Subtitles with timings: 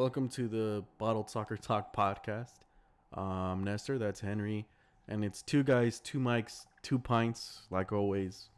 [0.00, 2.54] Welcome to the Bottled Soccer Talk podcast.
[3.12, 4.66] Um, Nestor, that's Henry,
[5.06, 8.48] and it's two guys, two mics, two pints, like always,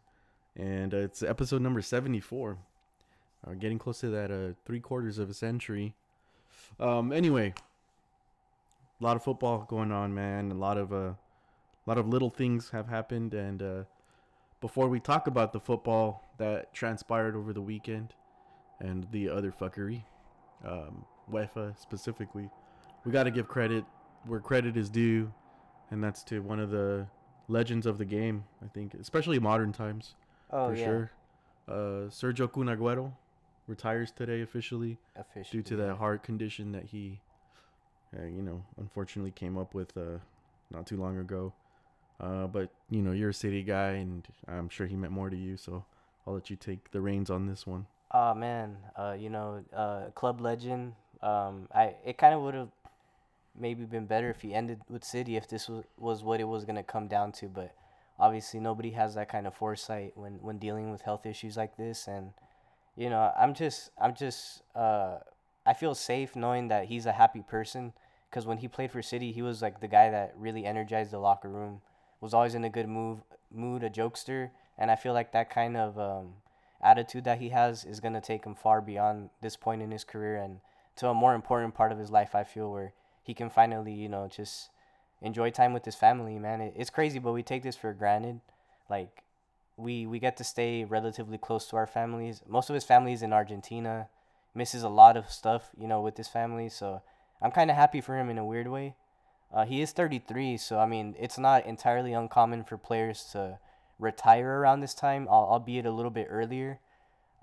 [0.54, 2.58] and uh, it's episode number seventy-four.
[3.44, 5.96] Uh, getting close to that uh, three quarters of a century.
[6.78, 7.54] Um, anyway,
[9.00, 10.52] a lot of football going on, man.
[10.52, 11.16] A lot of uh, a
[11.86, 13.82] lot of little things have happened, and uh,
[14.60, 18.14] before we talk about the football that transpired over the weekend
[18.78, 20.04] and the other fuckery,
[20.64, 22.50] um, UEFA specifically,
[23.04, 23.84] we got to give credit
[24.26, 25.32] where credit is due,
[25.90, 27.06] and that's to one of the
[27.48, 28.44] legends of the game.
[28.64, 30.14] I think, especially modern times,
[30.50, 31.10] Oh for yeah, sure.
[31.68, 33.12] Uh, Sergio Kun Agüero
[33.66, 35.62] retires today officially officially.
[35.62, 37.20] due to that heart condition that he,
[38.18, 40.18] uh, you know, unfortunately came up with uh,
[40.70, 41.52] not too long ago.
[42.20, 45.36] Uh, but you know, you're a city guy, and I'm sure he meant more to
[45.36, 45.56] you.
[45.56, 45.84] So
[46.26, 47.86] I'll let you take the reins on this one.
[48.12, 50.94] Oh man, uh, you know, uh, club legend.
[51.22, 52.70] Um, I it kind of would have
[53.58, 56.64] maybe been better if he ended with City if this was was what it was
[56.64, 57.48] gonna come down to.
[57.48, 57.74] But
[58.18, 62.08] obviously, nobody has that kind of foresight when when dealing with health issues like this.
[62.08, 62.32] And
[62.96, 65.18] you know, I'm just I'm just uh,
[65.64, 67.92] I feel safe knowing that he's a happy person.
[68.30, 71.18] Because when he played for City, he was like the guy that really energized the
[71.18, 71.82] locker room.
[72.20, 73.18] Was always in a good move
[73.52, 76.34] mood, a jokester, and I feel like that kind of um,
[76.82, 80.36] attitude that he has is to take him far beyond this point in his career
[80.36, 80.60] and
[80.96, 84.08] to a more important part of his life i feel where he can finally you
[84.08, 84.70] know just
[85.22, 86.60] enjoy time with his family man.
[86.60, 88.40] It, it's crazy but we take this for granted.
[88.90, 89.22] Like
[89.76, 92.42] we we get to stay relatively close to our families.
[92.46, 94.08] Most of his family is in argentina.
[94.54, 97.00] Misses a lot of stuff you know with his family so
[97.40, 98.94] i'm kind of happy for him in a weird way.
[99.52, 103.58] Uh, he is 33 so i mean it's not entirely uncommon for players to
[103.98, 106.80] retire around this time, al- albeit a little bit earlier.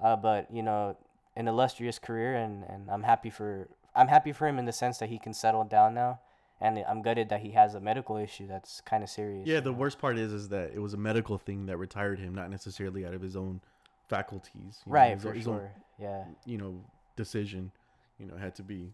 [0.04, 0.98] Uh, but you know,
[1.40, 4.98] an illustrious career, and, and I'm happy for I'm happy for him in the sense
[5.00, 6.20] that he can settle down now,
[6.62, 9.48] and I'm gutted that he has a medical issue that's kind of serious.
[9.48, 9.78] Yeah, the know?
[9.78, 13.06] worst part is is that it was a medical thing that retired him, not necessarily
[13.06, 13.62] out of his own
[14.10, 14.82] faculties.
[14.86, 15.72] you know, Right, his for own- his own, sure.
[16.00, 16.24] Yeah.
[16.46, 16.84] you know,
[17.16, 17.72] decision.
[18.20, 18.92] You know, had to be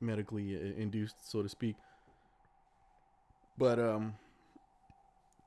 [0.00, 1.76] medically uh, induced, so to speak.
[3.56, 4.14] But um,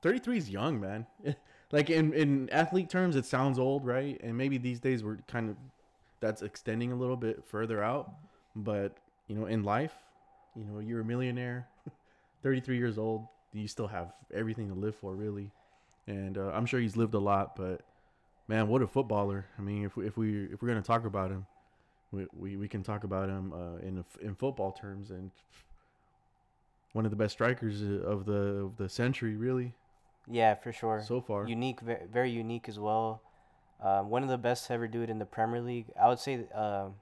[0.02, 1.06] 33 is young, man.
[1.72, 4.20] like in in athlete terms, it sounds old, right?
[4.22, 5.56] And maybe these days we're kind of
[6.22, 8.10] that's extending a little bit further out.
[8.56, 8.96] But
[9.28, 9.92] you know, in life,
[10.56, 11.68] you know, you're a millionaire,
[12.42, 13.26] 33 years old.
[13.52, 15.50] You still have everything to live for, really.
[16.06, 17.82] And uh, I'm sure he's lived a lot, but
[18.48, 19.44] man, what a footballer!
[19.58, 21.46] I mean, if we, if we if we're gonna talk about him,
[22.12, 25.30] we we, we can talk about him uh, in in football terms and
[26.92, 28.32] one of the best strikers uh, of the
[28.64, 29.74] of the century, really
[30.28, 31.02] Yeah, for sure.
[31.06, 31.46] so far.
[31.46, 33.22] unique, ve- very unique as well.
[33.82, 35.86] Um, one of the best to ever do it in the Premier League.
[36.00, 36.94] I would say um,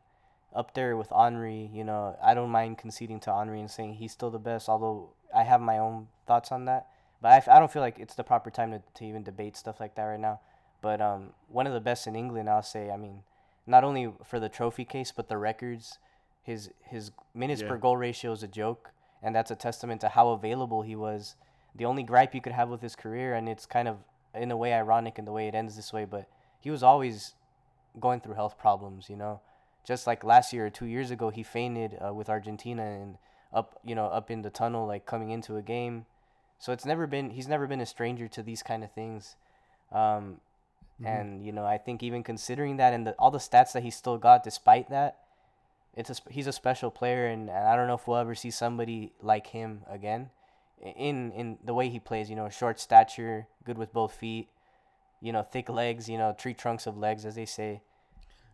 [0.54, 1.70] up there with Henri.
[1.72, 5.10] You know, I don't mind conceding to Henri and saying he's still the best, although
[5.34, 6.86] I have my own thoughts on that.
[7.22, 9.56] But I, f- I don't feel like it's the proper time to, to even debate
[9.56, 10.40] stuff like that right now.
[10.80, 12.90] But um, one of the best in England, I'll say.
[12.90, 13.22] I mean,
[13.66, 15.98] not only for the trophy case, but the records.
[16.42, 17.68] His his minutes Yeah.
[17.68, 18.92] per goal ratio is a joke,
[19.22, 21.36] and that's a testament to how available he was
[21.74, 23.98] the only gripe you could have with his career, and it's kind of
[24.34, 26.26] in a way ironic in the way it ends this way, but
[26.60, 27.34] he was always
[27.98, 29.40] going through health problems, you know.
[29.84, 33.16] Just like last year or two years ago, he fainted uh, with Argentina and
[33.52, 36.06] up, you know, up in the tunnel, like coming into a game.
[36.58, 39.36] So it's never been he's never been a stranger to these kind of things,
[39.90, 40.40] um,
[41.00, 41.06] Mhm.
[41.06, 43.90] and you know I think even considering that and the, all the stats that he
[43.90, 45.16] still got despite that,
[45.96, 48.50] it's a, he's a special player, and, and I don't know if we'll ever see
[48.50, 50.28] somebody like him again
[50.84, 52.28] in in the way he plays.
[52.28, 54.48] You know, short stature, good with both feet.
[55.20, 56.08] You know, thick legs.
[56.08, 57.82] You know, tree trunks of legs, as they say.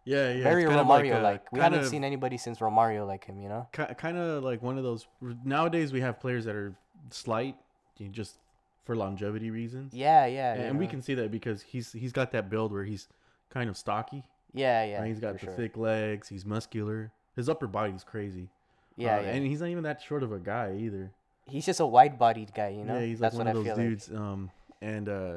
[0.05, 0.43] yeah, yeah.
[0.43, 1.51] Very it's kind of Romario like.
[1.53, 3.41] We haven't of- seen anybody since Romario like him.
[3.41, 3.69] You know.
[3.73, 5.07] kind of like one of those.
[5.45, 6.75] Nowadays, we have players that are
[7.11, 7.57] slight,
[7.99, 8.39] you know, just
[8.85, 9.93] for longevity reasons.
[9.93, 10.55] Yeah, yeah.
[10.55, 13.09] and, we can see that because he's he's got that build where he's
[13.51, 14.25] kind of stocky.
[14.55, 15.01] Yeah, yeah.
[15.01, 15.09] right?
[15.09, 15.53] He's got the sure.
[15.53, 16.29] thick legs.
[16.29, 17.13] He's muscular.
[17.35, 18.49] His upper body's crazy.
[18.97, 19.29] Yeah, Uh, yeah.
[19.33, 21.13] And he's not even that short of a guy either.
[21.47, 22.71] he's just a wide-bodied guy.
[22.71, 22.95] You know.
[22.99, 24.11] yeah, he's like That's one of those dudes.
[24.11, 25.35] Um, and uh,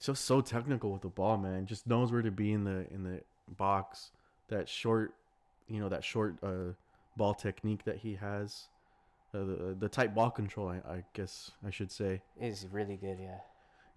[0.00, 1.66] just so technical with the ball, man.
[1.66, 3.20] Just knows where to be in the in the
[3.56, 4.10] box.
[4.48, 5.14] That short,
[5.68, 6.72] you know, that short uh,
[7.16, 8.68] ball technique that he has.
[9.34, 12.22] Uh, the the tight ball control, I, I guess I should say.
[12.40, 13.18] Is really good.
[13.20, 13.38] Yeah.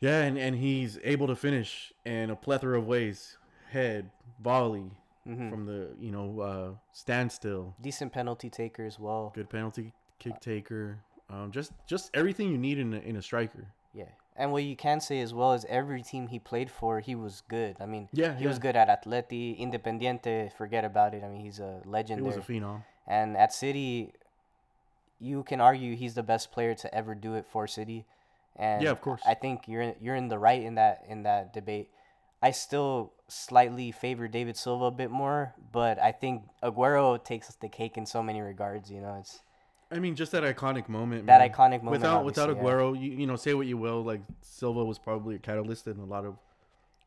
[0.01, 3.37] Yeah, and, and he's able to finish in a plethora of ways.
[3.69, 4.09] Head,
[4.41, 4.91] volley,
[5.25, 7.75] hmm from the you know uh, standstill.
[7.81, 9.31] Decent penalty taker as well.
[9.35, 10.99] Good penalty kick taker.
[11.29, 13.67] Um, just just everything you need in a, in a striker.
[13.93, 17.15] Yeah, and what you can say as well is every team he played for, he
[17.15, 17.75] was good.
[17.79, 20.51] I mean, Yeah, he was good at Atleti, Independiente.
[20.53, 21.23] Forget about it.
[21.23, 22.83] I mean, he's a legend He was a phenom.
[23.07, 24.13] And at City,
[25.19, 28.05] you can argue he's the best player to ever do it for City.
[28.55, 29.21] And Yeah, of course.
[29.25, 31.89] I think you're in, you're in the right in that in that debate.
[32.41, 37.67] I still slightly favor David Silva a bit more, but I think Aguero takes the
[37.67, 38.89] cake in so many regards.
[38.89, 39.41] You know, it's
[39.91, 41.25] I mean, just that iconic moment.
[41.25, 41.49] that man.
[41.49, 41.91] iconic moment.
[41.91, 42.73] Without without obviously, yeah.
[42.75, 45.97] Aguero, you, you know, say what you will, like Silva was probably a catalyst in
[45.97, 46.35] a lot of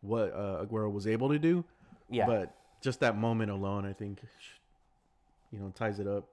[0.01, 1.65] what uh, Aguero was able to do.
[2.11, 4.21] Yeah, But just that moment alone, I think,
[5.53, 6.25] you know, ties it up.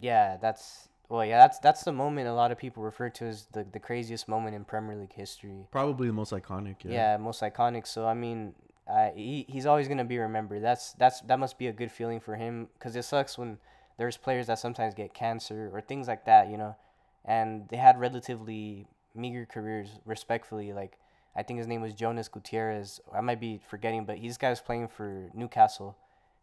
[0.00, 3.46] yeah, that's well, yeah, that's that's the moment a lot of people refer to as
[3.52, 5.66] the the craziest moment in Premier League history.
[5.70, 6.76] Probably the most iconic.
[6.82, 7.16] Yeah, Yeah.
[7.18, 7.86] most iconic.
[7.86, 8.54] So I mean,
[8.88, 10.62] uh, he he's always gonna be remembered.
[10.62, 13.58] That's that's that must be a good feeling for him because it sucks when
[13.96, 16.76] there's players that sometimes get cancer or things like that, you know,
[17.24, 19.88] and they had relatively meager careers.
[20.04, 20.98] Respectfully, like
[21.36, 23.00] I think his name was Jonas Gutierrez.
[23.12, 25.96] I might be forgetting, but he's guy was playing for Newcastle,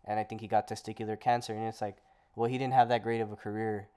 [0.06, 1.98] and I think he got testicular cancer, and it's like,
[2.36, 3.88] well, he didn't have that great of a career.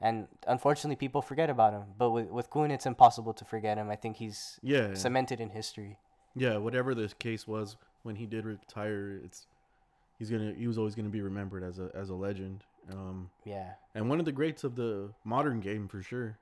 [0.00, 1.84] And unfortunately, people forget about him.
[1.96, 3.90] But with with Kun, it's impossible to forget him.
[3.90, 4.94] I think he's Yeah.
[4.94, 5.98] cemented in history.
[6.34, 6.56] Yeah.
[6.58, 9.46] Whatever the case was when he did retire, it's
[10.18, 12.64] he's gonna he was always gonna be remembered as a as a legend.
[12.90, 13.74] Um, Yeah.
[13.94, 16.38] and one of the greats of the modern game for sure.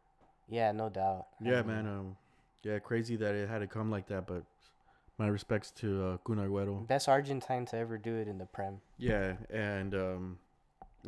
[0.48, 1.26] Yeah, no doubt.
[1.40, 1.86] I Yeah, mean, man.
[1.86, 2.16] Um,
[2.62, 4.44] yeah, crazy that it had to come like that, but
[5.18, 6.86] my respects to uh, Kun Agüero.
[6.86, 8.80] Best Argentine to ever do it in the Prem.
[8.98, 10.38] Yeah, and um,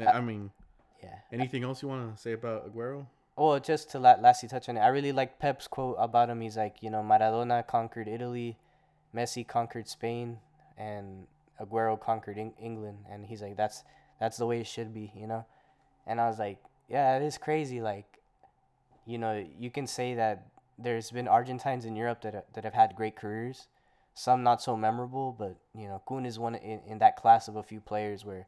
[0.00, 0.50] Uh, I mean,
[1.02, 1.19] Yeah.
[1.32, 3.06] anything else you want to say about Aguero?
[3.36, 6.40] Well, just to la- lastly touch on it, I really like Pep's quote about him.
[6.40, 8.58] He's like, you know, Maradona conquered Italy,
[9.14, 10.38] Messi conquered Spain,
[10.76, 11.26] and
[11.60, 13.04] Aguero conquered Eng- England.
[13.10, 13.84] And he's like, that's
[14.20, 15.44] that's the way it should be, you know.
[16.06, 16.58] And I was like,
[16.88, 17.81] yeah, it is crazy.
[17.81, 18.06] Like,
[19.06, 20.46] you know, you can say that
[20.78, 23.69] there's been Argentines in Europe that that have had great careers,
[24.14, 27.56] some not so memorable, but you know, Kun is one in, in that class of
[27.56, 28.46] a few players where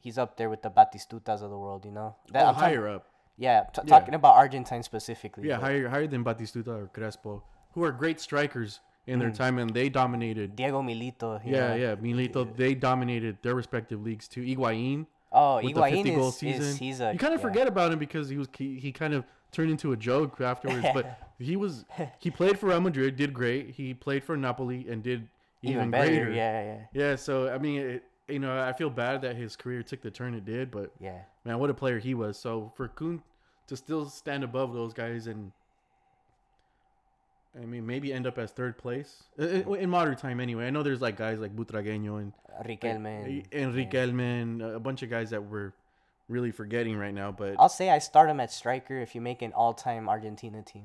[0.00, 2.16] he's up there with the Batistutas of the world, you know.
[2.32, 3.06] That, oh, I'm higher up.
[3.36, 3.98] yeah, t- Yeah.
[3.98, 5.48] talking about Argentine specifically.
[5.48, 9.36] Yeah, but higher higher than Batistuta or Crespo, who are great strikers in their Mm.
[9.36, 10.54] time, and they dominated.
[10.56, 11.44] Diego Milito.
[11.44, 11.74] you Yeah, know.
[11.74, 12.56] yeah, Milito.
[12.56, 14.42] They dominated their respective leagues too.
[14.42, 15.06] Higuain.
[15.32, 16.62] Oh, with the 50 goal is, season.
[16.62, 17.46] is he's a you kind of yeah.
[17.48, 20.86] forget about him because he was he, he kind of turned into a joke afterwards.
[20.94, 21.84] but he was
[22.18, 23.70] he played for Real Madrid, did great.
[23.70, 25.28] He played for Napoli and did
[25.62, 26.06] even, even better.
[26.10, 26.30] greater.
[26.30, 26.78] Yeah, yeah,
[27.10, 30.10] Yeah, so I mean, it, you know, I feel bad that his career took the
[30.10, 31.20] turn it did, but yeah.
[31.44, 32.38] man, what a player he was.
[32.38, 33.22] So for Kun
[33.66, 35.52] to still stand above those guys and
[37.60, 40.40] I mean, maybe end up as third place Uh, uh, in modern time.
[40.40, 42.32] Anyway, I know there's like guys like Butragueño and
[42.64, 43.24] Riquelme.
[43.24, 44.66] and- Enrique yeah.
[44.76, 45.72] A bunch of guys that we're
[46.28, 47.32] really forgetting right now.
[47.32, 50.84] But I'll say I start him at striker if you make an all-time Argentina team.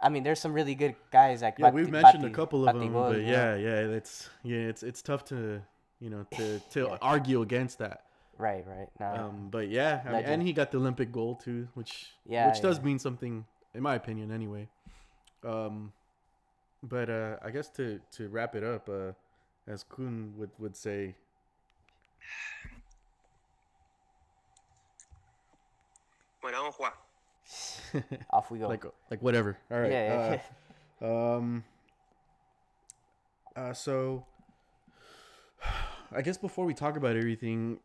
[0.00, 2.74] I mean, there's some really good guys like yeah, Bati- we've mentioned a couple of
[2.74, 2.88] them.
[2.90, 5.60] Batigol, But yeah, yeah, it's yeah, it's it's tough to
[6.00, 6.96] you know to to Yeah.
[7.02, 8.04] argue against that.
[8.38, 8.88] Right, right.
[8.98, 12.48] Now, Um, but yeah, I mean, and he got the Olympic gold too, which Yeah,
[12.48, 12.84] which does yeah.
[12.84, 14.68] mean something in my opinion, anyway.
[15.44, 15.92] Um,
[16.82, 19.12] but uh, I guess to to wrap it up, uh,
[19.66, 21.14] as Kun would would say,
[26.40, 26.92] Bueno, vamos a jugar.
[28.30, 28.68] off we go.
[28.68, 29.58] like like whatever.
[29.70, 29.90] All right.
[29.90, 30.38] yeah,
[31.00, 31.06] yeah.
[31.06, 31.64] uh, Um.
[33.56, 34.24] Uh, so,
[36.12, 37.80] I guess before we talk about everything,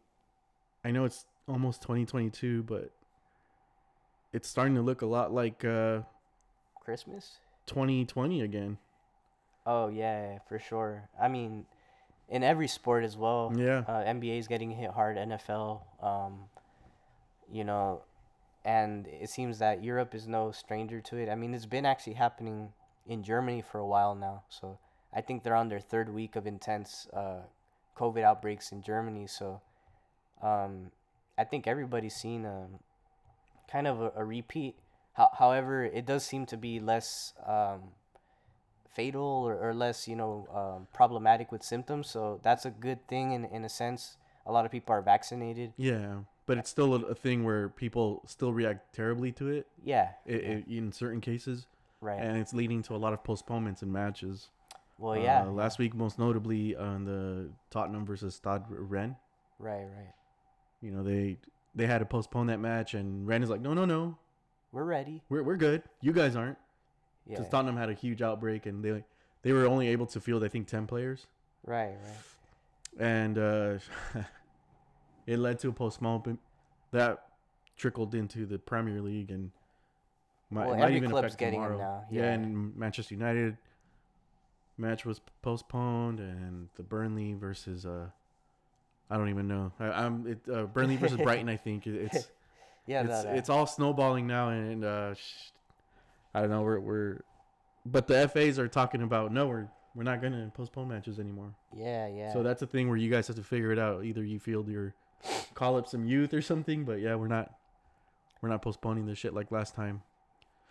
[0.84, 2.92] I know it's almost 2022, but
[4.32, 6.02] it's starting to look a lot like uh,
[6.84, 7.38] Christmas.
[7.68, 8.78] 2020 again.
[9.66, 11.10] Oh yeah, for sure.
[11.20, 11.66] I mean,
[12.30, 13.52] in every sport as well.
[13.56, 13.84] Yeah.
[13.88, 15.18] Uh, NBA is getting hit hard.
[15.18, 15.82] NFL.
[16.02, 16.46] Um,
[17.52, 18.02] you know,
[18.64, 21.30] and it seems that Europe is no stranger to it.
[21.30, 22.70] I mean, it's been actually happening
[23.06, 24.44] in Germany for a while now.
[24.50, 24.80] So
[25.14, 27.42] I think they're on their third week of intense uh,
[27.98, 29.28] COVID outbreaks in Germany.
[29.28, 29.62] So
[30.42, 30.92] um,
[31.38, 32.68] I think everybody's seen a
[33.72, 34.76] kind of a, a repeat.
[35.16, 37.82] How, however, it does seem to be less um,
[38.94, 42.10] fatal or, or less, you know, um, problematic with symptoms.
[42.10, 44.18] So that's a good thing in, in a sense.
[44.46, 45.74] A lot of people are vaccinated.
[45.78, 50.10] Yeah, but it's still a, a thing where people still react terribly to it Yeah.
[50.30, 51.66] i i in certain cases,
[52.02, 52.20] right.
[52.22, 54.50] and it's leading to a lot of postponements in matches.
[55.00, 55.42] well, yeah.
[55.44, 59.16] Uh, last week, most notably on the Tottenham versus Stade Rennes.
[59.60, 60.14] Right, right.
[60.82, 61.38] You know, they
[61.74, 64.18] they had to postpone that match, and Rennes is like, no, no, no,
[64.76, 65.22] We're ready.
[65.30, 65.84] we're we're good.
[66.02, 66.58] You guys aren't,
[67.26, 67.38] Yeah.
[67.38, 69.04] because Tottenham had a huge outbreak, and they
[69.42, 71.28] they were only able to field I think ten players,
[71.66, 73.02] Right, right.
[73.02, 73.78] and uh,
[75.28, 76.40] it led to a postponement
[76.92, 77.26] that
[77.78, 79.52] trickled into the Premier League, and
[80.50, 81.78] Might, Well, might every even affect getting tomorrow.
[81.78, 82.22] now, Yeah.
[82.24, 82.32] yeah.
[82.34, 83.58] and Manchester United
[84.78, 88.08] match was postponed, and the Burnley versus uh,
[89.10, 89.72] I don't even know.
[89.80, 91.48] I, I'm it, uh, Burnley versus Brighton.
[91.50, 92.30] I think It- it's
[92.88, 93.38] Yeah, it's no, no.
[93.38, 95.52] it's all snowballing now, and uh, sh-
[96.34, 96.62] I don't know.
[96.62, 97.22] We're we're,
[97.86, 101.56] but the FAs are talking about no, we're we're not gonna postpone matches anymore.
[101.76, 102.34] yeah, yeah.
[102.34, 104.04] So that's a thing where you guys have to figure it out.
[104.06, 104.94] Either you field your
[105.54, 107.52] call up some youth or something, but yeah, we're not
[108.42, 110.02] we're not postponing this shit like last time.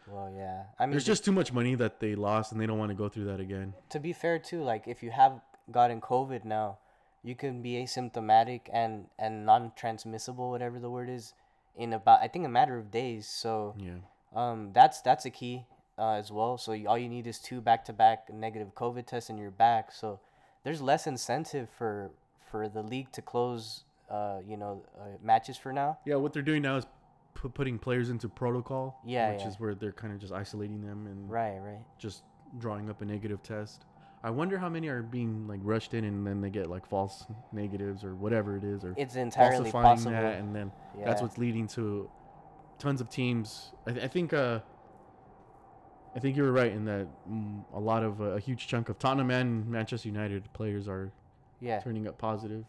[0.07, 0.65] well, yeah.
[0.79, 2.95] I mean, There's just too much money that they lost, and they don't want to
[2.95, 3.75] go through that again.
[3.91, 5.41] to be fair too, like if you have
[5.73, 6.79] gotten COVID now,
[7.25, 11.33] you can be asymptomatic and and non-transmissible, whatever the word is,
[11.77, 13.27] in about I think a matter of days.
[13.29, 13.99] So Yeah,
[14.35, 15.67] um, that's that's a key
[15.99, 16.59] uh, as well.
[16.59, 19.93] So all you need is two back-to-back negative COVID tests, and you're back.
[19.93, 20.21] So
[20.65, 22.11] there's less incentive for
[22.51, 25.99] for the league to close, uh, you know, uh, matches for now.
[26.05, 26.15] yeah.
[26.17, 26.87] What they're doing now is
[27.35, 29.01] pu- putting players into protocol.
[29.05, 29.49] Yeah, which yeah.
[29.49, 31.83] is where they're kind of just isolating them and Right, right.
[31.99, 32.23] just
[32.59, 33.85] drawing up a negative test.
[34.25, 37.27] I wonder how many are being like rushed in and then they get like false
[37.53, 40.13] negatives or whatever it is, or It's entirely falsifying possible.
[40.13, 40.73] that, and then
[41.05, 42.11] that's what's leading to
[42.79, 43.73] tons of teams.
[43.87, 44.61] I, th- I think uh,
[46.17, 48.89] I think you were right in that mm, a lot of uh, a huge chunk
[48.89, 51.13] of Tottenham and Manchester United players are
[51.61, 51.81] Yeah.
[51.81, 52.65] turning up positive.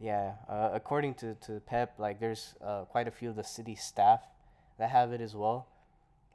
[0.00, 3.76] Yeah, uh, according to, to Pep, like there's uh, quite a few of the city
[3.76, 4.22] staff
[4.78, 5.68] that have it as well.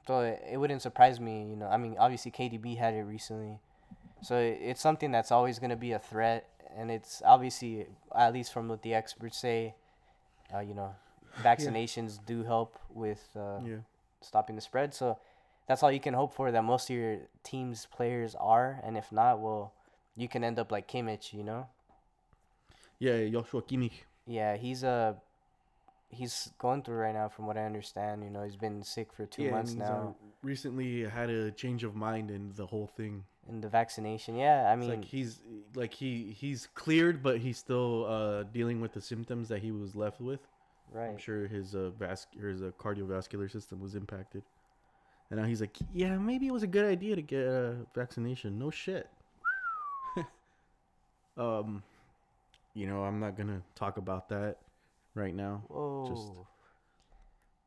[0.08, 1.68] So it, it wouldn't surprise me, you know.
[1.68, 3.60] I mean, obviously KDB had it recently,
[4.22, 8.68] so it's something that's always gonna be a threat, and it's obviously at least from
[8.68, 9.76] what the experts say,
[10.54, 10.96] uh, you know,
[11.42, 13.78] vaccinations do help with uh, Yeah.
[14.22, 14.94] stopping the spread.
[14.94, 15.18] So
[15.68, 19.12] that's all you can hope for that most of your team's players are, and if
[19.12, 19.74] not, well,
[20.16, 21.68] you can end up like Kimmich, you know.
[23.00, 24.06] Yeah, Joshua Kimmich.
[24.28, 25.14] Yeah, he's uh
[26.10, 28.24] he's going through right now from what I understand.
[28.24, 30.16] You know, he's been sick for two yeah, months and uh, now.
[30.42, 33.24] recently had a change of mind in the whole thing.
[33.48, 35.42] And the vaccination, yeah, I It's mean, like he's
[35.76, 39.96] like he he's cleared, but he's still uh, dealing with the symptoms that he was
[39.96, 40.40] left with.
[40.92, 41.12] Right.
[41.12, 44.44] I'm sure his uh, vas- his uh, cardiovascular system was impacted,
[45.30, 48.58] and now he's like, yeah, maybe it was a good idea to get a vaccination.
[48.58, 49.10] No shit.
[51.38, 51.84] um,
[52.74, 54.58] you know, I'm not gonna talk about that
[55.14, 55.64] right now.
[55.68, 56.48] Whoa.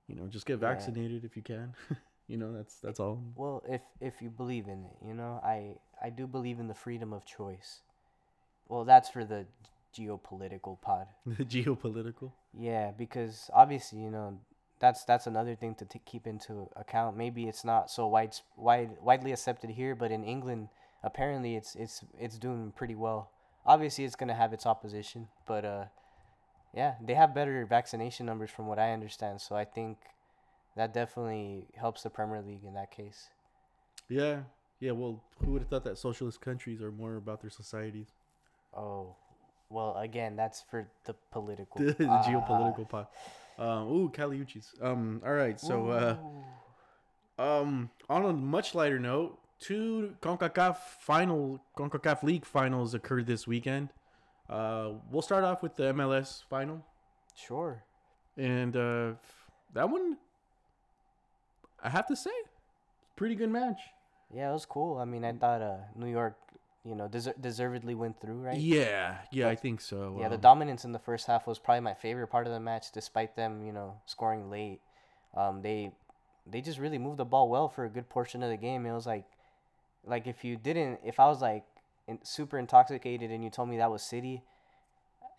[0.09, 0.61] You know, just get Yeah.
[0.61, 1.75] vaccinated if you can.
[2.29, 3.23] you know, that's that's all.
[3.35, 6.75] Well, if if you believe in it, you know, I I do believe in the
[6.75, 7.81] freedom of choice.
[8.69, 9.47] Well, that's for the
[9.97, 11.07] geopolitical pod.
[11.27, 12.33] The geopolitical.
[12.53, 14.39] Yeah, because obviously, you know,
[14.79, 17.17] that's that's another thing to t- keep into account.
[17.17, 20.69] Maybe it's not so wide, wide widely accepted here, but in England,
[21.03, 23.31] apparently it's it's it's doing pretty well.
[23.65, 25.85] Obviously, it's gonna have its opposition, but uh,
[26.75, 29.41] yeah, they have better vaccination numbers from what I understand.
[29.41, 29.97] So I think
[30.79, 33.29] that definitely helps the Premier League in that case.
[34.09, 34.41] Yeah,
[34.81, 34.93] yeah.
[34.93, 38.09] Well, who would have thought that socialist countries are more about their societies?
[38.77, 39.17] Oh,
[39.71, 42.23] well, again, that's for the political, the ah.
[42.25, 43.09] geopolitical part.
[43.59, 44.81] Um, ooh, Caliuchis.
[44.83, 45.59] Um, all right.
[45.59, 53.27] So, uh, um, on a much lighter note, two Concacaf final Concacaf League finals occurred
[53.27, 53.91] this weekend.
[54.49, 56.87] Uh, we'll start off with the MLS final,
[57.35, 57.83] sure.
[58.39, 59.13] and uh,
[59.75, 60.17] that one,
[61.83, 62.31] I have to say,
[63.17, 63.81] pretty good match.
[64.35, 64.99] Yeah, it was cool.
[64.99, 66.37] I mean, I thought uh, New York,
[66.85, 68.59] you know, deser- deservedly went through, right?
[68.59, 70.17] Yeah, yeah, I think so.
[70.21, 72.61] Yeah, the Um, dominance in the first half was probably my favorite part of the
[72.61, 74.81] match, despite them, you know, scoring late.
[75.35, 75.93] Um, they
[76.47, 78.87] they just really moved the ball well for a good portion of the game.
[78.87, 79.27] It was like,
[80.05, 81.65] like if you didn't, if I was like
[82.07, 84.43] in, super intoxicated and you told me that was City,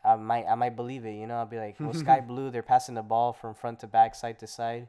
[0.05, 1.13] I might I might believe it.
[1.13, 3.87] You know, I'd be like, well, Sky Blue, they're passing the ball from front to
[3.87, 4.87] back, side to side.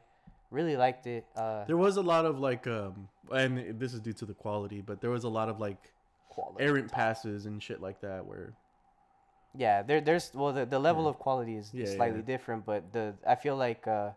[0.51, 1.25] Really liked it.
[1.35, 4.81] Uh, There was a lot of like, um, and this is due to the quality,
[4.81, 5.93] but there was a lot of like
[6.29, 6.63] quality.
[6.63, 8.53] errant passes and shit like that where
[9.55, 11.09] Yeah, there there's well the, the level Yeah.
[11.11, 12.25] of quality is Yeah, slightly yeah.
[12.33, 14.11] different, but the I feel like uh,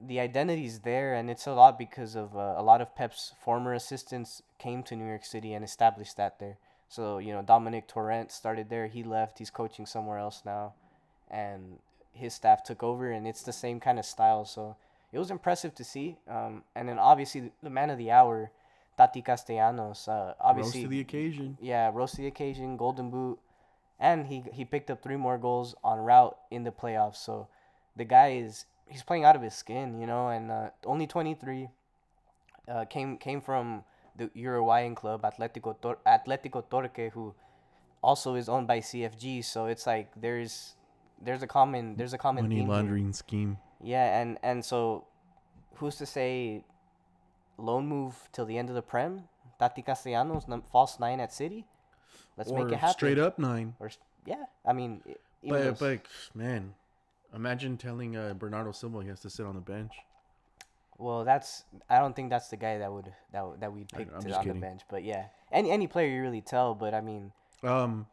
[0.00, 3.72] the identity's there, and it's a lot because of uh, a lot of Pep's former
[3.72, 6.58] assistants came to New York City and established that there.
[6.88, 8.86] So you know Domènec Torrent started there.
[8.86, 9.38] He left.
[9.38, 10.74] He's coaching somewhere else now,
[11.30, 11.78] and
[12.12, 14.44] his staff took over, and it's the same kind of style.
[14.44, 14.76] So
[15.12, 16.18] it was impressive to see.
[16.28, 18.50] Um, and then obviously the man of the hour,
[18.96, 20.08] Tati Castellanos.
[20.08, 21.58] Uh, rose obviously to the occasion.
[21.60, 23.38] yeah, rose to the occasion, golden boot,
[24.00, 27.16] and he he picked up three more goals on route in the playoffs.
[27.16, 27.48] So
[27.94, 31.68] the guy is he's playing out of his skin, you know, and uh, only 23.
[32.68, 33.84] Uh, came came from
[34.16, 37.34] the Uruguayan club Atletico Tor- Atletico Torque, who
[38.02, 39.44] also is owned by CFG.
[39.44, 40.74] So it's like there's
[41.22, 42.74] there's a common there's a common Money theme here.
[42.74, 43.58] laundering scheme.
[43.82, 45.04] Yeah, and and so
[45.76, 46.64] who's to say
[47.58, 49.24] loan move till the end of the prem.
[49.58, 51.64] Tati Castellanos false nine at City.
[52.36, 52.92] Let's or make it happen.
[52.94, 53.74] straight up nine.
[53.80, 53.90] Or
[54.26, 55.02] yeah, I mean,
[55.42, 56.00] But those- but
[56.34, 56.74] man,
[57.34, 59.92] imagine telling uh, Bernardo Silva he has to sit on the bench.
[60.98, 64.20] well, that's I don't think that's the guy that would that that we'd pick I'm
[64.22, 64.60] to, on kidding.
[64.60, 64.82] the bench.
[64.90, 66.74] But yeah, any any player you really tell.
[66.74, 68.06] But I mean, Um,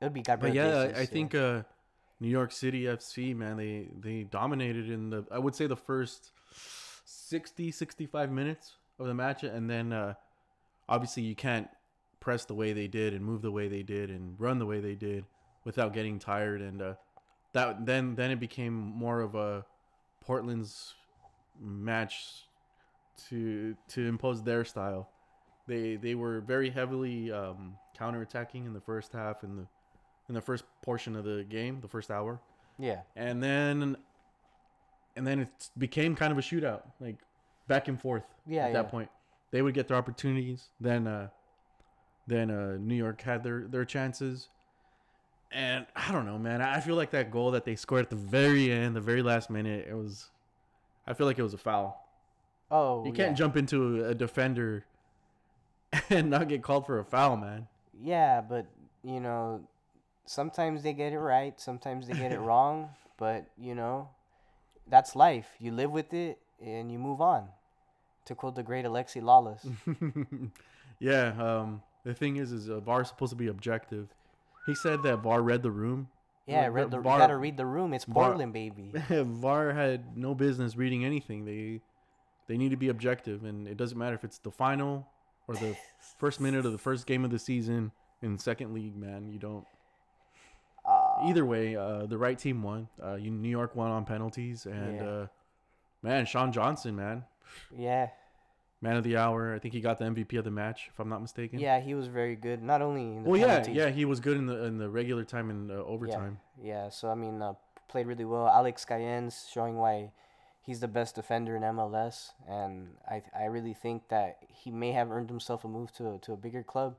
[0.00, 1.62] it would be but yeah, Jesus, I think uh,
[2.20, 6.32] New York City FC man, they they dominated in the I would say the first
[7.04, 10.14] 60 65 minutes of the match, and then uh,
[10.88, 11.68] obviously you can't
[12.20, 14.80] press the way they did and move the way they did and run the way
[14.80, 15.24] they did
[15.64, 16.94] without getting tired and uh,
[17.54, 19.64] that then then it became more of a
[20.20, 20.94] Portland's
[21.60, 22.46] match
[23.28, 25.08] to to impose their style.
[25.66, 29.66] They they were very heavily um, counterattacking in the first half and the
[30.28, 32.40] in the first portion of the game, the first hour,
[32.78, 33.96] yeah, and then
[35.16, 37.16] and then it became kind of a shootout, like
[37.68, 38.24] back and forth.
[38.46, 39.10] Yeah, at that point,
[39.50, 40.68] they would get their opportunities.
[40.80, 41.28] Then uh,
[42.26, 44.48] then uh, New York had their their chances.
[45.52, 46.60] And I don't know, man.
[46.60, 49.50] I feel like that goal that they scored at the very end, the very last
[49.50, 50.30] minute, it was.
[51.06, 52.04] I feel like it was a foul.
[52.72, 53.34] oh, You can't yeah.
[53.34, 54.84] jump into a defender
[56.10, 57.68] and not get called for a foul, man.
[58.02, 58.66] Yeah, but
[59.04, 59.60] you know,
[60.26, 62.90] sometimes they get it right, sometimes they get it wrong.
[63.16, 64.08] But you know,
[64.88, 65.46] that's life.
[65.60, 67.46] You live with it and you move on.
[68.24, 69.64] To quote the great Alexi Lalas.
[70.98, 71.32] yeah.
[71.38, 71.82] Um.
[72.04, 74.08] The thing is, is VAR is supposed to be objective.
[74.66, 76.08] He said that VAR read the room.
[76.46, 77.94] Yeah, read the, VAR you gotta read the room.
[77.94, 78.92] It's Portland, baby.
[79.08, 81.44] VAR had no business reading anything.
[81.44, 81.80] They
[82.46, 85.06] they need to be objective, and it doesn't matter if it's the final
[85.48, 85.76] or the
[86.18, 88.96] first minute of the first game of the season in second league.
[88.96, 89.64] Man, you don't.
[91.16, 92.88] Uh, Either way, uh, the right team won.
[93.02, 95.04] Uh, New York won on penalties, and Yeah.
[95.06, 95.26] uh,
[96.02, 97.24] man, Sean Johnson, man,
[97.76, 98.08] yeah,
[98.80, 99.54] man of the hour.
[99.54, 101.58] I think he got the MVP of the match, if I'm not mistaken.
[101.58, 102.62] yeah, he was very good.
[102.62, 104.88] Not only in the Well, yeah, penalties, yeah, he was good in the in the
[104.90, 106.40] regular time and uh, overtime.
[106.60, 107.54] Yeah, so I mean, uh,
[107.88, 108.48] played really well.
[108.48, 110.10] Alex Callens showing why
[110.62, 115.10] he's the best defender in MLS, and I I really think that he may have
[115.10, 116.96] earned himself a move to to a bigger club.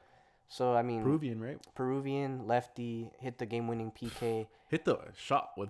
[0.48, 1.58] So I mean, Peruvian, right?
[1.76, 4.48] Peruvian lefty hit the game-winning PK.
[4.68, 5.70] Hit the shot with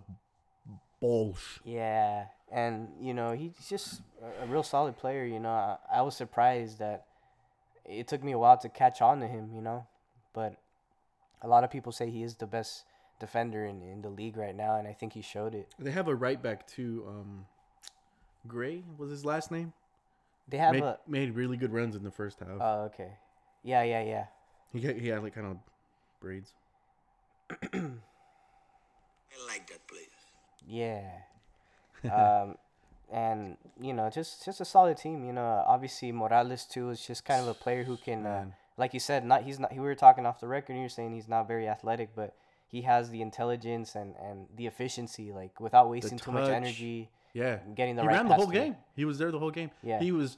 [1.02, 1.60] balls.
[1.64, 4.02] Yeah, and you know he's just
[4.42, 5.26] a, real solid player.
[5.26, 7.06] You know, I, I was surprised that
[7.84, 9.52] it took me a while to catch on to him.
[9.54, 9.86] You know,
[10.34, 10.56] but
[11.42, 12.86] a lot of people say he is the best
[13.20, 15.68] defender in, in the league right now, and I think he showed it.
[15.78, 17.06] They have a right back too.
[17.08, 17.46] Um,
[18.48, 19.74] Gray was his last name.
[20.48, 22.50] They have made, a made really good runs in the first half.
[22.60, 23.18] Oh, okay.
[23.64, 24.26] Yeah, yeah, yeah.
[24.76, 25.58] He got, he had like kind of
[26.22, 26.54] braids.
[27.50, 27.58] I
[29.48, 30.10] like that place.
[30.68, 31.02] Yeah.
[32.12, 32.56] um,
[33.12, 35.24] and you know, just just a solid team.
[35.26, 38.46] You know, obviously Moralez too is just kind of a player who can, uh,
[38.78, 39.72] like you said, not he's not.
[39.74, 40.74] We were talking off the record.
[40.74, 42.34] and You're saying he's not very athletic, but
[42.68, 47.10] he has the intelligence and and the efficiency, like without wasting too much energy.
[47.34, 48.76] Yeah, Getting the he right ran the whole to the- game.
[48.96, 49.72] He was there the whole game.
[49.84, 50.00] Yeah.
[50.00, 50.38] he was.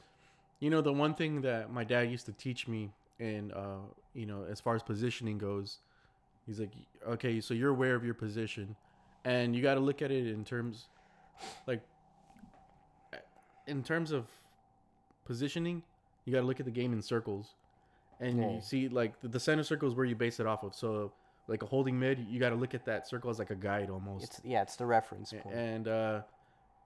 [0.60, 3.78] You know, the one thing that my dad used to teach me, and uh,
[4.14, 5.80] you know, as far as positioning goes,
[6.46, 6.72] he's like,
[7.08, 8.76] okay, so you're aware of your position,
[9.26, 10.88] and you got to look at it in terms,
[11.68, 11.82] like,
[13.68, 14.26] in terms of
[15.26, 15.84] positioning,
[16.26, 17.56] you got to look at the game in circles,
[18.20, 18.52] and Yeah.
[18.56, 20.74] you see like the, the center circle is where you base it off of.
[20.76, 21.12] So,
[21.48, 23.90] like a holding mid, you got to look at that circle as like a guide
[23.90, 24.26] almost.
[24.26, 25.56] It's yeah, it's the reference point.
[25.56, 26.22] And uh,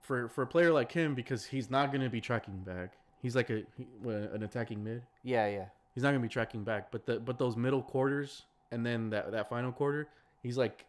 [0.02, 2.94] for for a player like him, because he's not gonna be tracking back.
[3.22, 5.04] He's like a he, an attacking mid.
[5.24, 5.66] Yeah, yeah.
[5.94, 6.92] He's not gonna be tracking back.
[6.92, 10.08] But the but those middle quarters and then that that final quarter,
[10.42, 10.86] he's like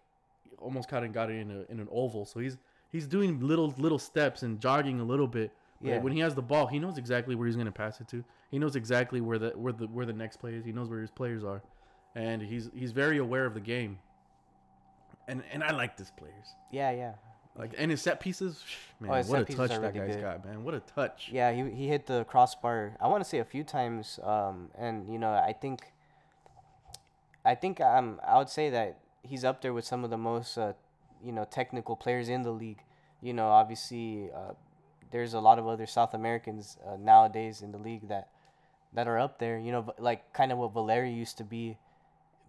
[0.59, 2.25] almost kind of got it in a in an oval.
[2.25, 2.57] So he's
[2.91, 5.51] he's doing little little steps and jogging a little bit.
[5.81, 5.99] But Yeah.
[5.99, 8.25] when he has the ball, he knows exactly where he's gonna pass it to.
[8.51, 10.65] He knows exactly where the where the where the next play is.
[10.65, 11.62] He knows where his players are,
[12.15, 13.99] and he's he's very aware of the game.
[15.29, 16.55] And and I like this players.
[16.71, 17.15] Yeah, yeah.
[17.57, 18.65] Like and his set pieces,
[18.99, 20.23] man, Oh, what a touch that really guy's good.
[20.23, 20.65] got, man.
[20.65, 21.29] What a touch.
[21.31, 22.97] Yeah, he he hit the crossbar.
[23.01, 24.19] I want to say a few times.
[24.23, 25.93] Um, and you know, I think.
[27.45, 30.57] I think um, I would say that he's up there with some of the most,
[30.57, 30.75] uh,
[31.25, 32.83] you know, technical players in the league.
[33.21, 34.53] You know, obviously, uh,
[35.11, 38.29] there's a lot of other South Americans uh, nowadays in the league that,
[38.93, 39.59] that are up there.
[39.59, 41.79] You know, like kind of what Valeri used to be,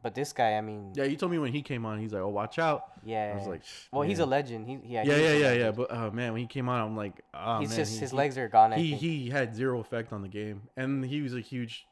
[0.04, 2.22] but this guy, I mean, Yeah, you told me when he came on, he's like,
[2.22, 3.32] "Oh, watch out." yeah.
[3.34, 3.62] I was like,
[3.92, 4.68] well, he's a legend.
[4.68, 5.04] He yeah.
[5.04, 5.72] yeah, yeah, yeah, yeah.
[5.72, 8.12] But oh man, when he came on, I'm like, oh he's man, just he- his
[8.12, 8.74] he- legs are gone.
[8.74, 9.02] I He think.
[9.02, 11.88] he had zero effect on the game, and he was a huge,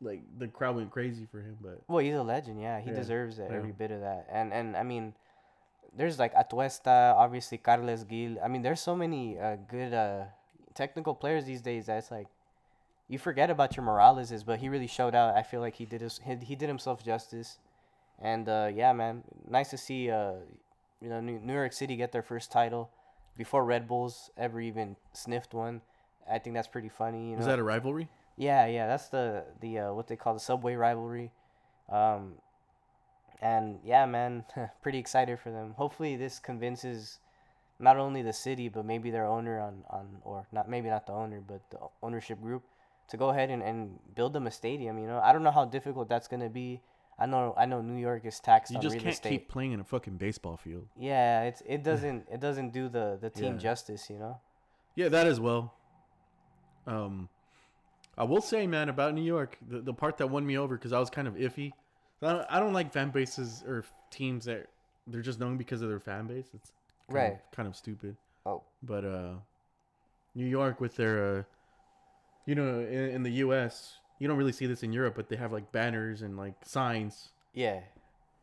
[0.00, 1.58] like the crowd went crazy for him.
[1.60, 2.60] But Well, he's a legend.
[2.62, 3.56] Yeah, he Yeah, deserves it, yeah.
[3.56, 4.26] every bit of that.
[4.30, 5.14] And and I mean,
[5.96, 8.38] there's like Atuesta, obviously Carles Gil.
[8.44, 10.24] I mean, there's so many uh, good uh,
[10.74, 11.86] technical players these days.
[11.86, 12.28] That's like,
[13.10, 15.36] you forget about your Moraleses, but he really showed out.
[15.36, 17.58] I feel like he did his he, he did himself justice,
[18.22, 20.34] and uh, yeah, man, nice to see uh,
[21.02, 22.88] you know New, New York City get their first title
[23.36, 25.80] before Red Bulls ever even sniffed one.
[26.30, 27.30] I think that's pretty funny.
[27.30, 27.38] You know?
[27.38, 28.08] Was that a rivalry?
[28.36, 31.32] Yeah, yeah, that's the the uh, what they call the subway rivalry,
[31.90, 32.34] um,
[33.42, 34.44] and yeah, man,
[34.82, 35.74] pretty excited for them.
[35.76, 37.18] Hopefully, this convinces
[37.80, 41.12] not only the city but maybe their owner on on or not maybe not the
[41.14, 42.62] owner but the ownership group
[43.10, 44.98] to go ahead and, and build them a stadium.
[44.98, 46.80] You know, I don't know how difficult that's gonna be.
[47.18, 49.30] I know I know New York is taxed You on just real can't estate.
[49.30, 50.86] keep playing in a fucking baseball field.
[50.96, 53.58] Yeah, it's it doesn't it doesn't do the the team Yeah.
[53.58, 54.08] justice.
[54.08, 54.40] You know.
[54.96, 55.74] Yeah, that as well.
[56.86, 57.28] Um,
[58.18, 60.92] I will say, man, about New York, the, the part that won me over because
[60.92, 61.72] I was kind of iffy.
[62.22, 64.66] I don't, I don't like fan bases or teams that
[65.06, 66.46] they're just known because of their fan base.
[66.54, 66.72] It's
[67.08, 67.32] kind Right.
[67.34, 68.16] of, kind of stupid.
[68.44, 68.62] Oh.
[68.82, 69.32] But uh,
[70.34, 71.42] New York with their, uh,
[72.46, 75.36] you know, in, in the U.S., you don't really see this in Europe, but they
[75.36, 77.80] have like banners and like signs, Yeah.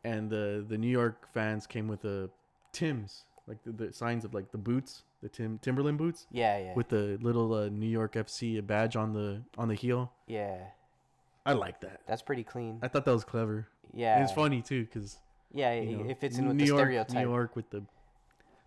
[0.04, 2.30] and the the New York fans came with the
[2.72, 6.58] Tims, like the, the signs of like the boots, the Tim Timberland boots Yeah.
[6.58, 6.74] Yeah.
[6.74, 10.12] with the little uh, New York FC badge on the on the heel.
[10.26, 10.58] yeah.
[11.46, 12.02] I like that.
[12.06, 12.78] That's pretty clean.
[12.82, 13.68] I thought that was clever.
[13.94, 14.16] Yeah.
[14.16, 15.18] And it's funny too because
[15.54, 17.14] Yeah, you know, it fits in with New the York, stereotype.
[17.14, 17.84] New York with the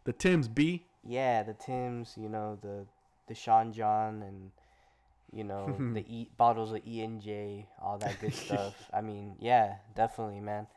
[0.05, 0.85] the Tim's B.
[1.05, 2.85] Yeah, the Tims, you know, the
[3.27, 4.49] the Sean John and
[5.33, 8.75] you know, the e bottles of E and J, all that good stuff.
[8.93, 10.67] I mean, yeah, definitely, man.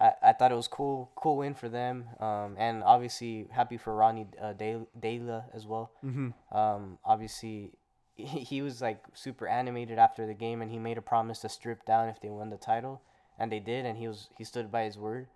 [0.00, 2.06] I, I thought it was cool, cool win for them.
[2.18, 5.92] Um, and obviously happy for Ronny uh, De- Deila as well.
[6.04, 6.56] Mm-hmm.
[6.56, 7.72] Um, obviously,
[8.14, 11.48] he, he was like super animated after the game, and he made a promise to
[11.48, 13.02] strip down if they won the title,
[13.38, 15.28] and they did, and he was he stood by his word.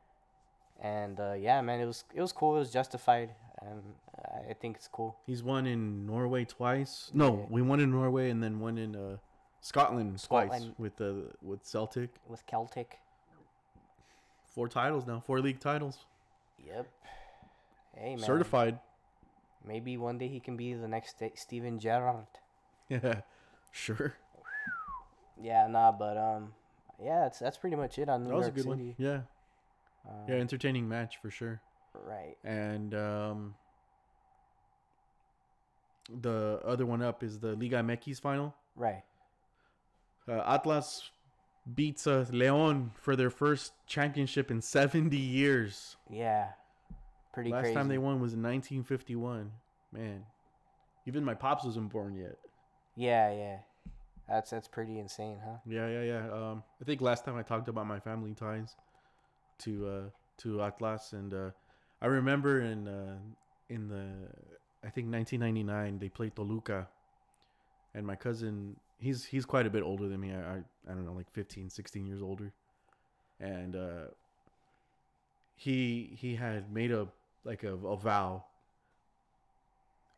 [0.81, 2.57] And uh, yeah, man, it was it was cool.
[2.57, 3.31] It was justified,
[3.71, 3.83] and
[4.17, 5.17] I I think it's cool.
[5.27, 7.11] He's won in Norway twice.
[7.15, 7.47] No, Yeah.
[7.51, 9.17] we won in Norway and then won in uh,
[9.61, 12.11] Scotland, twice with the with Celtic.
[12.29, 12.99] with Celtic.
[14.47, 16.07] Four titles now, four league titles,
[16.67, 16.87] Yep.
[17.95, 18.19] Hey man.
[18.19, 18.79] certified.
[19.67, 22.27] Maybe one day he can be the next Ste- Steven Gerrard.
[22.89, 23.21] Yeah,
[23.73, 24.15] sure.
[25.41, 26.55] Yeah, nah, but um,
[27.03, 28.71] yeah, that's that's pretty much it on New That was a good City.
[28.85, 28.95] one.
[28.97, 29.21] Yeah,
[30.09, 31.61] Um, yeah, entertaining match for sure.
[32.05, 32.37] Right.
[32.45, 33.55] And um,
[36.23, 38.55] the other one up is the Liga MX final.
[38.75, 39.03] Right.
[40.29, 41.11] Uh, Atlas
[41.75, 45.97] beats uh, Leon for their first championship in 70 years.
[46.11, 46.49] Yeah.
[47.33, 47.75] Pretty Last crazy.
[47.75, 49.51] time they won was in 1951.
[49.93, 50.25] Man,
[51.07, 52.37] even my pops wasn't born yet.
[52.97, 53.57] Yeah, yeah.
[54.29, 55.59] That's that's pretty insane, huh?
[55.67, 56.33] Yeah, yeah, yeah.
[56.33, 58.75] Um, I think last time I talked about my family ties
[59.59, 60.03] to uh,
[60.39, 61.51] to Atlas, and uh,
[62.01, 63.17] I remember in uh,
[63.69, 64.05] in the
[64.85, 66.89] I think 1999 they played Toluca,
[67.95, 70.33] and my cousin he's he's quite a bit older than me.
[70.33, 70.57] I I,
[70.89, 72.53] I don't know like 15, 16 years older,
[73.41, 74.07] and uh,
[75.55, 77.09] he he had made a
[77.45, 78.45] like a, a vow.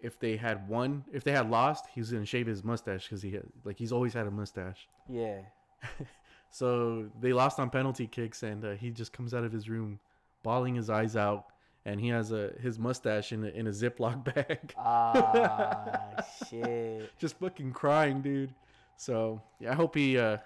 [0.00, 3.22] If they had won, if they had lost, he was gonna shave his mustache because
[3.22, 4.88] he had like he's always had a mustache.
[5.08, 5.40] Yeah.
[6.50, 10.00] So they lost on penalty kicks, and uh, he just comes out of his room,
[10.42, 11.44] bawling his eyes out,
[11.88, 17.10] and he has a his mustache in a, in a Ziploc bag, Ah, shit.
[17.18, 18.52] just fucking crying, dude.
[18.96, 20.36] So yeah, I hope he uh,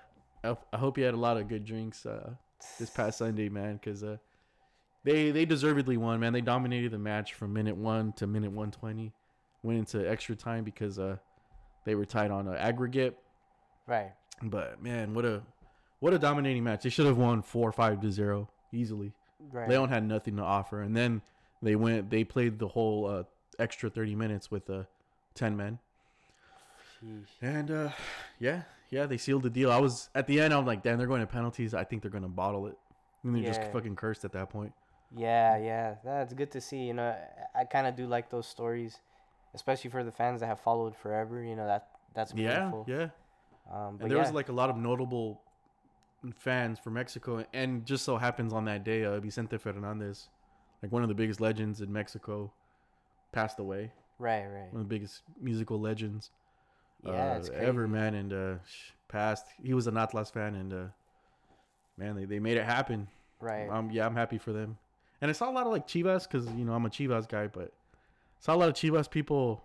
[0.45, 2.31] I, hope he had a lot of good drinks uh,
[2.79, 4.19] this past Sunday, man, because uh,
[5.03, 6.33] they they deservedly won, man.
[6.33, 9.13] They dominated the match from minute one to minute one twenty,
[9.65, 11.17] went into extra time because uh,
[11.85, 13.19] they were tied on an aggregate.
[13.89, 14.13] Right.
[14.41, 15.43] But man, what a
[15.99, 16.85] what a dominating match.
[16.85, 19.13] They should have won four five to zero easily.
[19.51, 19.69] Right.
[19.69, 21.21] Leon had nothing to offer, and then
[21.63, 22.11] they went.
[22.11, 23.23] They played the whole uh,
[23.59, 24.85] extra thirty minutes with uh,
[25.35, 25.79] ten men,
[27.01, 27.29] Sheesh.
[27.41, 27.91] and uh,
[28.39, 29.71] yeah, yeah, they sealed the deal.
[29.71, 30.53] I was at the end.
[30.55, 31.75] I'm like, damn, they're going to penalties.
[31.75, 32.77] I think they're going to bottle it.
[33.25, 33.49] And they're Yeah.
[33.49, 34.73] just fucking cursed at that point.
[35.15, 36.79] Yeah, yeah, that's good to see.
[36.79, 37.15] You know,
[37.55, 38.99] I, kind of do like those stories,
[39.55, 41.43] especially for the fans that have followed forever.
[41.43, 42.87] You know that that's Yeah, beautiful.
[42.89, 43.09] yeah.
[43.71, 45.43] Um, but And there yeah, was like a lot of notable
[46.35, 50.29] fans from Mexico, and just so happens on that day, uh, Vicente Fernandez,
[50.83, 52.53] like one of the biggest legends in Mexico,
[53.33, 53.93] passed away.
[54.19, 54.73] right, right.
[54.73, 56.31] one of the biggest musical legends
[57.05, 58.15] Yeah, uh, ever, man.
[58.15, 58.55] And uh,
[59.09, 59.47] passed.
[59.63, 60.85] He was an Atlas fan, and uh,
[61.97, 63.09] man, they, they made it happen.
[63.41, 63.69] Right.
[63.69, 64.79] Um, yeah, I'm happy for them.
[65.21, 67.47] And I saw a lot of like Chivas because you know I'm a Chivas guy,
[67.47, 67.73] but
[68.41, 69.63] saw a lot of Chivas people.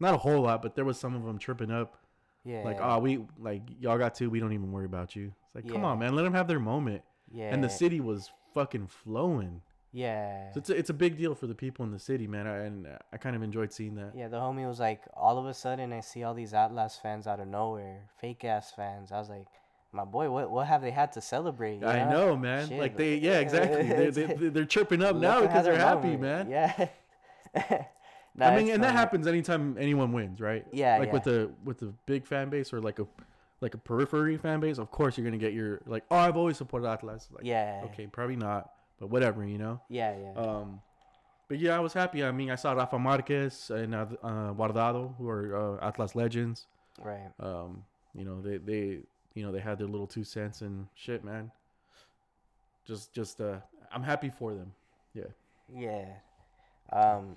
[0.00, 1.96] Not a whole lot, but there was some of them tripping up,
[2.44, 2.62] yeah.
[2.62, 4.28] like, "Oh, we like y'all got to.
[4.28, 6.60] we don't even worry about you." It's like, come on, man, let them have their
[6.60, 7.02] moment.
[7.32, 7.52] yeah.
[7.52, 9.60] And the city was fucking flowing.
[9.92, 10.52] Yeah.
[10.52, 12.46] So it's a, it's a big deal for the people in the city, man.
[12.46, 14.12] I, and I kind of enjoyed seeing that.
[14.14, 17.26] Yeah, the homie was like, all of a sudden, I see all these Atlas fans
[17.26, 19.12] out of nowhere, fake ass fans.
[19.12, 19.46] I was like,
[19.92, 21.80] my boy, what what have they had to celebrate?
[21.80, 22.68] you I know, man.
[22.68, 23.82] Shit, like they, yeah, exactly.
[23.88, 26.50] They're, they, they're chirping up now Look at how because they're happy, moment.
[26.50, 26.88] man.
[27.54, 27.84] Yeah.
[28.38, 30.64] Nah, I mean, and that happens anytime anyone wins, right?
[30.72, 31.12] Yeah, Like yeah.
[31.12, 33.06] with the with the big fan base or like a
[33.60, 36.56] like a periphery fan base, of course you're gonna get your like, oh, I've always
[36.56, 37.28] supported Atlas.
[37.32, 37.80] Like, Yeah.
[37.86, 39.80] Okay, probably not, but whatever, you know.
[39.88, 40.32] Yeah, yeah.
[40.40, 40.80] Um,
[41.48, 42.22] but yeah, I was happy.
[42.24, 46.66] I mean, I saw Rafa Marquez and uh, uh, Guardado, who are uh, Atlas legends.
[47.02, 47.30] right.
[47.40, 47.84] Um,
[48.14, 49.00] you know, they they
[49.34, 51.50] you know they had their little two cents and shit, man.
[52.86, 53.58] Just just uh,
[53.92, 54.72] I'm happy for them.
[55.14, 55.30] Yeah.
[55.74, 56.06] Yeah.
[56.92, 57.36] Um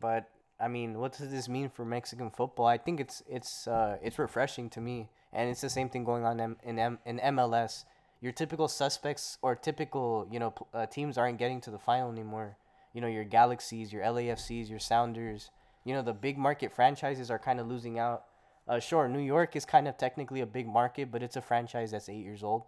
[0.00, 2.66] but I mean, what does this mean for Mexican football?
[2.66, 5.08] I think it's it's uh it's refreshing to me.
[5.32, 7.84] And it's the same thing going on in in, M- in MLS.
[8.26, 12.56] Your typical suspects or typical, you know, uh, teams aren't getting to the final anymore.
[12.92, 15.50] You know, your Galaxies, your LAFCs, your Sounders,
[15.84, 18.24] you know, the big market franchises are kind of losing out.
[18.66, 21.92] Uh, sure, New York is kind of technically a big market, but it's a franchise
[21.92, 22.64] that's eight years old.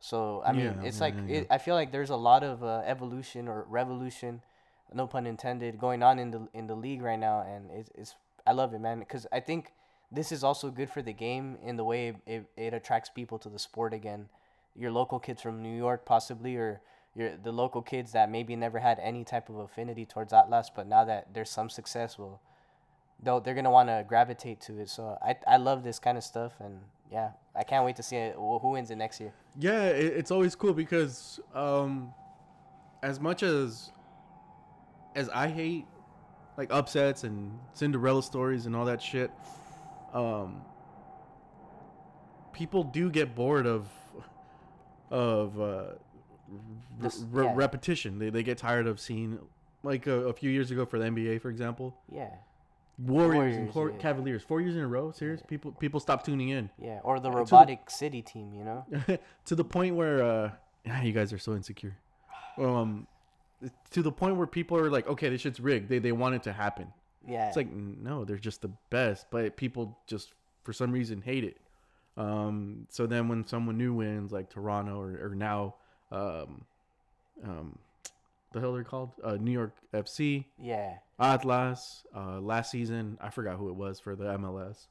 [0.00, 2.42] So I mean, Yeah, it's yeah, like yeah, It, I feel like there's a lot
[2.42, 4.40] of uh, evolution or revolution,
[4.94, 8.14] no pun intended, going on in the in the league right now, and it's, it's
[8.46, 9.74] I love it, man, because I think
[10.10, 13.50] this is also good for the game in the way it, it attracts people to
[13.50, 14.30] the sport again.
[14.74, 16.80] Your local kids from New York, possibly, or
[17.14, 20.86] your the local kids that maybe never had any type of affinity towards Atlas, but
[20.86, 22.40] now that there's some success, will
[23.22, 24.88] they'll they're gonna want to gravitate to it.
[24.88, 26.80] So I I love this kind of stuff, and
[27.10, 29.32] yeah, I can't wait to see it, who wins it next year.
[29.58, 32.14] Yeah, it, it's always cool because um,
[33.02, 33.92] as much as
[35.14, 35.86] as I hate
[36.56, 39.30] like upsets and Cinderella stories and all that shit,
[40.14, 40.62] um,
[42.52, 43.88] people do get bored of
[45.12, 45.84] of uh,
[47.30, 47.52] re- yeah.
[47.54, 48.18] repetition.
[48.18, 49.38] They they get tired of seeing
[49.82, 52.30] like a, a few years ago for the NBA, for example, Yeah,
[52.98, 53.96] Warriors, and Cor- yeah.
[53.98, 55.10] Cavaliers, four years in a row.
[55.12, 56.70] Serious people people stop tuning in.
[56.80, 58.86] yeah, or the to the- robotic city team, you know.
[59.46, 60.50] to the point where uh
[60.88, 61.96] ah, you guys are so insecure
[62.58, 63.06] um
[63.90, 66.42] to the point where people are like okay this shit's rigged they they want it
[66.42, 66.88] to happen
[67.26, 71.44] Yeah, it's like no they're just the best but people just for some reason hate
[71.44, 71.56] it
[72.16, 75.74] um so then when someone new wins like toronto or, or now
[76.10, 76.64] um
[77.44, 77.78] um
[78.52, 83.56] the hell they're called uh new york fc yeah, atlas uh last season i forgot
[83.56, 84.86] who it was for the mls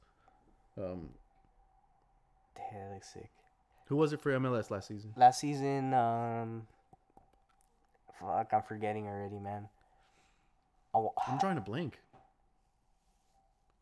[0.80, 1.10] um
[2.56, 3.30] Damn, that looks sick.
[3.88, 6.64] who was it for mls last season Last season, um,
[8.20, 9.68] fuck, I'm forgetting already, man.
[10.96, 12.00] I I'm trying to blank.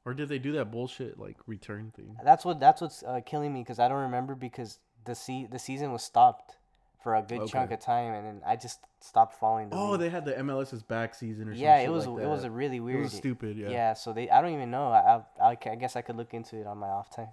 [0.10, 2.18] Or did they do that bullshit like return thing?
[2.24, 5.60] That's what that's what's uh, killing me because I don't remember because the se- the
[5.60, 6.58] season was stopped
[7.04, 10.00] for a good chunk of time and then I just stopped following the Oh, league.
[10.00, 11.62] they had the MLS's back season or something.
[11.64, 13.04] yeah, it was it was a really it weird.
[13.04, 13.56] was stupid.
[13.56, 13.70] Yeah.
[13.70, 14.88] Yeah, so they I don't even know.
[14.88, 17.30] I I, I guess I could look into it on my off time.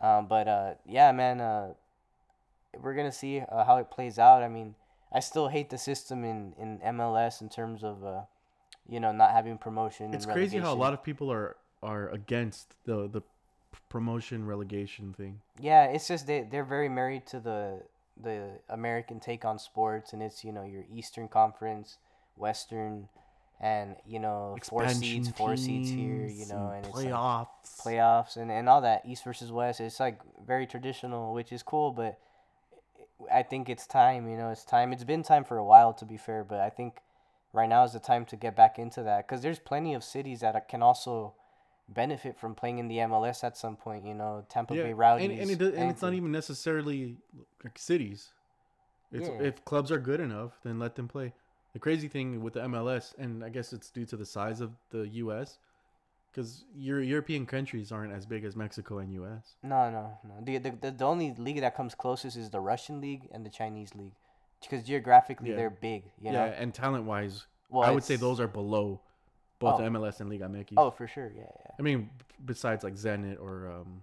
[0.00, 1.74] Um, but uh, yeah, man, uh,
[2.80, 4.42] we're gonna see uh, how it plays out.
[4.42, 4.74] I mean,
[5.12, 8.22] I still hate the system in in MLS in terms of uh,
[8.88, 10.14] you know, not having promotion.
[10.14, 13.22] It's crazy how a lot of people are are against the the
[13.88, 15.40] promotion relegation thing.
[15.60, 17.82] Yeah, it's just they they're very married to the
[18.22, 21.98] the American take on sports, and it's you know your Eastern Conference,
[22.36, 23.08] Western,
[23.60, 27.82] and you know four seeds, four seeds here, you know, and and it's like playoffs.
[27.84, 29.80] playoffs and and all that East versus West.
[29.80, 32.18] It's like very traditional, which is cool, but
[33.32, 34.28] I think it's time.
[34.28, 34.92] You know, it's time.
[34.92, 36.98] It's been time for a while, to be fair, but I think
[37.52, 40.40] right now is the time to get back into that because there's plenty of cities
[40.40, 41.34] that can also
[41.92, 44.04] benefit from playing in the MLS at some point.
[44.06, 47.16] You know, Tampa Bay Rowdies, and, and, it, does- and it's not even necessarily
[47.64, 48.28] like cities.
[49.12, 49.40] It's Yeah.
[49.42, 51.32] if clubs are good enough, then let them play.
[51.72, 54.72] The crazy thing with the MLS, and I guess it's due to the size of
[54.90, 55.58] the U.S.,
[56.30, 59.56] because your European countries aren't as big as Mexico and U.S.
[59.64, 60.34] No, no, no.
[60.44, 63.50] The, the the the only league that comes closest is the Russian league and the
[63.50, 64.14] Chinese league,
[64.60, 65.56] because geographically Yeah.
[65.56, 66.04] they're big.
[66.20, 66.44] You yeah, know.
[66.56, 69.00] and talent wise, Well, I would say those are below
[69.60, 69.84] both Oh.
[69.84, 70.72] MLS and Liga MX.
[70.76, 71.30] Oh, for sure.
[71.36, 71.70] Yeah, yeah.
[71.78, 72.10] I mean,
[72.44, 74.02] besides like Zenit or um,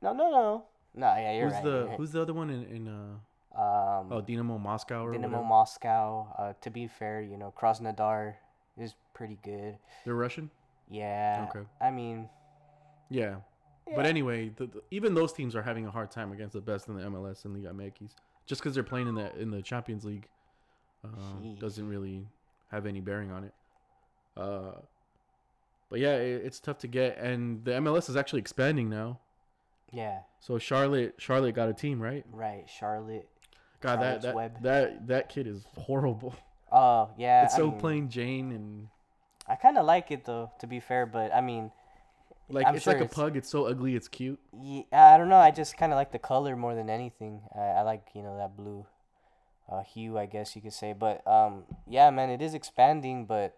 [0.00, 0.64] No, no, no.
[0.94, 1.64] No, yeah, you're who's right.
[1.64, 1.96] the you're right.
[1.98, 3.14] who's the other one in in uh
[3.54, 5.48] um, oh Dynamo Moscow or Dynamo whatever?
[5.48, 6.34] Moscow.
[6.38, 8.34] Uh, to be fair, you know, Krasnodar
[8.78, 9.76] is pretty good.
[10.06, 10.50] They're Russian.
[10.90, 11.46] Yeah.
[11.50, 11.66] Okay.
[11.80, 12.28] I mean,
[13.10, 13.36] Yeah.
[13.94, 16.88] But anyway, the, the, even those teams are having a hard time against the best
[16.88, 18.14] in the MLS and Liga MX.
[18.46, 20.28] Just because they're playing in the in the Champions League,
[21.04, 21.08] uh,
[21.60, 22.26] doesn't really
[22.70, 23.52] have any bearing on it.
[24.36, 24.72] Uh,
[25.90, 29.18] but yeah, it, it's tough to get, and the MLS is actually expanding now.
[29.92, 32.24] yeah, So Charlotte, Charlotte got a team, right?
[32.32, 32.64] right.
[32.68, 33.28] Charlotte.
[33.80, 34.62] God, that Charlotte's that, Web.
[34.62, 36.34] that that kid is horrible.
[36.70, 38.88] Oh yeah, it's I so mean, plain Jane and
[39.46, 41.04] I kind of like it though, to be fair.
[41.04, 41.70] But I mean,
[42.48, 43.36] like I'm it's sure like a it's- pug.
[43.36, 43.94] It's so ugly.
[43.96, 44.38] It's cute.
[44.62, 45.36] Ye- I don't know.
[45.36, 47.42] I just kind of like the color more than anything.
[47.54, 48.86] I, I like you know that blue
[49.70, 50.94] uh, hue, I guess you could say.
[50.94, 53.26] But um, yeah, man, it is expanding.
[53.26, 53.54] But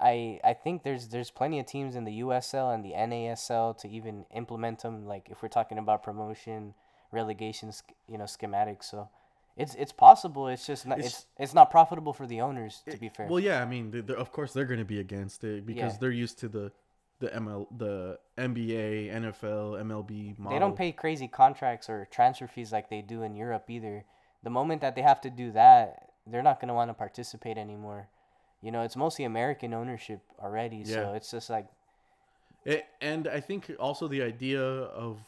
[0.00, 3.88] I I think there's there's plenty of teams in the USL and the NASL to
[3.88, 5.06] even implement them.
[5.06, 6.74] Like if we're talking about promotion,
[7.12, 7.72] relegation,
[8.08, 8.84] you know, schematics.
[8.84, 9.08] So
[9.56, 10.46] it's it's possible.
[10.48, 12.82] It's just not It's- it's it's not profitable for the owners.
[12.90, 13.26] To be eh, fair.
[13.26, 13.60] Well, yeah.
[13.60, 15.98] I mean, they- they're, of course they're going to be against it because Yeah.
[16.00, 16.72] they're used to the
[17.20, 20.52] the ML, the NBA, NFL, MLB model.
[20.52, 24.04] They don't pay crazy contracts or transfer fees like they do in Europe either.
[24.44, 27.58] The moment that they have to do that, they're not going to want to participate
[27.58, 28.08] anymore.
[28.62, 31.66] You know, it's mostly American ownership already, so it's just like
[32.64, 35.18] It, and I think also the idea of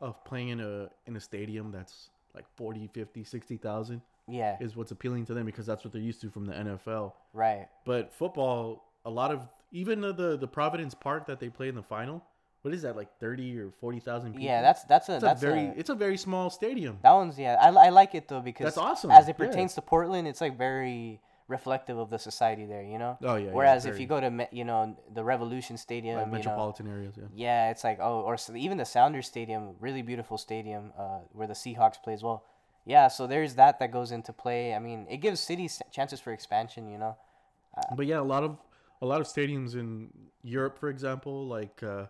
[0.00, 4.90] of playing in a in a stadium that's like 40, 50, 60,000 yeah, is what's
[4.90, 7.12] appealing to them because that's what they're used to from the NFL.
[7.32, 7.68] right.
[7.84, 11.82] But football, a lot of even the the, Providence Park that they play in the
[11.82, 12.22] final,
[12.62, 14.44] what is that like 30 or 40,000 people?
[14.44, 16.98] Yeah, that's that's a it's that's a very a, it's a very small stadium.
[17.02, 17.56] that one's yeah.
[17.60, 19.46] I, I like it though because That's awesome, As it yeah.
[19.46, 23.18] pertains to Portland, it's like very reflective of the society there, you know.
[23.22, 23.46] Oh yeah.
[23.46, 26.88] yeah, Whereas if you go to you know the Revolution Stadium, like you know, metropolitan
[26.88, 27.24] areas, yeah.
[27.34, 31.54] Yeah, it's like oh, or even the Sounders Stadium, really beautiful stadium, uh, where the
[31.54, 32.44] Seahawks play as well.
[32.84, 34.74] Yeah, so there's that that goes into play.
[34.74, 36.88] I mean, it gives cities chances for expansion.
[36.88, 37.16] You know.
[37.96, 38.58] But yeah, a lot of
[39.00, 40.10] a lot of stadiums in
[40.42, 42.06] Europe, for example, like uh,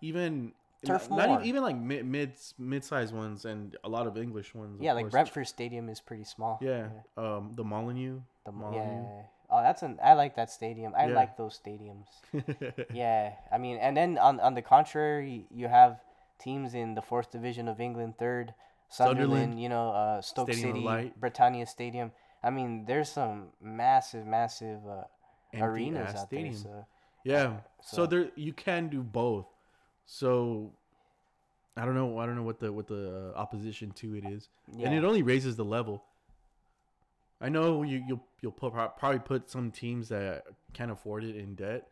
[0.00, 0.52] even
[0.84, 4.78] Turf not e- even like mid mid mid-sized ones and a lot of English ones.
[4.80, 5.12] Yeah, like course.
[5.12, 6.58] Brentford Stadium is pretty small.
[6.60, 8.20] Yeah, um, the Molyneux.
[8.44, 8.58] The, yeah.
[8.58, 9.22] Molyneux.
[9.48, 9.98] Oh, that's an.
[10.02, 10.92] I like that stadium.
[10.96, 11.14] I Yeah.
[11.14, 12.06] like those stadiums.
[12.92, 16.00] yeah, I mean, and then on on the contrary, you have
[16.38, 18.54] teams in the fourth division of England, third
[18.88, 19.62] Sunderland, Sunderland.
[19.62, 22.12] you know, uh, Stoke Stadium City, Britannia Stadium.
[22.42, 25.04] I mean, there's some massive, massive uh,
[25.58, 26.54] arenas out stadium.
[26.62, 26.84] there.
[26.84, 26.86] So
[27.24, 27.56] Yeah.
[27.82, 29.46] So, So- there you can do both.
[30.06, 30.72] So
[31.76, 32.18] I don't know.
[32.18, 35.04] I don't know what the what the uh, opposition to it is, yeah, and it
[35.04, 36.04] only raises the level.
[37.40, 41.54] I know you you'll you'll put, probably put some teams that can't afford it in
[41.54, 41.86] debt,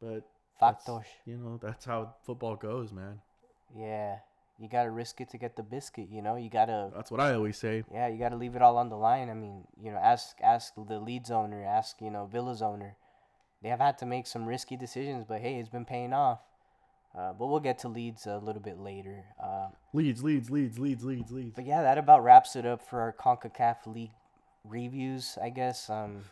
[0.00, 0.22] but
[0.60, 1.04] factos.
[1.26, 3.20] you know that's how football goes, man.
[3.76, 4.18] Yeah,
[4.60, 6.08] you gotta risk it to get the biscuit.
[6.08, 6.90] You know, you gotta.
[6.94, 7.82] That's what I always say.
[7.92, 9.30] Yeah, you gotta leave it all on the line.
[9.30, 12.94] I mean, you know, ask ask the Leeds owner, ask you know Villa's owner.
[13.62, 16.40] They have had to make some risky decisions, but hey, it's been paying off.
[17.16, 19.24] Uh, but we'll get to Leeds a little bit later.
[19.42, 21.52] Uh, Leeds, Leeds, Leeds, Leeds, Leeds, Leeds.
[21.54, 24.12] but yeah, that about wraps it up for our Concacaf League
[24.64, 25.36] reviews.
[25.42, 25.90] I guess.
[25.90, 26.24] Um,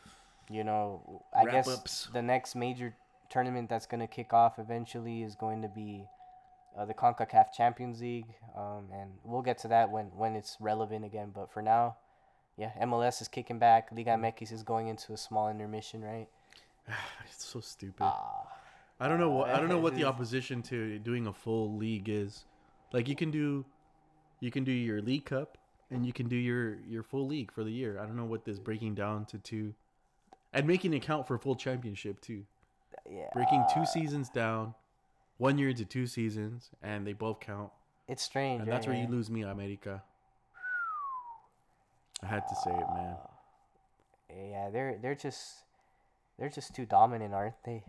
[0.51, 2.09] you know, I guess Wrap-ups.
[2.13, 2.95] the next major
[3.31, 6.07] tournament that's gonna kick off eventually is going to be
[6.77, 11.05] uh, the Concacaf Champions League, um, and we'll get to that when when it's relevant
[11.05, 11.31] again.
[11.35, 11.97] But for now,
[12.57, 13.89] yeah, MLS is kicking back.
[13.93, 16.29] Liga MX is going into a small intermission, right?
[17.27, 18.03] it's so stupid.
[18.03, 18.47] Ah,
[19.01, 22.09] I don't know what I don't know what the opposition to doing a full league
[22.09, 22.45] is.
[22.93, 23.65] Like you can do,
[24.41, 25.57] you can do your league cup
[25.91, 27.99] and you can do your your full league for the year.
[27.99, 29.75] I don't know what this breaking down to two,
[30.53, 32.45] and making it count for a full championship too.
[33.11, 34.75] yeah, Breaking two seasons down,
[35.39, 37.71] one year into two seasons, and they both count.
[38.07, 38.61] it's strange.
[38.61, 38.97] And that's right?
[38.97, 40.03] where you lose me, America.
[42.23, 43.17] I had to say it, man.
[44.51, 45.65] Yeah, they're they're just
[46.39, 47.83] they're just too dominant, aren't they?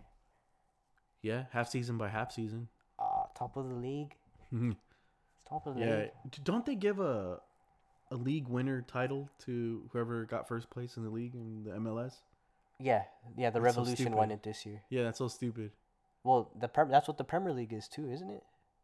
[1.22, 2.68] Yeah, half season by half season.
[3.00, 4.16] Uh, top of the league.
[5.48, 6.12] Top of the Yeah, league.
[6.44, 7.40] Don't they give a
[8.10, 12.14] a league winner title to whoever got first place in the league in the MLS?
[12.80, 13.04] Yeah,
[13.38, 13.50] yeah.
[13.50, 14.82] The That's so Revolution won it this year.
[14.90, 15.72] Yeah, that's so stupid.
[16.24, 18.44] Well, the prem- that's what the Premier League is too, isn't it?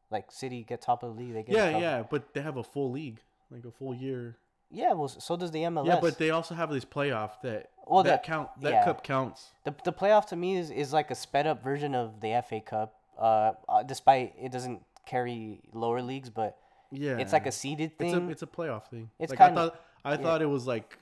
[0.09, 2.63] Like City get top of the league, they get Yeah, yeah, but they have a
[2.63, 3.19] full league,
[3.51, 4.37] like a full year.
[4.69, 5.85] Yeah, well, so does the MLS.
[5.87, 8.85] Yeah, but they also have this playoff that Well, that that- count that yeah.
[8.85, 9.51] cup counts.
[9.63, 12.59] the the playoff to me is, is like a sped up version of the FA
[12.59, 12.93] Cup.
[13.17, 16.57] Uh, uh, despite it doesn't carry lower leagues, but
[16.91, 18.27] Yeah, it's like a seeded it's thing.
[18.27, 19.09] a it's a playoff thing.
[19.19, 20.17] It's like I kinda- thought I yeah.
[20.17, 20.97] thought it was like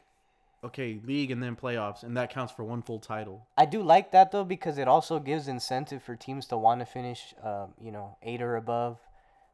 [0.64, 3.46] okay, league and then playoffs, and that counts for one full title.
[3.56, 6.86] I do like that though because it also gives incentive for teams to want to
[6.86, 8.98] finish, um, you know, eight or above.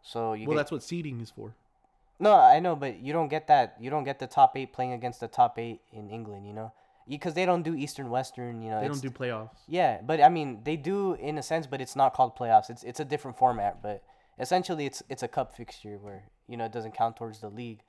[0.02, 1.54] So you well, get, that's what seeding is for.
[2.22, 3.76] No, I know, but you don't get that.
[3.80, 6.46] You don't get the top eight playing against the top eight in England.
[6.46, 6.72] You know,
[7.10, 8.62] because they don't do Eastern Western.
[8.62, 9.58] You know, They don't do playoffs.
[9.68, 12.70] Yeah, but I mean they do in a sense, but it's not called playoffs.
[12.70, 14.04] It's it's a different format, but
[14.40, 17.82] essentially it's it's a cup fixture where you know it doesn't count towards the league.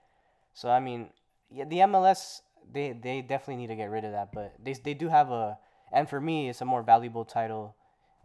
[0.55, 1.11] So I mean,
[1.51, 2.41] yeah, the MLS
[2.73, 5.59] they they definitely need to get rid of that, but they they do have a
[5.93, 7.77] and for me it's a more valuable title,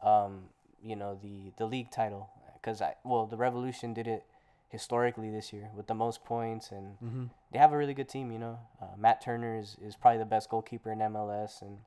[0.01, 0.45] um,
[0.81, 4.23] you know the the league title because I well the Revolution did it
[4.69, 7.25] historically this year with the most points, and Mm-hmm.
[7.51, 8.31] they have a really good team.
[8.31, 11.77] You know, uh, Matt Turner is, is probably the best goalkeeper in MLS, and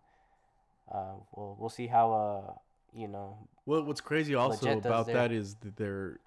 [0.93, 2.53] uh, we'll we'll see how uh
[2.93, 6.19] you know Well, what's crazy also about their- that is that they're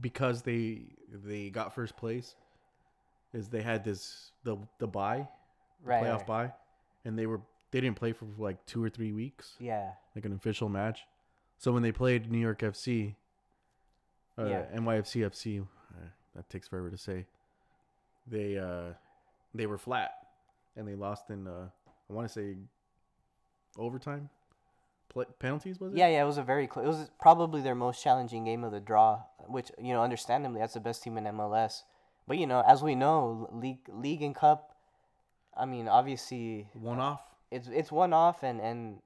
[0.00, 0.82] because they
[1.24, 2.36] they got first place
[3.32, 5.18] is they had this the the buy,
[5.82, 6.26] the right, playoff right.
[6.26, 6.52] bye
[7.04, 10.32] and they were they didn't play for like two or three weeks yeah like an
[10.32, 11.00] official match.
[11.58, 13.14] So when they played New York FC,
[14.38, 14.66] uh, Yeah.
[14.74, 17.26] NYFC FC, uh, that takes forever to say.
[18.26, 18.94] They uh,
[19.54, 20.12] they were flat,
[20.76, 21.68] and they lost in uh,
[22.08, 22.56] I want to say
[23.76, 24.30] overtime,
[25.38, 25.98] penalties was it?
[25.98, 26.84] Yeah, yeah, it was a very close.
[26.84, 30.74] It was probably their most challenging game of the draw, which you know, understandably, that's
[30.74, 31.82] the best team in MLS.
[32.26, 34.70] But you know, as we know, league, league and cup.
[35.56, 37.20] I mean, obviously, one off.
[37.50, 39.00] it's it's one off, and and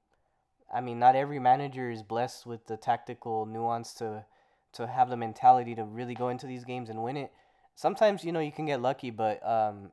[0.72, 4.24] I mean, not every manager is blessed with the tactical nuance to
[4.72, 7.32] to have the mentality to really go into these games and win it.
[7.74, 9.90] Sometimes you know you can get lucky, but um,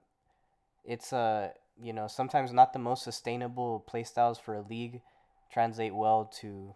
[0.83, 1.49] it's uh
[1.81, 5.01] you know sometimes not the most sustainable play styles for a league
[5.51, 6.75] translate well to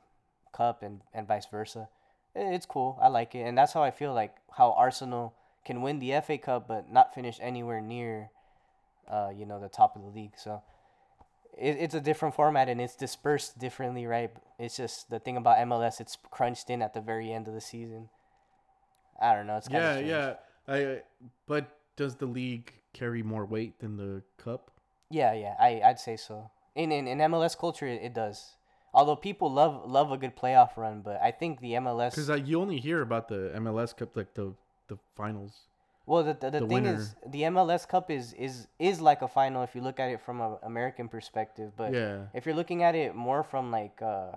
[0.54, 1.90] cup and and vice versa.
[2.36, 2.98] It's cool.
[3.02, 5.34] I like it, and that's how I feel like how Arsenal
[5.66, 8.30] can win the FA Cup but not finish anywhere near,
[9.10, 10.34] uh, you know, the top of the league.
[10.38, 10.62] So
[11.60, 14.32] it, it's a different format and it's dispersed differently, right?
[14.58, 16.00] It's just the thing about MLS.
[16.00, 18.10] It's crunched in at the very end of the season.
[19.22, 19.58] I don't know.
[19.58, 20.34] It's kind Yeah, of yeah.
[20.68, 21.02] I
[21.48, 24.72] but does the league carry more weight than the cup?
[25.10, 26.52] Yeah, yeah, I I'd say so.
[26.76, 28.56] In in, in MLS culture, it, it does.
[28.94, 32.12] Although people love love a good playoff run, but I think the MLS.
[32.12, 34.54] Because uh, you only hear about the MLS Cup, like the
[34.88, 35.69] the finals.
[36.10, 39.22] Well, the the, the, the thing winner- is, the MLS Cup is is is like
[39.22, 41.74] a final if you look at it from an American perspective.
[41.78, 44.32] But yeah, if you're looking at it more from like, uh,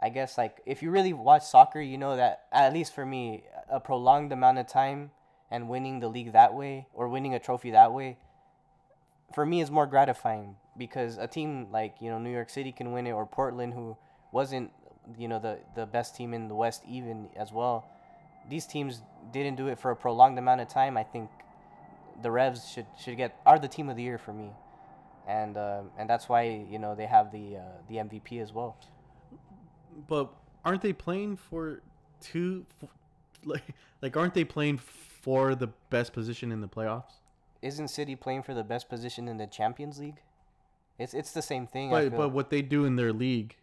[0.00, 3.44] I guess like if you really watch soccer, you know that at least for me,
[3.68, 5.10] a prolonged amount of time
[5.50, 8.16] and winning the league that way or winning a trophy that way,
[9.34, 12.92] for me is more gratifying because a team like you know New York City can
[12.92, 13.98] win it or Portland who
[14.32, 14.72] wasn't
[15.18, 17.86] you know the the best team in the West even as well.
[18.48, 20.96] These teams didn't do it for a prolonged amount of time.
[20.96, 21.30] I think
[22.22, 24.50] the Revs should should get are the team of the year for me,
[25.26, 28.76] and uh, and that's why you know they have the uh, the MVP as well.
[30.08, 30.32] but
[30.64, 31.82] aren't they playing for
[32.20, 32.66] two?
[32.82, 32.90] f-
[33.44, 33.62] Like,
[34.02, 37.20] like aren't they playing for the best position in the playoffs?
[37.62, 40.20] Isn't City playing for the best position in the Champions League?
[40.98, 41.90] It's it's the same thing.
[41.90, 43.56] But but what they do in their league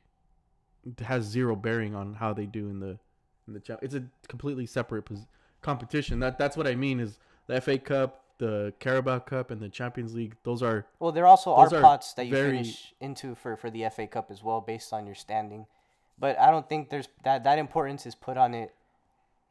[1.06, 3.00] has zero bearing on how they do in the
[3.48, 5.26] in the cha- It's a completely separate pos-
[5.62, 6.20] competition.
[6.20, 10.14] That that's what I mean is the FA Cup, the Carabao Cup, and the Champions
[10.14, 10.36] League.
[10.44, 13.84] Those are Well, there also are pots that you very- finish into for, for the
[13.90, 15.66] FA Cup as well, based on your standing.
[16.20, 18.74] But I don't think there's that that importance is put on it,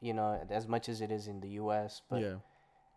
[0.01, 2.01] you know, as much as it is in the U.S.
[2.09, 2.35] But yeah.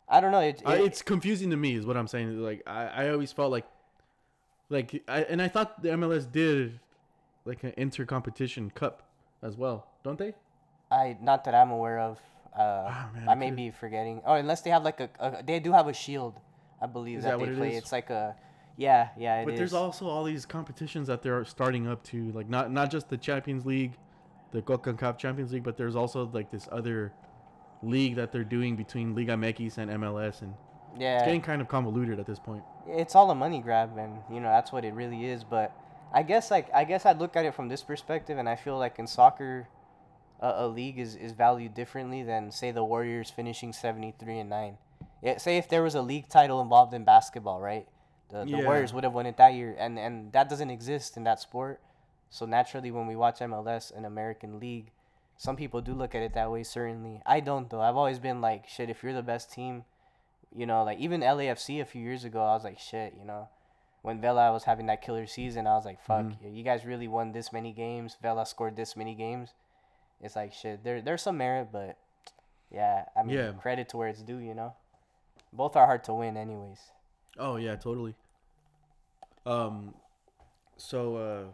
[0.08, 0.40] I don't know.
[0.40, 2.40] It, I, it- it's confusing to me, is what I'm saying.
[2.40, 3.66] Like I, I always felt like,
[4.70, 6.78] like I and I thought the MLS did
[7.44, 9.02] like an inter-competition cup
[9.42, 10.34] as well, don't they?
[10.90, 12.20] I not that I'm aware of.
[12.56, 14.22] Uh, Ah, man, I may be forgetting.
[14.24, 16.40] Oh, unless they have like a, a they do have a shield,
[16.80, 17.70] I believe Is that, that they it play.
[17.72, 17.78] is?
[17.78, 18.34] It's like a,
[18.76, 19.40] yeah, yeah.
[19.40, 22.90] It but there's also all these competitions that they're starting up to, like not not
[22.90, 23.92] just the Champions League,
[24.52, 27.12] the Concacaf Champions League, but there's also like this other
[27.82, 30.54] league that they're doing between Liga MX and MLS, and
[30.98, 31.16] yeah.
[31.16, 32.62] it's getting kind of convoluted at this point.
[32.88, 35.72] it's all a money grab and you know that's what it really is but
[36.14, 38.78] i guess like i guess i'd look at it from this perspective and i feel
[38.78, 39.68] like in soccer
[40.40, 44.78] a, a league is, is valued differently than say the warriors finishing 73 and 9
[45.22, 47.86] yeah, say if there was a league title involved in basketball right
[48.30, 48.64] the, the Yeah.
[48.64, 51.80] warriors would have won it that year and and that doesn't exist in that sport
[52.30, 54.90] so naturally when we watch mls an american league
[55.38, 58.40] some people do look at it that way certainly i don't though i've always been
[58.40, 59.84] like shit if you're the best team
[60.54, 63.48] you know, like even LAFC a few years ago, I was like, shit, you know,
[64.00, 66.54] when Vela was having that killer season, I was like, fuck, Mhm.
[66.56, 68.16] you guys really won this many games.
[68.22, 69.52] Vela scored this many games.
[70.20, 70.82] It's like shit.
[70.84, 71.98] There, there's some merit, but
[72.70, 73.52] yeah, I mean, Yeah.
[73.52, 74.38] credit to where it's due.
[74.38, 74.74] You know,
[75.52, 76.78] both are hard to win, anyways.
[77.38, 78.14] Oh yeah, totally.
[79.44, 79.94] Um,
[80.76, 81.44] so uh,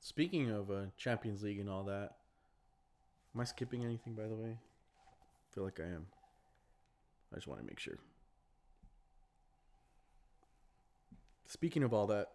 [0.00, 2.16] speaking of uh, Champions League and all that,
[3.34, 4.14] am I skipping anything?
[4.14, 6.06] By the way, I feel like I am.
[7.32, 7.98] I just want to make sure.
[11.46, 12.28] Speaking of all that,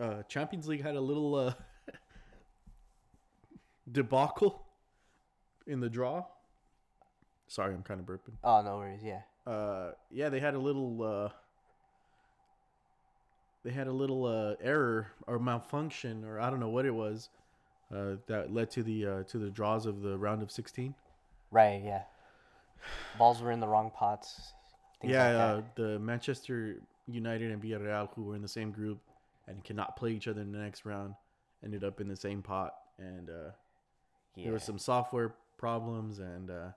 [0.00, 1.52] uh, Champions League had a little uh,
[3.90, 4.64] debacle
[5.66, 6.24] in the draw.
[7.46, 9.00] Sorry, I'm kind of burping Oh no worries.
[9.02, 9.20] Yeah.
[9.46, 11.28] uh yeah they had a little uh
[13.64, 17.30] they had a little uh error or malfunction or i don't know what it was
[17.94, 20.94] uh, that led to the uh, to the draws of the round of 16.
[21.50, 21.80] Right.
[21.82, 22.02] Yeah.
[23.18, 24.52] Balls were in the wrong pots.
[25.02, 26.76] yeah, like uh, the Manchester
[27.06, 28.98] United and Villarreal, who were in the same group
[29.46, 31.14] and cannot play each other in the next round,
[31.64, 33.52] ended up in the same pot, and uh,
[34.36, 34.44] yeah.
[34.44, 36.68] there was some software problems, and uh,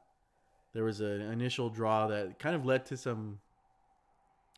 [0.73, 3.39] there was an initial draw that kind of led to some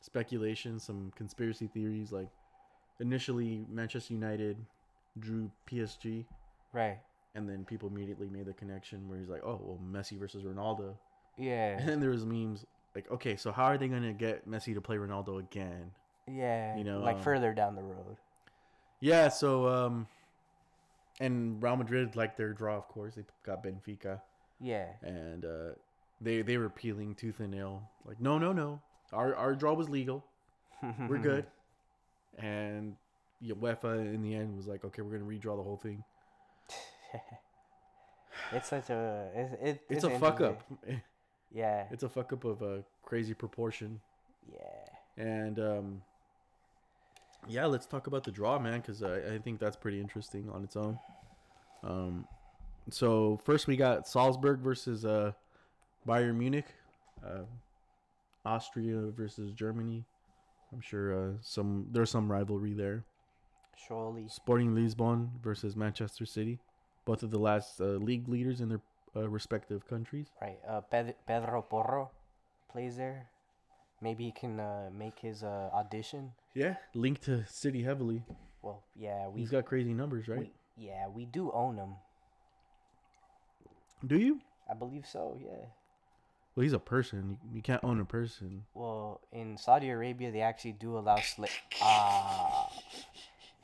[0.01, 2.11] speculation, some conspiracy theories.
[2.11, 2.29] Like
[2.99, 4.57] initially, Manchester United
[5.19, 6.25] drew PSG,
[6.71, 6.99] Right.
[7.35, 10.95] and then people immediately made the connection where he's like, "Oh, well, Messi versus Ronaldo."
[11.37, 11.77] Yeah.
[11.79, 12.65] And then there was memes
[12.95, 15.91] like, okay, so how are they gonna get Messi to play Ronaldo again?
[16.27, 16.77] Yeah.
[16.77, 18.17] You know, like um, further down the road.
[18.99, 20.07] Yeah, so um,
[21.19, 23.15] and Real Madrid like their draw, of course.
[23.15, 24.21] They got Benfica,
[24.59, 24.87] Yeah.
[25.01, 25.69] and uh,
[26.21, 29.89] they they were peeling tooth and nail, like, no, no, no, our our draw was
[29.89, 30.23] legal,
[31.07, 31.45] we're good,
[32.37, 32.95] and
[33.41, 36.03] yeah, UEFA in the end was like, okay, we're gonna redraw the whole thing.
[38.51, 40.61] It's such a it's it, It's, a fuck up.
[41.51, 41.85] Yeah.
[41.91, 43.99] It's a fuck up of a crazy proportion.
[44.51, 45.23] Yeah.
[45.23, 46.01] And um,
[47.47, 50.63] yeah, let's talk about the draw, man, because I, I think that's pretty interesting on
[50.63, 50.99] its own.
[51.83, 52.27] Um,
[52.89, 55.31] so first we got Salzburg versus uh,
[56.07, 56.67] Bayern Munich,
[57.25, 57.43] uh,
[58.45, 60.03] Austria versus Germany.
[60.71, 63.05] I'm sure uh, some there's some rivalry there.
[63.87, 64.27] Surely.
[64.27, 66.59] Sporting Lisbon versus Manchester City,
[67.05, 68.81] both of the last uh, league leaders in their
[69.15, 70.27] uh, respective countries.
[70.41, 70.59] Right.
[70.67, 70.81] Uh,
[71.27, 72.11] Pedro Porro
[72.71, 73.27] plays there.
[74.03, 76.33] Maybe he can uh, make his uh, audition.
[76.53, 78.23] Yeah, linked to City heavily.
[78.61, 80.39] Well, yeah, we, He's got crazy numbers, right?
[80.39, 81.95] we yeah we do own him.
[84.05, 84.41] Do you?
[84.69, 85.37] I believe so.
[85.41, 85.67] Yeah.
[86.55, 87.37] Well, he's a person.
[87.43, 88.65] You, you can't own a person.
[88.73, 91.49] Well, in Saudi Arabia, they actually do allow slip.
[91.81, 92.69] Ah,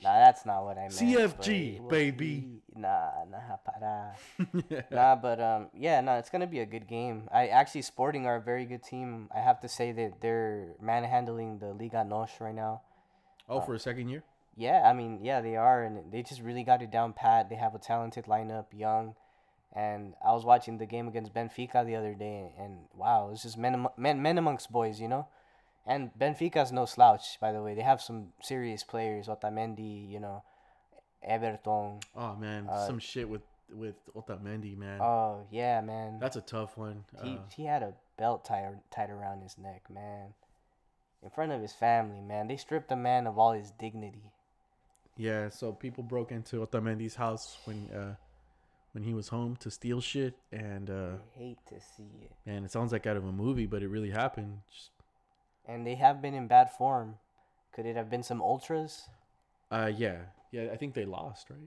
[0.04, 0.94] nah, that's not what I meant.
[0.94, 2.62] CFG, but- baby.
[2.76, 4.16] Nah, nah, para.
[4.92, 7.28] nah, but um, yeah, no, it's gonna be a good game.
[7.34, 9.28] I actually Sporting are a very good team.
[9.36, 12.82] I have to say that they're manhandling the Liga Nos right now.
[13.50, 14.24] Oh, for a second year?
[14.56, 17.50] Yeah, I mean, yeah, they are, and they just really got it down pat.
[17.50, 19.16] They have a talented lineup, young,
[19.76, 23.58] and I was watching the game against Benfica the other day, and wow, it's just
[23.58, 25.28] men, men, men amongst boys, you know.
[25.86, 27.74] And Benfica's no slouch, by the way.
[27.74, 30.44] They have some serious players, Otamendi, you know,
[31.24, 32.00] Everton.
[32.16, 35.00] Oh man, Uh, some shit with with Otamendi, man.
[35.02, 36.20] Oh yeah, man.
[36.20, 37.06] That's a tough one.
[37.24, 40.34] he Uh, he had a belt tied tied around his neck, man.
[41.22, 42.48] In front of his family, man.
[42.48, 44.32] They stripped the man of all his dignity.
[45.18, 48.16] yeah, so people broke into Otamendi's house when uh
[48.94, 52.32] when he was home to steal shit, and uh, I hate to see it.
[52.46, 54.62] man, it sounds like out of a movie, but it really happened.
[54.74, 54.90] Just,
[55.70, 57.16] and they have been in bad form.
[57.74, 59.08] Could it have been some ultras?
[59.72, 60.18] uh, yeah,
[60.52, 61.60] yeah, I think they lost, right?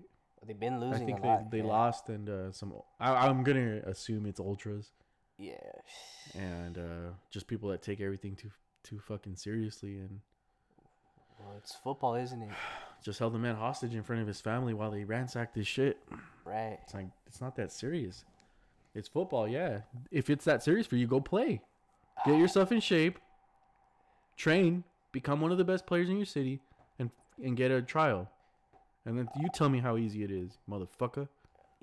[0.44, 1.04] They've been losing.
[1.04, 1.50] I think a they lot.
[1.52, 1.64] they yeah.
[1.64, 2.74] lost, and uh, some.
[2.98, 4.90] I, I'm gonna assume it's ultras
[5.38, 5.54] Yeah.
[6.34, 8.50] and uh, just people that take everything too
[8.82, 10.18] too fucking seriously and
[11.38, 12.48] Well, it's football, isn't it?
[13.04, 15.98] just held the man hostage in front of his family while they ransacked his shit.
[16.44, 16.78] Right.
[16.82, 18.24] It's like it's not that serious.
[18.96, 19.82] It's football, yeah.
[20.10, 21.62] If it's that serious for you, go play.
[22.26, 23.18] Get yourself in shape.
[24.36, 26.60] Train, become one of the best players in your city,
[26.98, 27.10] and
[27.42, 28.28] and get a trial.
[29.04, 31.28] And then you tell me how easy it is, motherfucker.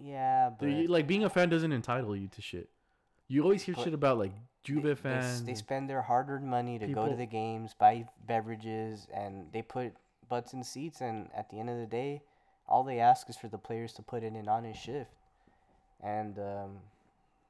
[0.01, 2.69] Yeah, but Dude, you- like being a fan doesn't entitle you to shit.
[3.27, 4.31] You always hear But shit about like
[4.63, 5.43] Juve they, s- fans.
[5.43, 9.61] they spend their hard-earned money to go People- to the games, buy beverages, and they
[9.61, 9.93] put
[10.29, 11.01] butts in seats.
[11.01, 12.21] And at the end of the day,
[12.67, 15.11] all they ask is for the players to put in an honest shift.
[16.01, 16.79] And um,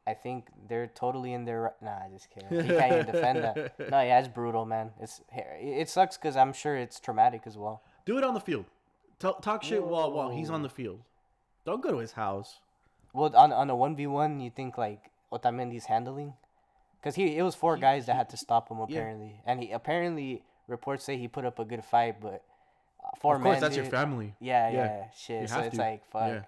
[0.09, 1.99] I think they're totally in their ri- nah.
[2.13, 2.51] Just kidding.
[2.65, 3.57] You can't even defend that.
[3.91, 4.91] No, yeah, it's brutal, man.
[4.99, 7.81] It's it sucks because I'm sure it's traumatic as well.
[8.05, 8.65] Do it on the field.
[9.19, 11.01] Talk, talk shit while while he's on the field.
[11.65, 12.59] Don't go to his house.
[13.13, 16.33] Well, on on a one v one, you think like Otamendi's handling,
[16.99, 18.83] because he it was four He- guys that he- had to stop him yeah.
[18.85, 22.43] apparently, and he apparently reports say he put up a good fight, but
[23.03, 24.35] uh, four of course, men that's your family.
[24.39, 25.41] Yeah, Yeah, yeah, shit.
[25.41, 25.81] you So have it's to.
[25.81, 26.27] like fuck.
[26.29, 26.41] Yeah.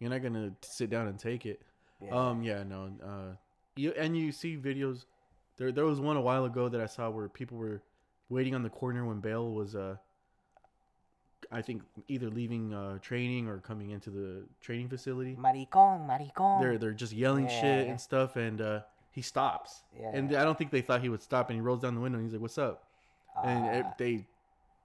[0.00, 1.60] You're not gonna sit down and take it.
[2.04, 2.10] Yeah.
[2.14, 2.90] Um, yeah, no.
[3.02, 3.34] Uh,
[3.76, 5.04] you and you see videos.
[5.56, 7.82] There, there was one a while ago that I saw where people were
[8.28, 9.96] waiting on the corner when Bale was, uh,
[11.50, 15.34] I think either leaving uh, training or coming into the training facility.
[15.36, 16.60] Maricon, maricon.
[16.60, 18.80] They're they're just yelling shit and stuff, and uh,
[19.10, 19.82] he stops.
[19.98, 20.10] Yeah.
[20.12, 22.18] And I don't think they thought he would stop, and he rolls down the window.
[22.18, 22.84] and He's like, "What's up?"
[23.44, 24.26] and Ah, they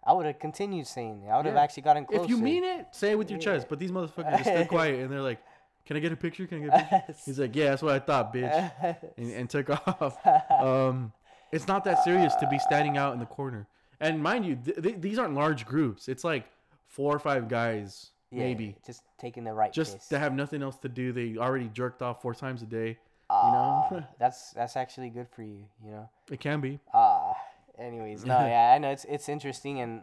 [0.05, 1.27] I would have continued saying.
[1.31, 1.61] I would have Yeah.
[1.61, 2.23] actually gotten closer.
[2.23, 3.67] If you mean it, say it with your chest.
[3.69, 5.39] But these motherfuckers just stay quiet and they're like,
[5.85, 6.45] "Can I get a picture?
[6.47, 9.49] Can I get a picture?" He's like, "Yeah, that's what I thought, bitch," and, and
[9.49, 10.17] took off.
[10.51, 11.11] Um,
[11.51, 13.67] it's not that serious to be standing out in the corner.
[13.99, 16.07] And mind you, th- th- these aren't large groups.
[16.09, 16.45] It's like
[16.87, 20.07] four or five guys Yeah, maybe just taking the right just piss.
[20.09, 21.11] to have nothing else to do.
[21.13, 22.97] They already jerked off four times a day.
[23.29, 24.03] Ah, know?
[24.19, 25.65] that's that's actually good for you.
[25.85, 26.09] You know.
[26.31, 26.79] It can be.
[26.93, 27.33] Ah,
[27.79, 30.01] anyways, no, yeah, I know it's it's interesting and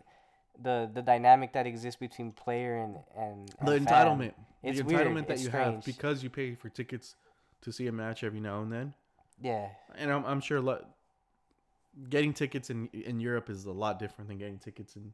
[0.63, 4.33] the the dynamic that exists between player and and, the and fan, entitlement,
[4.63, 7.17] It's the weird, entitlement that it's you have because you pay for tickets
[7.63, 8.95] to see a match every now and then.
[9.43, 10.85] Yeah, And I'm, I'm sure lo-
[12.09, 15.13] getting tickets in in Europe is a lot different than getting tickets in.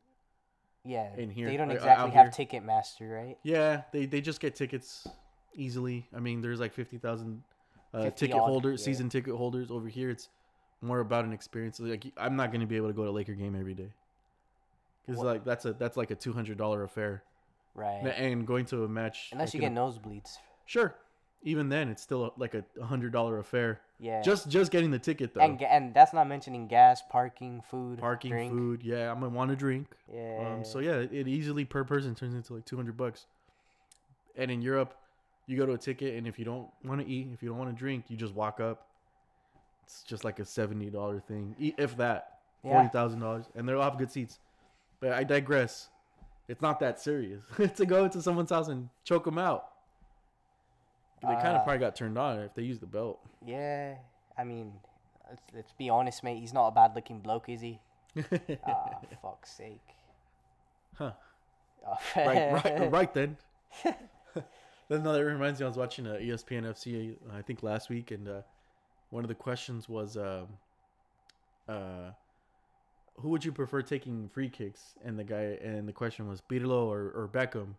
[0.84, 1.14] yeah.
[1.16, 2.28] In here, they don't exactly have.
[2.28, 3.38] Ticketmaster, right?
[3.42, 5.06] Yeah, they they just get tickets
[5.54, 6.08] easily.
[6.14, 7.42] I mean, there's like fifty thousand
[7.94, 8.84] uh, 50 ticket odd, holders, yeah.
[8.84, 10.10] season ticket holders over here.
[10.10, 10.28] It's
[10.80, 11.80] more about an experience.
[11.80, 13.90] Like I'm not gonna be able to go to a Laker game every day.
[15.06, 17.22] Cause like that's a that's like a two hundred dollar affair,
[17.74, 18.02] Right.
[18.16, 20.36] and going to a match Unless like you get a- nosebleeds.
[20.64, 20.94] Sure.
[21.42, 23.80] Even then, it's still like a hundred dollar affair.
[24.00, 24.20] Yeah.
[24.22, 25.42] Just just getting the ticket though.
[25.42, 28.52] and and that's not mentioning gas, parking, food, Parking, drink.
[28.52, 28.82] food.
[28.82, 29.86] Yeah, I'm gonna want to drink.
[30.12, 30.54] Yeah.
[30.56, 33.26] Um, so yeah, it, easily per person turns into like two hundred bucks.
[34.36, 34.94] And in Europe,
[35.46, 37.58] you go to a ticket, and if you don't want to eat, if you don't
[37.58, 38.88] want to drink, you just walk up.
[39.84, 43.98] It's just like a seventy dollar thing, if that, forty thousand dollars, and they'll have
[43.98, 44.40] good seats.
[45.00, 45.88] But I digress.
[46.48, 47.42] It's not that serious
[47.76, 49.68] to go into someone's house and choke them out.
[51.22, 53.18] They kind Uh, of probably got turned on if they used the belt.
[53.44, 53.96] Yeah.
[54.38, 54.72] I mean,
[55.28, 56.38] let's, let's be honest, mate.
[56.38, 57.80] He's not a bad looking bloke, is he?
[58.66, 59.80] Ah, fuck's sake.
[60.94, 61.12] Huh.
[61.86, 63.36] Oh, right, right, right then.
[63.84, 65.64] then no, that reminds me.
[65.64, 68.40] I was watching uh, ESPN FC, uh, I think last week, and uh,
[69.10, 70.46] one of the questions was, um,
[71.68, 72.10] uh,
[73.20, 74.94] who would you prefer taking free kicks?
[75.04, 77.74] And the guy, and the question was Pirlo or, or Beckham.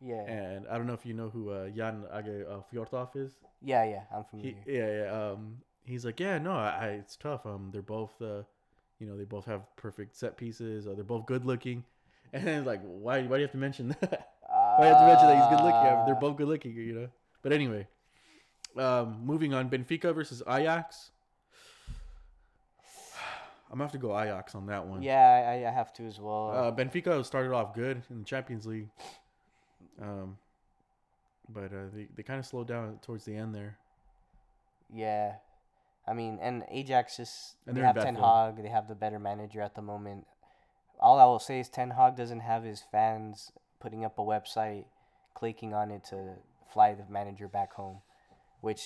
[0.00, 0.22] Yeah.
[0.26, 3.32] And I don't know if you know who uh, Jan Aage uh, is.
[3.62, 4.02] Yeah, yeah.
[4.14, 4.56] I'm He, familiar.
[4.66, 5.30] yeah, yeah.
[5.30, 7.46] Um, he's like, yeah, no, I, I it's tough.
[7.46, 8.42] Um, they're both, uh,
[8.98, 10.86] you know, they both have perfect set pieces.
[10.86, 11.84] Or they're both good looking.
[12.32, 14.30] And then like, why, why do you have to mention that?
[14.48, 15.82] Why do you have to mention that he's good looking?
[15.84, 17.08] Mean, they're both good looking, you know.
[17.42, 17.86] But anyway,
[18.76, 19.70] um, moving on.
[19.70, 21.10] Benfica versus Ajax.
[23.74, 25.02] I'm gonna have to go Ajax on that one.
[25.02, 25.18] Yeah,
[25.48, 26.52] I, I have to as well.
[26.54, 28.86] Uh, Benfica started off good in the Champions League,
[30.00, 30.38] um,
[31.48, 33.76] but uh, they they kind of slowed down towards the end there.
[34.94, 35.32] yeah.
[36.06, 38.14] I mean, and Ajax just And they have Ten.
[38.14, 38.62] Hag.
[38.62, 40.28] They have the better manager at the moment.
[41.00, 43.50] All I will say is Ten Hag doesn't have his fans
[43.80, 44.84] putting up a website,
[45.34, 46.34] clicking on it to
[46.72, 48.02] fly the manager back home,
[48.64, 48.82] which.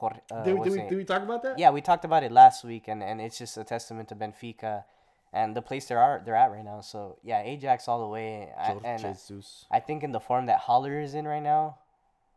[0.00, 1.58] Jor- Uh, did, did, we, did we talk about that?
[1.58, 4.84] Yeah, we talked about it last week, and, and it's just a testament to Benfica
[5.32, 6.80] and the place they are they're at right now.
[6.80, 9.66] So yeah, Ajax all the way, I, and Jesus.
[9.70, 11.78] I think in the form that Haller is in right now,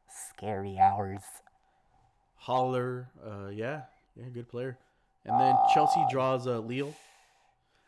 [0.09, 1.21] scary hours.
[2.37, 3.81] Haller, uh, yeah,
[4.15, 4.77] yeah, good player.
[5.25, 6.95] And then Chelsea draws uh, Lille,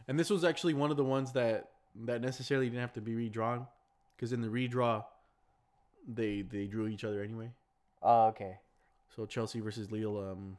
[0.08, 1.72] and this was actually one of the ones that
[2.06, 3.66] that necessarily didn't have to be redrawn,
[4.16, 5.04] because in the redraw,
[6.08, 7.50] they they drew each other anyway.
[8.04, 8.60] Oh, okay.
[9.16, 10.18] So Chelsea versus Lille.
[10.18, 10.58] Um,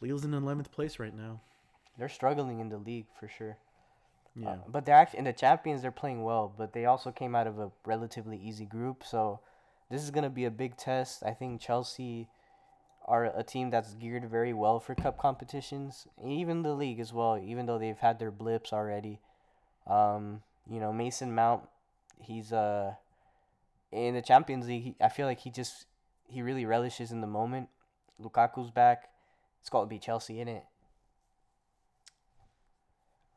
[0.00, 1.40] Lille's in eleventh place right now.
[1.98, 3.56] They're struggling in the league for sure.
[4.36, 5.82] Yeah, Uh, but they're actually in the champions.
[5.82, 9.02] They're playing well, but they also came out of a relatively easy group.
[9.04, 9.40] So
[9.90, 11.22] this is gonna be a big test.
[11.24, 12.28] I think Chelsea
[13.06, 17.36] are a team that's geared very well for cup competitions, even the league as well.
[17.38, 19.20] Even though they've had their blips already,
[19.86, 21.68] um, you know Mason Mount,
[22.20, 22.94] he's uh
[23.90, 24.82] in the Champions League.
[24.82, 25.86] He, I feel like he just
[26.30, 27.68] he really relishes in the moment.
[28.22, 29.08] Lukaku's back.
[29.60, 30.64] It's got to be Chelsea in it.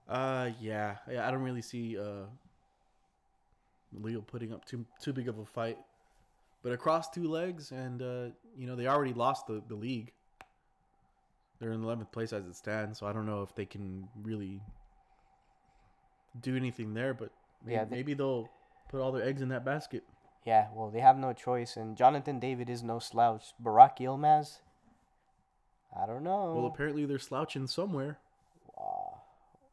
[0.08, 1.28] uh, yeah, yeah.
[1.28, 2.26] I don't really see uh
[3.94, 5.78] Lille putting up too too big of a fight,
[6.62, 8.26] but across two legs, and uh,
[8.58, 10.12] you know they already lost the the league.
[11.60, 14.62] They're in eleventh place as it stands, so I don't know if they can really
[16.42, 17.14] do anything there.
[17.14, 17.32] But
[17.64, 18.50] maybe, Yeah, they- maybe they'll
[18.90, 20.04] put all their eggs in that basket.
[20.46, 23.54] Yeah, well, they have no choice, and Jonathan David is no slouch.
[23.64, 24.60] Burak Yilmaz,
[26.00, 26.54] I don't know.
[26.56, 28.20] Well, apparently they're slouching somewhere.
[28.78, 29.16] Uh,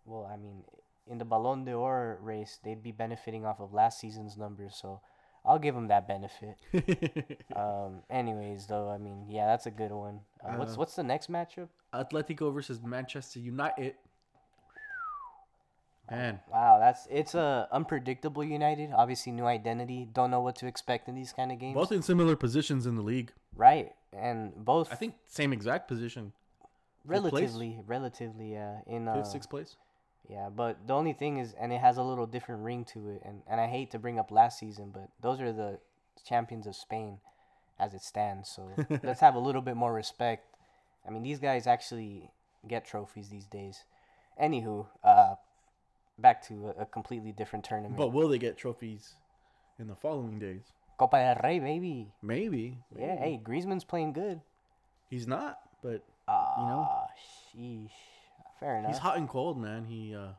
[0.04, 0.62] well, I mean,
[1.08, 5.00] in the Ballon d'Or race, they'd be benefiting off of last season's numbers, so
[5.44, 6.56] I'll give them that benefit.
[7.56, 10.20] um, anyways, though, I mean, yeah, that's a good one.
[10.44, 11.68] Uh, what's Uh, what's the next matchup?
[11.92, 13.94] Atletico versus Manchester United.
[16.10, 18.90] Man, Wow, that's it's a unpredictable United.
[18.92, 20.08] Obviously, new identity.
[20.12, 21.74] Don't know what to expect in these kind of games.
[21.74, 23.32] both in similar positions in the league.
[23.56, 26.32] right, and both I think same exact position.
[27.04, 29.76] relatively, relatively, uh, in uh, Fifth, sixth place.
[30.28, 33.22] Yeah, but the only thing is, and it has a little different ring to it,
[33.24, 35.78] and, and I hate to bring up last season, but those are the
[36.24, 37.18] champions of Spain
[37.80, 38.48] as it stands.
[38.48, 38.70] So
[39.02, 40.46] let's have a little bit more respect.
[41.06, 42.30] I mean, these guys actually
[42.68, 43.84] get trophies these days.
[44.40, 45.34] Anywho, uh,
[46.20, 47.96] back to a, a completely different tournament.
[47.96, 49.14] But will they get trophies
[49.80, 50.62] in the following days.
[50.98, 52.12] Copa del Rey, baby.
[52.22, 52.78] Maybe.
[52.96, 53.14] Yeah.
[53.14, 53.20] maybe.
[53.20, 54.40] Hey, Griezmann's playing good.
[55.08, 56.86] He's not, but you know?
[57.56, 57.90] sheesh.
[58.60, 58.90] Fair enough.
[58.90, 59.86] he's hot and cold, man.
[59.86, 60.32] He uh,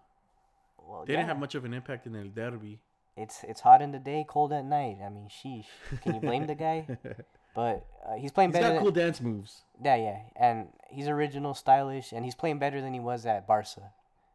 [0.77, 2.79] Well, they didn't have much of an impact in El Derby.
[3.17, 4.97] It's it's hot in the day, cold at night.
[5.03, 5.65] I mean, sheesh.
[6.01, 6.88] Can you blame the guy?
[7.53, 8.67] But uh, he's playing He's better.
[8.67, 9.63] He's got than, cool dance moves.
[9.84, 13.91] Yeah, yeah, and he's original, stylish, and he's playing better than he was at Barca.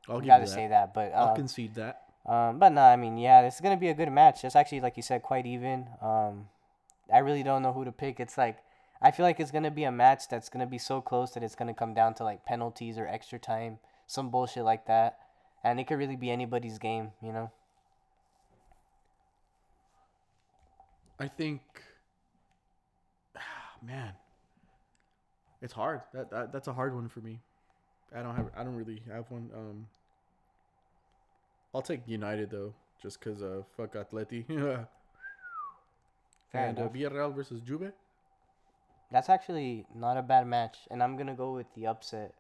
[0.09, 0.51] I'll give Gotta that.
[0.51, 0.95] say that.
[0.95, 2.03] But I'll uh, concede that.
[2.27, 4.45] um, but no, I mean, yeah, it's gonna be a good match.
[4.45, 5.87] It's actually, like you said, quite even.
[6.01, 6.49] Um,
[7.13, 8.19] I really don't know who to pick.
[8.21, 8.59] It's like
[9.01, 11.55] I feel like it's gonna be a match that's gonna be so close that it's
[11.55, 15.19] gonna come down to like penalties or extra time, some bullshit like that,
[15.63, 17.51] and it could really be anybody's game, you know.
[21.19, 21.63] I think,
[23.83, 24.13] man,
[25.63, 26.03] it's hard.
[26.13, 27.41] That, that that's a hard one for me.
[28.15, 28.51] I don't have.
[28.57, 29.51] I don't really have one.
[29.55, 29.87] Um,
[31.77, 32.73] I'll take United though,
[33.03, 34.47] just cause uh fuck Atleti.
[36.51, 36.89] Fair and uh.
[36.89, 37.93] Villarreal versus Juve.
[39.13, 42.33] That's actually not a bad match, and I'm gonna go with the upset.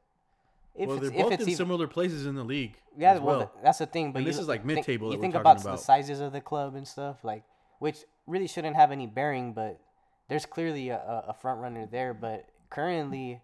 [0.74, 2.76] If well, it's, they're if both it's in even, similar places in the league.
[2.96, 3.52] yeah, well, well.
[3.62, 4.12] that's the thing.
[4.12, 6.40] But And this is, like, mid-table that You think talking about, the sizes of the
[6.40, 7.44] club and stuff, like
[7.78, 9.52] which really shouldn't have any bearing.
[9.52, 9.80] But
[10.28, 12.14] there's clearly a, a, a front runner there.
[12.14, 13.40] But currently,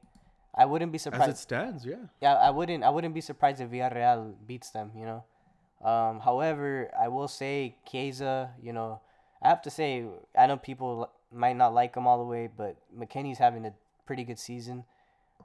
[0.54, 1.30] I wouldn't be surprised.
[1.30, 1.96] As it stands, yeah.
[2.22, 2.82] Yeah, I wouldn't.
[2.82, 4.90] I wouldn't be surprised if Villarreal beats them.
[4.96, 5.24] You know.
[5.82, 8.50] Um, however, I will say Chiesa.
[8.62, 9.00] You know,
[9.42, 10.04] I have to say
[10.38, 13.72] I know people might not like him all the way, but McKennie's having a
[14.06, 14.84] pretty good season,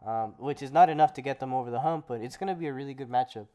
[0.06, 2.06] um, which is not enough to get them over the hump.
[2.08, 3.48] But it's gonna be a really good matchup.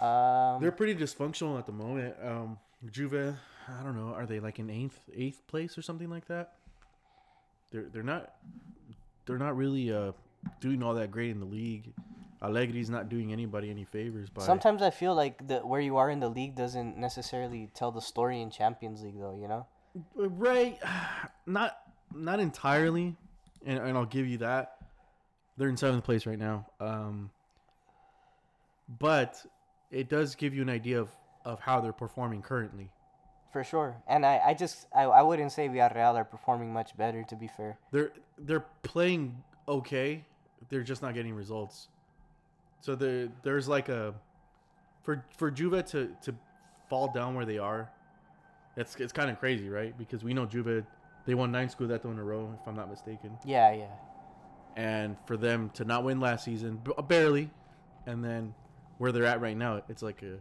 [0.00, 2.14] Um, They're pretty dysfunctional at the moment.
[2.22, 2.58] Um,
[2.90, 3.34] Juve,
[3.68, 6.54] I don't know, are they like in eighth eighth place or something like that?
[7.70, 8.34] They're they're not
[9.26, 10.12] they're not really uh
[10.60, 11.92] doing all that great in the league.
[12.40, 16.10] Allegri's not doing anybody any favors by sometimes I feel like the where you are
[16.10, 19.36] in the league doesn't necessarily tell the story in Champions League, though.
[19.40, 19.66] You know.
[20.14, 20.78] right,
[21.46, 21.78] not
[22.14, 23.16] not entirely,
[23.66, 24.76] and and I'll give you that.
[25.56, 26.66] They're in seventh place right now.
[26.78, 27.30] Um,
[29.00, 29.44] but
[29.90, 31.10] it does give you an idea of
[31.44, 32.90] of how they're performing currently.
[33.52, 37.24] For sure, and I, I just I, I wouldn't say Villarreal are performing much better.
[37.24, 40.24] To be fair, they're they're playing okay.
[40.68, 41.88] They're just not getting results.
[42.80, 44.14] So there there's like a
[45.02, 46.34] for for Juve to to
[46.88, 47.90] fall down where they are.
[48.76, 49.96] It's it's kind of crazy, right?
[49.96, 50.84] Because we know Juve
[51.26, 53.86] they won nine Scudetto in a row, if I'm not mistaken, yeah, yeah.
[54.76, 57.50] and for them to not win last season, barely,
[58.06, 58.54] and then
[58.96, 60.34] where they're at right now, it's like a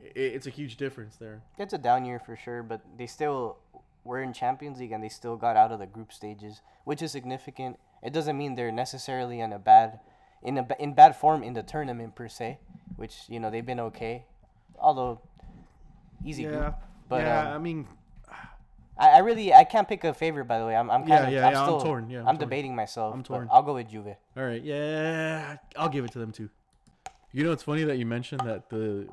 [0.00, 1.42] it, it's a huge difference there.
[1.58, 3.58] It's a down year for sure, but they still
[4.04, 7.12] were in Champions League and they still got out of the group stages, which is
[7.12, 7.78] significant.
[8.02, 10.00] It doesn't mean they're necessarily in a bad
[10.42, 12.58] in a in bad form in the tournament per se,
[12.96, 14.24] which you know they've been okay,
[14.78, 15.20] although
[16.24, 16.74] easy yeah, group.
[17.08, 17.40] But yeah.
[17.50, 17.86] um, I mean,
[18.98, 20.76] I, I really I can't pick a favorite by the way.
[20.76, 22.48] I'm I'm kind Yeah, of yeah, I'm yeah, I'm torn, yeah, I'm I'm, torn.
[22.48, 23.14] debating myself.
[23.14, 23.48] I'm but torn.
[23.52, 24.16] I'll go with Juve.
[24.36, 26.50] All right, yeah, I'll give it to them too.
[27.32, 29.08] You know, it's funny that you mentioned that the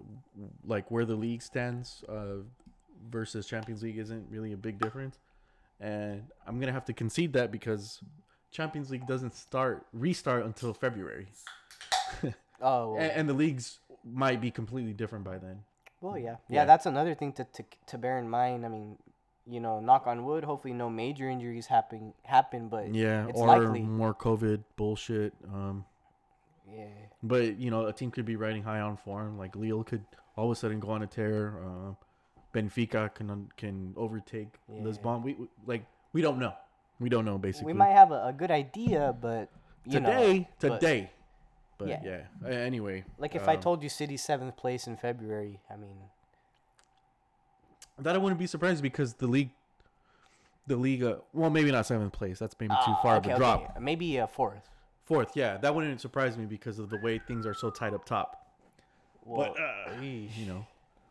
[0.65, 2.43] like where the league stands uh,
[3.09, 5.19] versus Champions League isn't really a big difference,
[5.79, 8.01] and I'm gonna have to concede that because
[8.53, 11.27] Champions League doesn't start restart until February,
[12.61, 15.57] Oh, well, and, and the leagues might be completely different by then.
[16.01, 16.37] well yeah.
[16.47, 16.65] yeah, yeah.
[16.65, 18.65] That's another thing to, to to bear in mind.
[18.65, 18.97] I mean,
[19.45, 20.43] you know, knock on wood.
[20.45, 23.81] Hopefully, no major injuries happen happen, but Yeah, it's or likely.
[23.81, 25.33] more COVID bullshit.
[25.53, 25.83] Um,
[26.69, 26.87] Yeah.
[27.21, 29.37] But you know, a team could be riding high on form.
[29.37, 30.05] Like Lille could
[30.37, 31.59] all of a sudden go on a tear.
[31.65, 31.93] Uh,
[32.53, 34.83] Benfica can can overtake Yeah.
[34.83, 35.23] Lisbon.
[35.23, 36.53] We, we like we don't know.
[36.99, 37.73] We don't know basically.
[37.73, 39.49] We might have a, a good idea, but
[39.85, 41.11] you today, know, today.
[41.77, 42.01] But, Yeah.
[42.03, 42.21] yeah.
[42.43, 45.97] Uh, Anyway, like if I um, told you City seventh place in February, I mean,
[47.99, 49.51] that, I wouldn't be surprised because the league,
[50.67, 51.03] the league.
[51.03, 52.39] Uh, well, maybe not seventh place.
[52.39, 53.81] That's maybe too ah, far okay, of a okay, drop.
[53.81, 54.69] Maybe a fourth.
[55.05, 58.05] Fourth, yeah, that wouldn't surprise me because of the way things are so tight up
[58.05, 58.55] top.
[59.25, 60.65] Well, but uh, you know,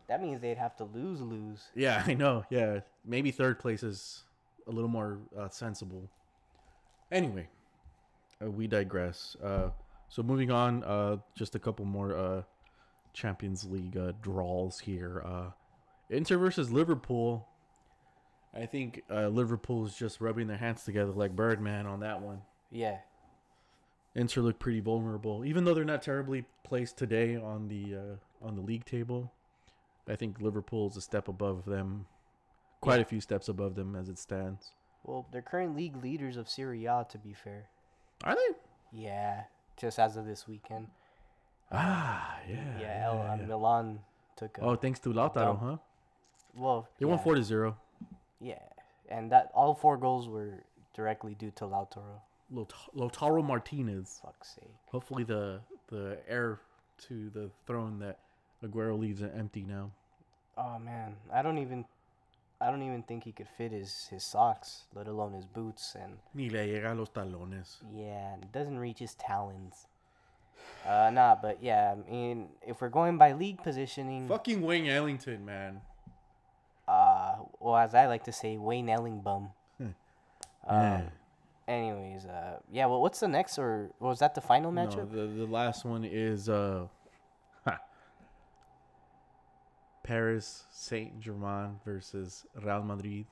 [0.09, 1.65] that means they'd have to lose, lose.
[1.75, 2.45] Yeah, I know.
[2.51, 4.23] Yeah, maybe third place is
[4.69, 6.09] a little more uh, sensible.
[7.11, 7.49] Anyway,
[8.43, 9.37] uh, we digress.
[9.43, 9.71] Uh,
[10.09, 12.43] so moving on, uh, just a couple more uh,
[13.13, 15.23] Champions League uh, draws here.
[15.25, 15.51] Uh,
[16.11, 17.47] Inter versus Liverpool.
[18.55, 22.43] I think uh, Liverpool is just rubbing their hands together like Birdman on that one.
[22.71, 22.99] Yeah.
[24.15, 28.57] Inter look pretty vulnerable, even though they're not terribly placed today on the uh, on
[28.57, 29.33] the league table.
[30.07, 32.07] I think Liverpool is a step above them,
[32.83, 34.73] quite a few steps above them as it stands.
[35.05, 37.69] Well, they're current league leaders of Serie A, to be fair.
[38.25, 38.57] Are they?
[38.93, 39.45] Yeah,
[39.79, 40.89] just as of this weekend.
[41.71, 42.79] Ah, yeah.
[42.79, 44.01] Yeah, El, uh, Milan
[44.37, 45.77] took a Oh, thanks to Lautaro, huh?
[46.55, 47.79] Well, They won yeah, four to zero.
[48.41, 48.59] Yeah,
[49.09, 50.65] and that all four goals were
[50.95, 52.21] directly due to Lautaro.
[52.95, 54.21] Lautaro Martinez.
[54.23, 54.75] Fuck's sake.
[54.91, 56.61] Hopefully the the heir
[57.09, 58.19] to the throne that
[58.63, 59.91] Aguero leaves empty now.
[60.59, 61.87] Oh man, I don't even,
[62.63, 66.19] I don't even think he could fit his his socks, let alone his boots, and
[66.35, 67.79] Ni le llega a los talones.
[67.93, 69.87] yeah, it doesn't reach his talons.
[70.87, 75.45] Uh, nah, but yeah, I mean, if we're going by league positioning, Fucking Wayne Ellington,
[75.45, 75.81] man.
[76.89, 79.51] uh, well, as I like to say, Wayne Ellingbum.
[79.81, 79.95] um,
[80.69, 81.03] Yeah.
[81.69, 85.11] anyways, uh, yeah, well, what's the next, or was that the final No, matchup?
[85.11, 86.87] the the last one is uh,
[90.03, 93.27] Paris Saint Germain versus Real Madrid.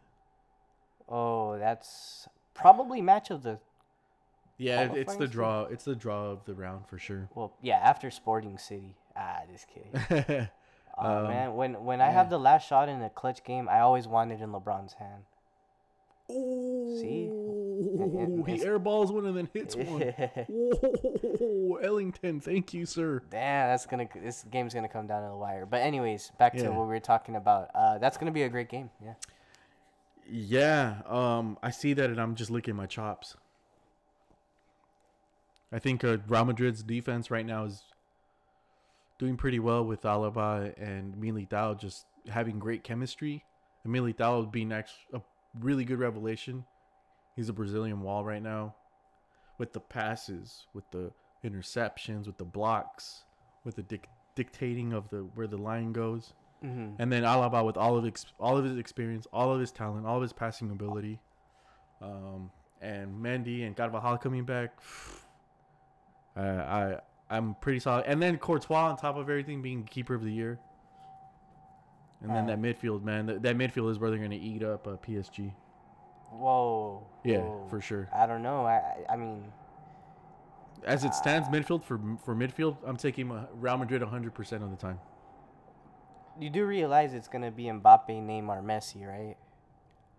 [1.09, 3.59] Oh, that's probably match of the
[4.59, 5.65] Yeah, it's the draw.
[5.65, 7.29] It's the draw of the round for sure.
[7.35, 8.95] well, yeah, after Sporting City.
[9.17, 10.49] Ah, just kidding.
[10.99, 13.81] Oh Um, man, when when I have the last shot in a clutch game, I
[13.81, 15.23] always want it in LeBron's hand.
[16.29, 17.31] See?
[17.81, 20.01] Ooh, he airballs one and then hits one.
[20.49, 23.23] Whoa, Ellington, thank you, sir.
[23.31, 25.67] Damn, that's gonna this game's gonna come down to the wire.
[25.67, 26.69] But anyways, back to Yeah.
[26.71, 27.71] what we were talking about.
[27.75, 28.91] Uh, that's gonna be a great game.
[29.03, 29.15] Yeah.
[30.33, 33.37] Yeah, um, I see that, and I'm just licking my chops.
[35.73, 37.83] I think uh, Real Madrid's defense right now is
[39.19, 43.45] doing pretty well with Alaba and Militao just having great chemistry.
[43.85, 45.21] And Militao being actually a
[45.59, 46.65] really good revelation.
[47.37, 48.75] He's a Brazilian wall right now,
[49.59, 51.13] with the passes, with the
[51.45, 53.25] interceptions, with the blocks,
[53.65, 56.33] with the dic- dictating of the where the line goes.
[56.65, 57.01] Mm-hmm.
[57.01, 60.07] And then Alaba with all of ex- all of his experience, all of his talent,
[60.07, 61.19] all of his passing ability,
[62.03, 62.51] um,
[62.83, 64.79] and Mendy and Carvajal coming back.
[66.37, 67.01] I I
[67.31, 68.05] I'm pretty solid.
[68.07, 70.59] And then Courtois on top of everything being keeper of the year.
[72.23, 72.57] And then Uh.
[72.57, 75.53] that midfield, man, that, that midfield is where they're gonna eat up uh, PSG.
[76.31, 77.07] Whoa.
[77.25, 77.67] Yeah, whoa.
[77.69, 78.09] for sure.
[78.15, 78.65] I don't know.
[78.67, 79.53] I I- mean,
[80.85, 84.71] As it stands, midfield for for midfield, I'm taking uh, Real Madrid 100 percent of
[84.71, 84.99] the time.
[86.39, 89.37] you do realize it's gonna be Mbappe, Neymar, Messi, right?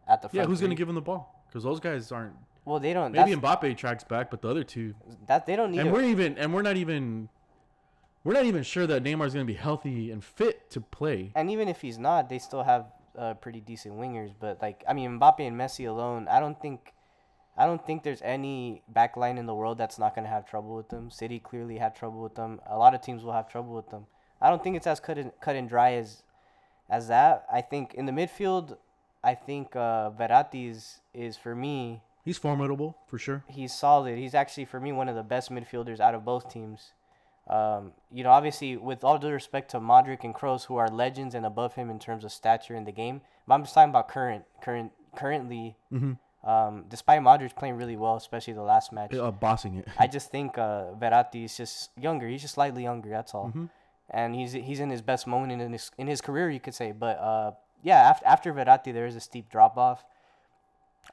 [0.08, 0.34] At the front.
[0.36, 1.44] Yeah, who's gonna give him the ball?
[1.48, 2.36] Because those guys aren't.
[2.64, 3.12] Well, they don't.
[3.12, 4.94] Maybe Mbappe tracks back, but the other two
[5.28, 5.80] that they don't need.
[5.80, 7.30] and a- we're even and we're not even
[8.24, 11.32] we're not even sure that Neymar's going to be healthy and fit to play.
[11.34, 12.86] And even if he's not, they still have
[13.18, 14.34] uh, pretty decent wingers.
[14.40, 16.94] But like, I mean, Mbappe and Messi alone, I don't think,
[17.58, 20.76] I don't think there's any back line in the world that's not gonna have trouble
[20.76, 21.10] with them.
[21.10, 22.60] City clearly had trouble with them.
[22.68, 24.06] A lot of teams will have trouble with them.
[24.42, 26.24] I don't think it's as cut and cut and dry as,
[26.90, 27.46] as that.
[27.52, 28.78] I think in the midfield,
[29.24, 32.02] I think uh, Verratti is is for me.
[32.24, 33.44] He's formidable for sure.
[33.48, 34.18] He's solid.
[34.18, 36.94] He's actually for me one of the best midfielders out of both teams.
[37.48, 41.36] Um, you know, obviously, with all due respect to Modric and Kroos, who are legends
[41.36, 44.08] and above him in terms of stature in the game, but I'm just talking about
[44.08, 45.76] current, current, currently.
[45.92, 46.18] Mhm.
[46.44, 49.88] Um, despite Modric playing really well, especially the last match, Uh, bossing it.
[50.00, 52.28] I just think uh, Verratti is just younger.
[52.28, 53.10] He's just slightly younger.
[53.10, 53.50] That's all.
[53.50, 53.70] Mhm.
[54.10, 56.92] And he's he's in his best moment in his in his career, you could say.
[56.94, 57.52] But uh,
[57.84, 60.04] yeah, after after Verratti, there is a steep drop off.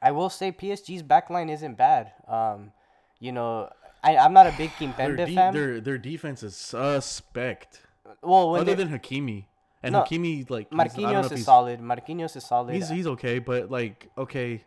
[0.01, 2.11] I will say PSG's backline isn't bad.
[2.27, 2.71] Um,
[3.19, 3.69] you know,
[4.03, 5.53] I I'm not a big Their, Kimpembe de- fan.
[5.53, 7.81] their their defense is suspect.
[8.21, 9.45] well, when Other than Hakimi,
[9.83, 11.79] and No, Hakimi like he's- I don't know Marquinhos is solid.
[11.81, 12.75] Marquinhos is solid.
[12.75, 14.63] he's he's okay, but like okay,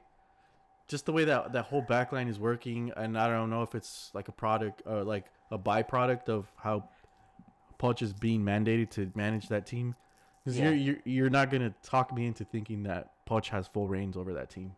[0.88, 4.10] just the way that that whole backline is working, and I don't know if it's
[4.14, 6.88] like a product or like a byproduct of how
[7.78, 9.94] Poch is being mandated to manage that team.
[10.44, 10.70] Because Yeah.
[10.70, 14.34] you're, you're you're not gonna talk me into thinking that Poch has full reins over
[14.34, 14.74] that team.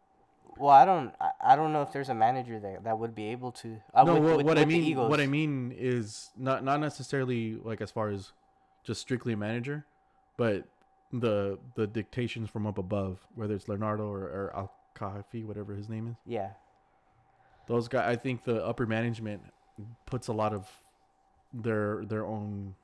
[0.59, 3.27] Well, I don't I, I don't know if there's a manager that that would be
[3.29, 3.81] able to.
[3.93, 6.65] Uh, no, with, what, with, what I with the mean, what I mean is not
[6.65, 8.33] not necessarily like as far as
[8.85, 9.85] just strictly a manager,
[10.37, 10.65] but
[11.13, 15.89] the the dictations from up above, whether it's Leonardo or, or Al Kafi, whatever his
[15.89, 16.17] name is.
[16.27, 16.51] Yeah.
[17.67, 19.43] Those guys, I think the upper management
[20.07, 20.69] puts a lot of
[21.53, 22.75] their their own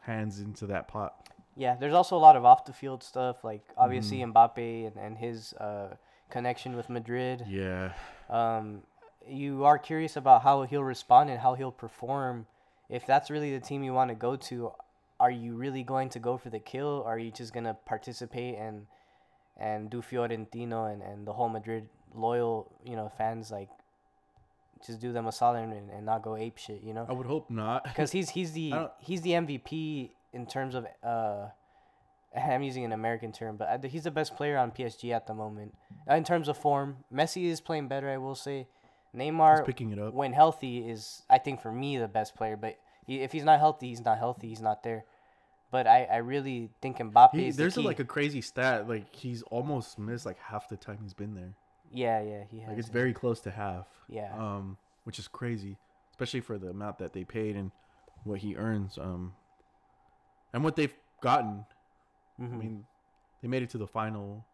[0.00, 1.28] hands into that pot.
[1.56, 4.30] Yeah, there's also a lot of off the field stuff, like obviously Mm-hmm.
[4.32, 5.96] Mbappe and, and his uh,
[6.30, 7.44] connection with Madrid.
[7.48, 7.92] Yeah,
[8.28, 8.82] Um,
[9.26, 12.46] you are curious about how he'll respond and how he'll perform.
[12.88, 14.72] If that's really the team you want to go to,
[15.20, 17.02] are you really going to go for the kill?
[17.04, 18.86] Or are you just gonna participate and
[19.56, 23.68] and do Florentino and, and the whole Madrid loyal you know fans like
[24.86, 27.04] just do them a solid and, and not go ape shit, you know?
[27.08, 27.84] I would hope not.
[27.84, 31.48] because he's he's the he's the MVP in terms of uh,
[32.36, 35.74] I'm using an American term, but he's the best player on PSG at the moment
[36.10, 37.04] Uh, in terms of form.
[37.12, 38.66] Messi is playing better, I will say.
[39.12, 40.12] He's Neymar, picking it up.
[40.12, 42.56] when healthy, is I think for me the best player.
[42.56, 44.48] But he, if he's not healthy, he's not healthy.
[44.48, 45.04] He's not there.
[45.70, 48.88] But I, I really think Mbappe He, is the there's a, like a crazy stat.
[48.88, 51.54] Like he's almost missed like half the time he's been there.
[51.92, 52.68] yeah, yeah, he has.
[52.68, 53.86] Like it's very close to half.
[54.08, 54.32] Yeah.
[54.36, 55.78] Um, which is crazy,
[56.10, 57.70] especially for the amount that they paid and
[58.24, 58.98] what he earns.
[58.98, 59.32] Um,
[60.52, 61.64] and what they've gotten.
[62.38, 62.58] I Mhm.
[62.58, 62.86] mean,
[63.42, 64.44] they made it to the final.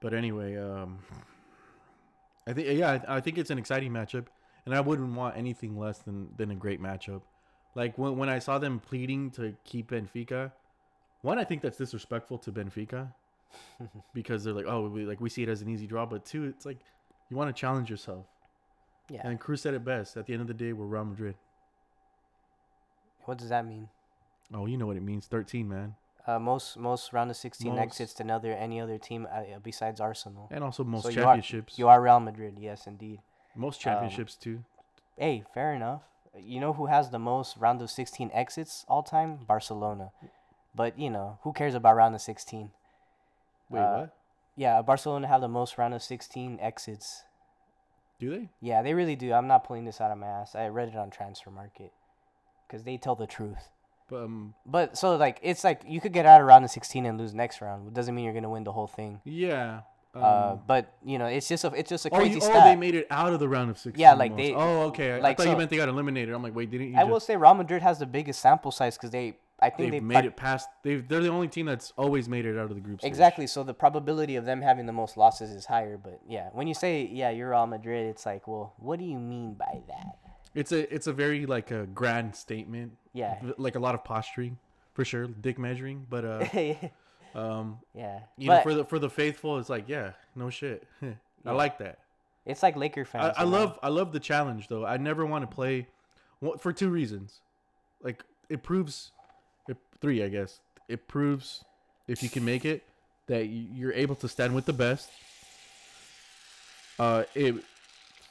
[0.00, 1.00] But anyway, um,
[2.46, 4.26] I think yeah, I, I think it's an exciting matchup,
[4.64, 7.22] and I wouldn't want anything less than than a great matchup.
[7.74, 10.52] Like when when I saw them pleading to keep Benfica,
[11.22, 13.12] one I think that's disrespectful to Benfica,
[14.14, 16.44] because they're like, oh, we, like we see it as an easy draw, but two,
[16.44, 16.78] it's like
[17.28, 18.24] you want to challenge yourself.
[19.10, 19.26] yeah.
[19.26, 20.16] And Kroos said it best.
[20.16, 21.34] At the end of the day, we're Real Madrid.
[23.24, 23.88] what does that mean?
[24.54, 25.26] Oh, you know what it means.
[25.26, 25.96] Thirteen, man,
[26.28, 27.80] Uh, most most round of 16 Most.
[27.80, 30.46] exits to another any other team uh, besides Arsenal.
[30.50, 31.78] and also most So you are- championships.
[31.78, 33.20] You are Real Madrid, yes, indeed.
[33.56, 34.62] most um, championships too.
[35.16, 36.02] Hey, fair enough.
[36.38, 39.38] You know who has the most round of 16 exits all time?
[39.46, 40.10] Barcelona.
[40.74, 42.70] But you know who cares about round of 16?
[43.70, 44.16] Wait, uh, what?
[44.54, 47.24] Yeah, Barcelona have the most round of 16 exits.
[48.20, 48.50] Do they?
[48.60, 49.32] Yeah, they really do.
[49.32, 50.54] I'm not pulling this out of my ass.
[50.54, 51.90] I read it on Transfermarkt
[52.66, 53.70] because they tell the truth.
[54.08, 57.06] But um, But so like it's like you could get out of round of 16
[57.06, 57.88] and lose next round.
[57.88, 59.20] It doesn't mean you're gonna win the whole thing.
[59.24, 59.80] yeah.
[60.14, 62.62] Um, uh, but you know it's just a it's just a oh, crazy you, stat.
[62.62, 64.00] oh, they made it out of the round of sixteen.
[64.00, 64.48] Yeah, like almost.
[64.48, 65.12] they- Oh, okay.
[65.12, 66.34] I- I like, thought you meant they got eliminated.
[66.34, 66.96] I'm like, wait, didn't you?
[66.96, 69.90] I just, will say Real Madrid has the biggest sample size because they I think
[69.90, 70.68] They've they made it past.
[70.84, 73.00] They they're the only team that's always made it out of the group.
[73.00, 73.08] stage.
[73.08, 73.46] Exactly.
[73.46, 75.98] So the probability of them having the most losses is higher.
[75.98, 79.18] But yeah, when you say yeah, you're Real Madrid, it's like, well, what do you
[79.18, 80.16] mean by that?
[80.54, 82.92] It's a it's a very like a grand statement.
[83.12, 83.38] Yeah.
[83.56, 84.58] Like a lot of posturing,
[84.94, 85.26] for sure.
[85.26, 86.44] Dick measuring, but uh,
[87.38, 88.20] um, yeah.
[88.36, 90.84] you but know, for the for the faithful, it's like yeah, no shit.
[91.02, 91.52] I Yeah.
[91.52, 91.98] like that.
[92.46, 93.34] it's like Laker fans.
[93.38, 93.50] I know?
[93.50, 94.84] love I love the challenge though.
[94.86, 95.86] I never want to play
[96.40, 97.40] well, for two reasons.
[98.02, 99.12] Like it proves
[99.68, 100.60] it, three, I guess.
[100.88, 101.64] It proves
[102.06, 102.82] if you can make it
[103.26, 105.10] that you're able to stand with the best.
[106.98, 107.54] Uh it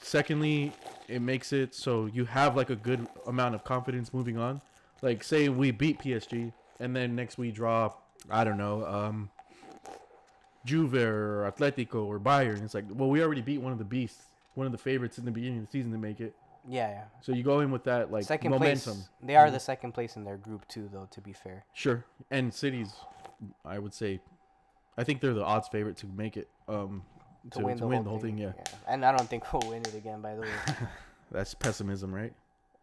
[0.08, 0.72] secondly,
[1.08, 4.62] it makes it so you have like a good amount of confidence moving on.
[5.02, 7.94] Like say we beat PSG and then next we draw
[8.30, 9.30] I don't know, um
[10.66, 12.64] Juve or Atletico or Bayern.
[12.64, 14.24] It's like, well, we already beat one of the beasts,
[14.56, 16.36] one of the favorites in the beginning of the season to make it.
[16.68, 17.04] Yeah, yeah.
[17.22, 18.96] So you go in with that like second momentum.
[18.96, 19.10] place.
[19.24, 21.08] They are the second place in their group too, though.
[21.12, 21.64] To be fair.
[21.74, 22.04] Sure.
[22.30, 22.94] And cities,
[23.64, 24.20] I would say,
[24.98, 26.50] I think they're the odds favorite to make it.
[26.68, 27.04] Um,
[27.52, 28.38] to, to win, the, whole thing.
[28.38, 28.52] Yeah.
[28.88, 30.22] And I don't think we'll win it again.
[30.22, 30.48] By the way,
[31.32, 32.34] That's pessimism, right?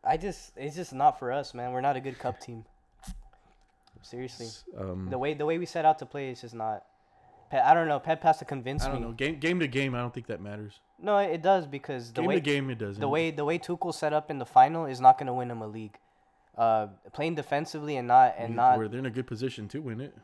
[0.03, 1.73] I just it's just not for us, man.
[1.73, 2.65] We're not a good cup team.
[4.03, 4.49] Seriously,
[4.79, 6.85] Um, the way the way we set out to play is just not.
[7.53, 7.99] I don't know.
[8.01, 9.07] Pep has to convince I don't me.
[9.07, 9.13] know.
[9.13, 10.81] Game game to game, I don't think that matters.
[11.01, 13.01] No, it does because the game way to game, it doesn't.
[13.01, 15.51] the way the way Tuchel set up in the final is not going to win
[15.51, 15.97] him a league.
[16.59, 18.79] Uh, playing defensively and not and We- not.
[18.79, 20.15] we're- they're in a good position to win it.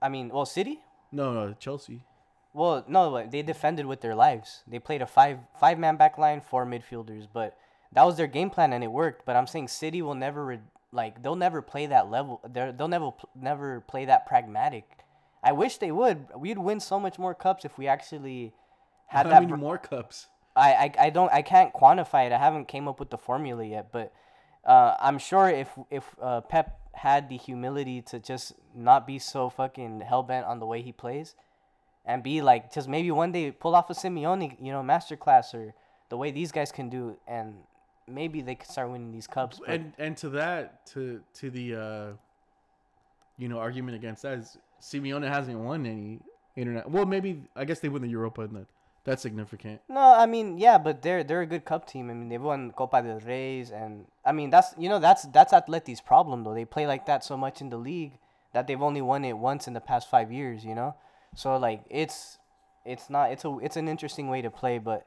[0.00, 0.80] I mean, well, City.
[1.12, 2.04] No, no, Chelsea.
[2.52, 4.62] Well, no, they defended with their lives.
[4.66, 7.56] They played a five five man back line, four midfielders, but
[7.92, 9.24] that was their game plan and it worked.
[9.24, 10.58] But I'm saying City will never re-
[10.92, 12.40] like they'll never play that level.
[12.48, 14.84] They're, they'll never never play that pragmatic.
[15.42, 16.26] I wish they would.
[16.36, 18.52] We'd win so much more cups if we actually
[19.06, 19.40] had How that.
[19.42, 20.26] many br- more cups?
[20.56, 22.32] I, I, I don't I can't quantify it.
[22.32, 24.12] I haven't came up with the formula yet, but
[24.64, 29.48] uh, I'm sure if if uh, Pep had the humility to just not be so
[29.48, 31.34] fucking hell bent on the way he plays,
[32.10, 35.74] and be like just maybe one day pull off a Simeone you know masterclass or
[36.08, 37.54] the way these guys can do, and
[38.08, 39.60] maybe they could start winning these cups.
[39.60, 42.06] But and and to that to to the uh
[43.38, 46.18] you know argument against that is Simeone hasn't won any
[46.56, 46.90] internet.
[46.90, 48.66] Well, maybe I guess they win the Europa and that
[49.04, 49.80] that's significant.
[49.88, 52.10] No, I mean, yeah, but they're they're a good cup team.
[52.10, 55.52] I mean, they've won Copa del Rey's, and I mean that's you know that's that's
[55.52, 56.54] Atleti's problem though.
[56.54, 58.18] They play like that so much in the league
[58.52, 60.64] that they've only won it once in the past five years.
[60.64, 60.96] You know,
[61.34, 62.38] so like it's
[62.84, 65.06] it's not it's a it's an interesting way to play, but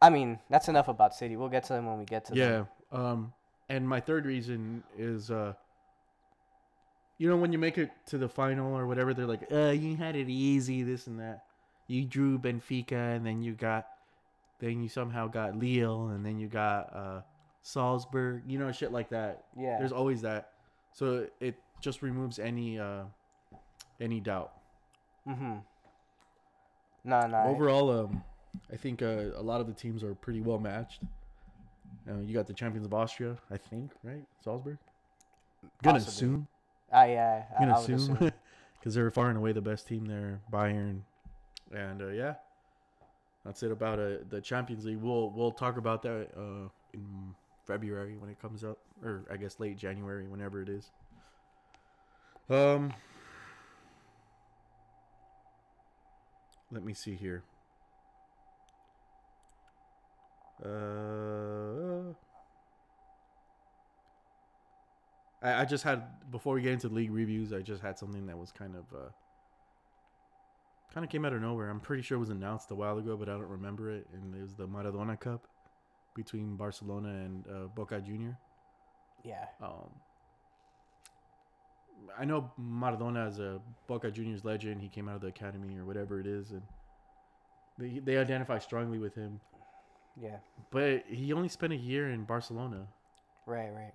[0.00, 1.36] I mean that's enough about City.
[1.36, 2.66] We'll get to them when we get to them.
[2.92, 2.98] Yeah.
[2.98, 3.32] Um
[3.68, 5.54] and my third reason is uh
[7.18, 9.96] you know when you make it to the final or whatever they're like, "Uh, you
[9.96, 11.44] had it easy this and that."
[11.88, 13.88] You drew Benfica and then you got
[14.60, 17.20] then you somehow got Lille and then you got uh
[17.62, 19.44] Salzburg, you know, shit like that.
[19.56, 19.78] Yeah.
[19.78, 20.52] There's always that.
[20.92, 23.02] So it just removes any uh
[24.00, 24.52] any doubt.
[25.28, 25.56] Mm-hmm.
[27.04, 27.36] No, no.
[27.36, 28.24] I- Overall, um,
[28.72, 31.00] I think uh, a lot of the teams are pretty well matched.
[32.08, 34.24] Uh, you got the champions of Austria, I think, right?
[34.42, 34.78] Salzburg.
[35.82, 36.12] Gonna Possibly.
[36.12, 36.48] assume.
[36.92, 37.44] Ah, yeah.
[37.56, 38.32] I, Gonna I would assume assume.
[38.78, 40.40] because they're far and away the best team there.
[40.52, 41.00] Bayern,
[41.74, 42.34] and uh, yeah,
[43.44, 44.98] that's it about uh, the Champions League.
[44.98, 47.34] We'll we'll talk about that uh, in
[47.66, 48.78] February when it comes up.
[49.04, 50.90] or I guess late January, whenever it is.
[52.48, 52.94] Um,
[56.70, 57.42] let me see here.
[60.64, 62.12] Uh,
[65.42, 68.36] I, I just had before we get into league reviews, I just had something that
[68.36, 69.10] was kind of uh,
[70.92, 71.70] kind of came out of nowhere.
[71.70, 74.06] I'm pretty sure it was announced a while ago, but I don't remember it.
[74.12, 75.46] And it was the Maradona Cup
[76.14, 78.36] between Barcelona and uh, Boca Junior.
[79.24, 79.44] Yeah.
[79.62, 79.90] Um,
[82.18, 84.80] I know Maradona is a Boca Juniors legend.
[84.80, 86.62] He came out of the academy or whatever it is, and
[87.78, 89.40] they they identify strongly with him.
[90.20, 90.38] Yeah.
[90.70, 92.88] But he only spent a year in Barcelona.
[93.46, 93.70] Right.
[93.72, 93.92] Right.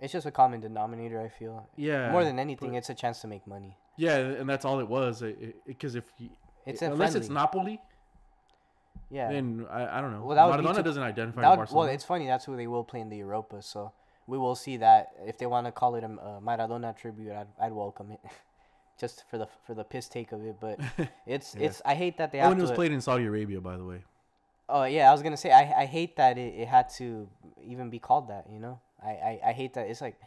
[0.00, 1.20] It's just a common denominator.
[1.20, 1.68] I feel.
[1.76, 2.10] Yeah.
[2.12, 3.76] More than anything, but- it's a chance to make money.
[3.96, 5.22] yeah, and that's all it was.
[5.66, 6.30] Because if he,
[6.66, 7.28] It's a unless it's.
[7.28, 7.80] Napoli,
[9.10, 9.30] Yeah.
[9.30, 10.24] then I, I don't know.
[10.24, 11.86] Well, that Maradona doesn't identify would- Barcelona.
[11.86, 12.26] well, it's funny.
[12.26, 13.62] That's who they will play in the Europa.
[13.62, 13.92] So
[14.26, 15.12] we will see that.
[15.26, 18.20] If they want to call it a, a Maradona tribute, I'd, I'd welcome it,
[19.00, 20.56] just for the for the piss take of it.
[20.60, 20.80] But
[21.26, 21.66] it's Yeah.
[21.66, 21.82] it's.
[21.84, 22.76] I hate that they oh, have and it was to.
[22.76, 24.02] played in Saudi Arabia, by the way.
[24.68, 27.28] Oh yeah, I was gonna say I, I hate that it, it had to
[27.62, 28.46] even be called that.
[28.50, 30.18] You know, I, I, I hate that it's like,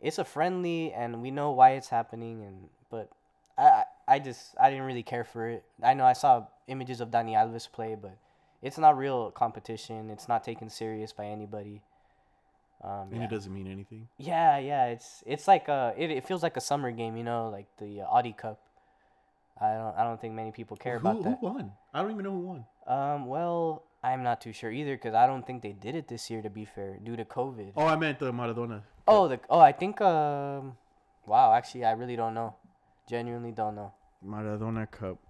[0.00, 3.10] it's a friendly and we know why it's happening and but
[3.58, 5.64] I I I just I didn't really care for it.
[5.82, 8.16] I know I saw images of Dani Alves play, but
[8.62, 10.08] it's not real competition.
[10.08, 11.82] It's not taken serious by anybody.
[12.84, 13.24] Um, And yeah.
[13.24, 14.08] it doesn't mean anything.
[14.18, 17.48] yeah, yeah, it's it's like a it, it feels like a summer game, you know,
[17.48, 18.60] like the uh, Audi Cup.
[19.58, 21.38] I don't I don't think many people care who, about that.
[21.40, 21.72] who won?
[21.94, 22.64] I don't even know who won.
[22.86, 26.28] Um, well, I'm not too sure either because I don't think they did it this
[26.28, 26.42] year.
[26.42, 27.72] To be fair, due to COVID.
[27.76, 28.82] Oh, I meant the Maradona.
[29.08, 30.76] Oh, the oh, I think um,
[31.26, 31.54] wow.
[31.54, 32.54] Actually, I really don't know.
[33.08, 33.92] Genuinely don't know.
[34.26, 35.16] Maradona Cup.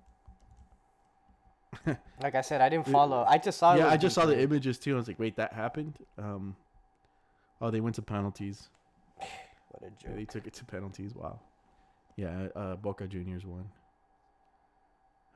[2.22, 3.24] Like I said, I didn't It- follow.
[3.28, 3.74] I just saw.
[3.74, 4.94] yeah, I just saw the images too.
[4.94, 5.98] I was like, wait, that happened.
[6.18, 6.56] Um,
[7.64, 8.68] oh, they went to penalties.
[9.70, 10.30] What a Yeah, they joke.
[10.30, 11.14] took it to penalties.
[11.16, 11.40] Wow.
[12.16, 13.64] Yeah, uh, Boca Juniors won.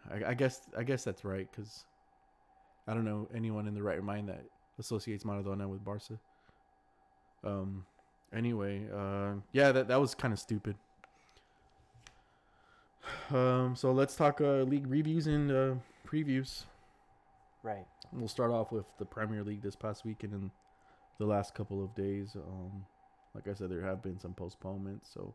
[0.08, 1.84] I, I guess I guess that's right because
[2.86, 4.44] I don't know anyone in the right mind that
[4.78, 6.18] associates Maradona with Barca.
[7.42, 7.84] Um.
[8.32, 10.76] Anyway, uh, yeah, that that was kind of stupid.
[13.34, 13.74] Um.
[13.74, 15.74] So let's talk uh, league reviews and uh,
[16.06, 16.64] previews.
[17.62, 17.86] Right.
[18.12, 20.50] We'll start off with the Premier League this past weekend and
[21.18, 22.36] the last couple of days.
[22.36, 22.84] Um,
[23.34, 25.34] like I said, there have been some postponements, so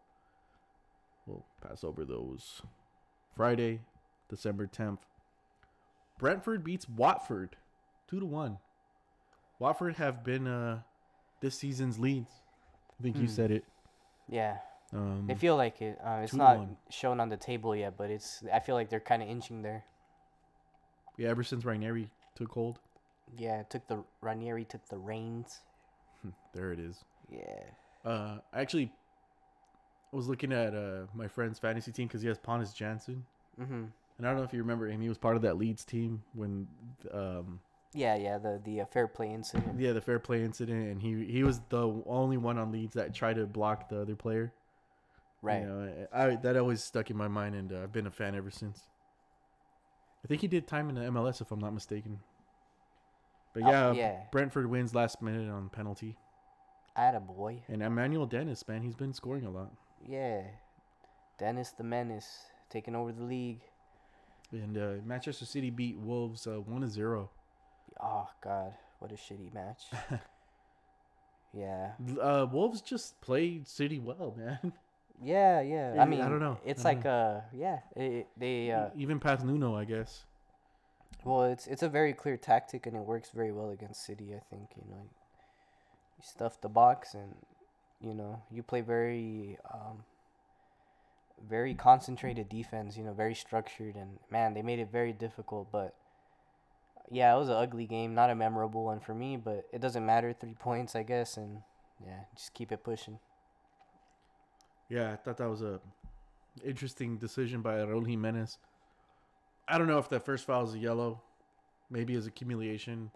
[1.28, 2.62] we'll pass over those.
[3.36, 3.82] Friday,
[4.30, 5.00] December tenth,
[6.20, 7.56] Brentford beats Watford,
[8.08, 8.58] two to one.
[9.60, 10.82] Watford have been uh
[11.42, 12.32] this season's Leeds.
[13.00, 13.28] I think you Hmm.
[13.28, 13.66] said it.
[14.30, 14.58] Yeah.
[14.94, 16.00] Um, They feel like it.
[16.04, 16.78] Uh, it's not one.
[16.90, 18.44] shown on the table yet, but it's.
[18.54, 19.84] I feel like they're kind of inching there.
[21.18, 22.80] yeah, ever since Ranieri took hold,
[23.38, 23.64] Yeah.
[23.64, 25.62] Took the Ranieri took the reins.
[26.54, 27.04] there it is.
[27.32, 28.10] Yeah.
[28.10, 28.92] Uh, I actually
[30.12, 33.22] was looking at uh my friend's fantasy team because he has Pontus Jansson.
[33.60, 33.90] Mhm.
[34.18, 35.02] And I don't know if you remember him.
[35.02, 36.68] He was part of that Leeds team when,
[37.12, 37.60] um,
[37.94, 38.16] Yeah.
[38.16, 38.38] Yeah.
[38.38, 39.80] The the uh, fair play incident.
[39.80, 43.14] yeah, the fair play incident, and he he was the only one on Leeds that
[43.16, 44.54] tried to block the other player.
[45.42, 45.62] Right.
[45.62, 48.12] You know, I, I that always stuck in my mind, and uh, I've been a
[48.12, 48.88] fan ever since.
[50.24, 52.20] I think he did time in the MLS, if I'm not mistaken.
[53.54, 54.20] But Oh, yeah, yeah.
[54.32, 56.18] Brentford wins last minute on penalty,
[56.96, 57.62] Atta boy.
[57.68, 59.72] and Emmanuel Dennis, man, he's been scoring a lot.
[60.06, 60.42] Yeah.
[61.38, 63.62] Dennis the Menace taking over the league.
[64.52, 67.30] And uh, Manchester City beat Wolves uh, one to zero.
[68.02, 69.84] Oh God, what a shitty match.
[71.54, 71.92] yeah.
[72.22, 74.74] Uh, Wolves just played City well, man.
[75.24, 75.96] Yeah, yeah.
[76.00, 76.58] I mean, I don't know.
[76.66, 77.80] It's I don't like uh, yeah.
[77.96, 80.26] It, they uh, Even past Nuno, I guess.
[81.24, 84.34] Well, it's it's a very clear tactic and it works very well against City.
[84.36, 85.02] I think you know,
[86.18, 87.36] you stuff the box and
[88.02, 90.04] you know you play very um,
[91.50, 92.98] very concentrated defense.
[92.98, 95.72] You know, very structured and man, they made it very difficult.
[95.72, 95.96] But
[97.10, 99.38] yeah, it was an ugly game, not a memorable one for me.
[99.38, 100.34] But it doesn't matter.
[100.34, 101.60] Three points, I guess, and
[102.06, 103.20] yeah, just keep it pushing.
[104.90, 105.80] Yeah, I thought that was a
[106.64, 108.58] interesting decision by Raul Jimenez.
[109.68, 111.22] I don't know if that first foul is a yellow,
[111.90, 113.12] maybe as accumulation,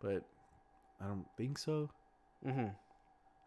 [0.00, 0.22] but
[1.00, 1.90] I don't think so.
[2.46, 2.68] Mm-hmm.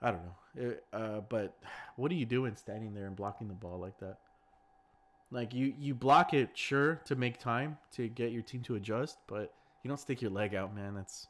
[0.02, 0.68] I don't know.
[0.68, 1.58] It, uh, but
[1.96, 4.18] what are you doing standing there and blocking the ball like that?
[5.32, 9.18] Like you, you block it sure to make time to get your team to adjust,
[9.28, 9.54] but
[9.84, 10.94] you don't stick your leg out, man.
[10.94, 11.28] That's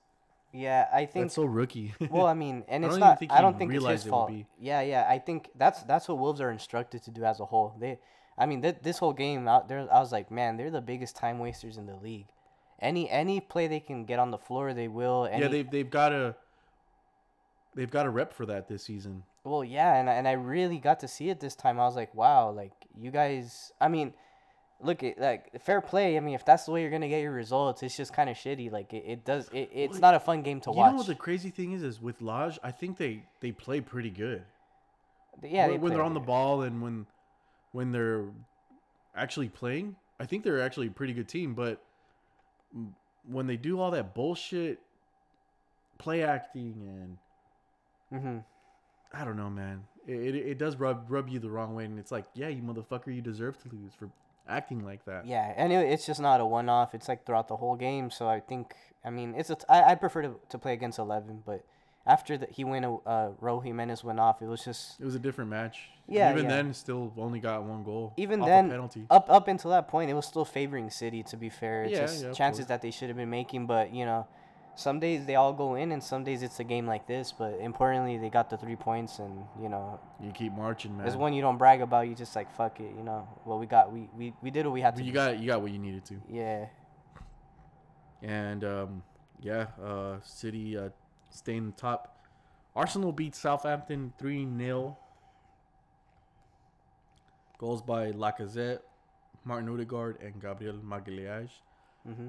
[0.52, 1.94] Yeah, I think that's so rookie.
[2.10, 3.24] well, I mean, and I it's don't not.
[3.30, 4.28] I don't think it's his it would fault.
[4.30, 4.46] be.
[4.60, 5.06] Yeah, yeah.
[5.10, 7.76] I think that's that's what Wolves are instructed to do as a whole.
[7.80, 8.00] They,
[8.38, 11.16] I mean, th- this whole game out there, I was like, man, they're the biggest
[11.16, 12.28] time wasters in the league.
[12.82, 15.28] Any any play they can get on the floor, they will.
[15.32, 16.36] Any, yeah, they've they've got to.
[17.74, 19.24] they've got a rep for that this season.
[19.44, 21.80] Well, yeah, and I- and I really got to see it this time.
[21.80, 23.72] I was like, wow, like you guys.
[23.80, 24.14] I mean,
[24.82, 26.18] look at like fair play.
[26.18, 28.36] I mean, if that's the way you're gonna get your results, it's just kind of
[28.36, 28.70] shitty.
[28.72, 29.48] Like it, it does.
[29.54, 30.88] It, it's Well, not a fun game to you watch.
[30.88, 31.82] You know what the crazy thing is?
[31.84, 34.44] Is with Lage, I think they they play pretty good.
[35.42, 37.06] yeah, when, they when they're on the ball and when
[37.76, 38.24] when they're
[39.16, 41.54] actually playing, I think they're actually a pretty good team.
[41.54, 41.82] But
[43.28, 44.80] when they do all that bullshit
[45.98, 47.18] play acting
[48.12, 48.44] and Mhm.
[49.14, 52.00] I don't know, man, it, it, it does rub rub you the wrong way, and
[52.00, 54.10] it's like, yeah, you motherfucker, you deserve to lose for
[54.48, 55.26] acting like that.
[55.26, 56.94] Yeah, and it, it's just not a one-off.
[56.96, 58.10] It's like throughout the whole game.
[58.12, 58.74] So I think,
[59.04, 61.64] I mean, it's a t- I, I prefer to, to play against eleven, but
[62.08, 64.42] after that he went, uh, Ro Jimenez went off.
[64.42, 65.90] It was just It was a different match.
[66.08, 66.50] Yeah, even yeah.
[66.50, 68.14] then, still only got one goal.
[68.16, 69.08] even then penalty.
[69.10, 71.24] up up until that point, it was still favoring City.
[71.24, 72.68] To be fair, it's Yeah, just yeah, chances course.
[72.70, 73.66] that they should have been making.
[73.66, 74.28] But you know,
[74.76, 77.32] some days they all go in, and some days it's a game like this.
[77.32, 81.06] But importantly, they got the three points, and you know, You keep marching, man.
[81.08, 82.08] there's one you don't brag about.
[82.08, 83.28] You just like fuck it, you know.
[83.46, 85.02] Well, we got we we, we did what we had to.
[85.02, 85.16] you do.
[85.16, 86.22] got you got what you needed to.
[86.30, 86.66] yeah.
[88.22, 89.04] And um,
[89.42, 90.90] yeah, uh, City uh,
[91.30, 92.12] staying top.
[92.76, 94.98] Arsenal beat Southampton 3 0.
[97.58, 98.80] Goals by Lacazette,
[99.46, 101.50] Martin Odegaard, and Gabriel Magalhaes.
[102.08, 102.28] Mm-hmm.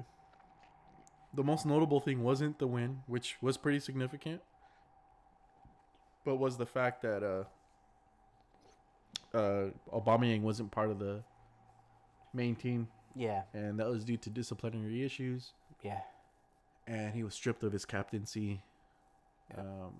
[1.33, 4.41] The most notable thing wasn't the win, which was pretty significant,
[6.23, 7.43] but was the fact that uh,
[9.37, 11.21] uh, Aubameyang wasn't part of the
[12.33, 13.41] main team, Yeah.
[13.53, 15.51] and that was due to disciplinary issues.
[15.83, 15.99] Yeah.
[16.87, 18.61] and he was stripped of his captaincy.
[19.57, 19.93] Um,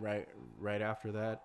[0.00, 0.26] right,
[0.58, 1.42] right after that,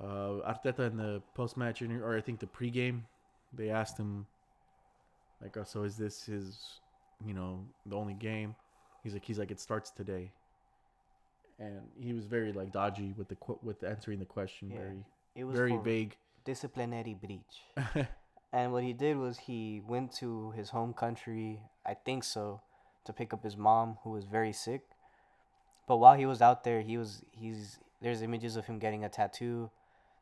[0.00, 3.02] uh, Arteta in the post-match interview, or I think the pregame,
[3.52, 4.26] they asked him,
[5.42, 6.80] like, oh, "So is this his,
[7.24, 8.54] you know, the only game?"
[9.02, 10.32] He's like, "He's like, it starts today."
[11.58, 14.78] And he was very like dodgy with the qu- with answering the question, Yeah.
[14.78, 15.04] very
[15.34, 16.16] It was very vague.
[16.44, 17.64] disciplinary breach.
[18.52, 22.62] And what he did was he went to his home country, I think so,
[23.04, 24.82] to pick up his mom who was very sick.
[25.86, 29.08] But while he was out there, he was he's there's images of him getting a
[29.08, 29.70] tattoo.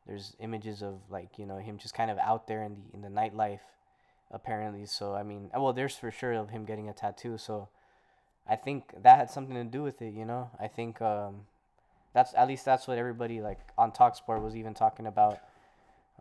[0.05, 3.01] There's images of like, you know, him just kind of out there in the in
[3.01, 3.65] the nightlife
[4.31, 4.85] apparently.
[4.85, 7.37] So I mean, well, there's for sure of him getting a tattoo.
[7.37, 7.69] So
[8.47, 10.51] I think that had something to do with it, you know?
[10.59, 11.47] I think um
[12.13, 15.39] that's at least that's what everybody like on Talksport was even talking about.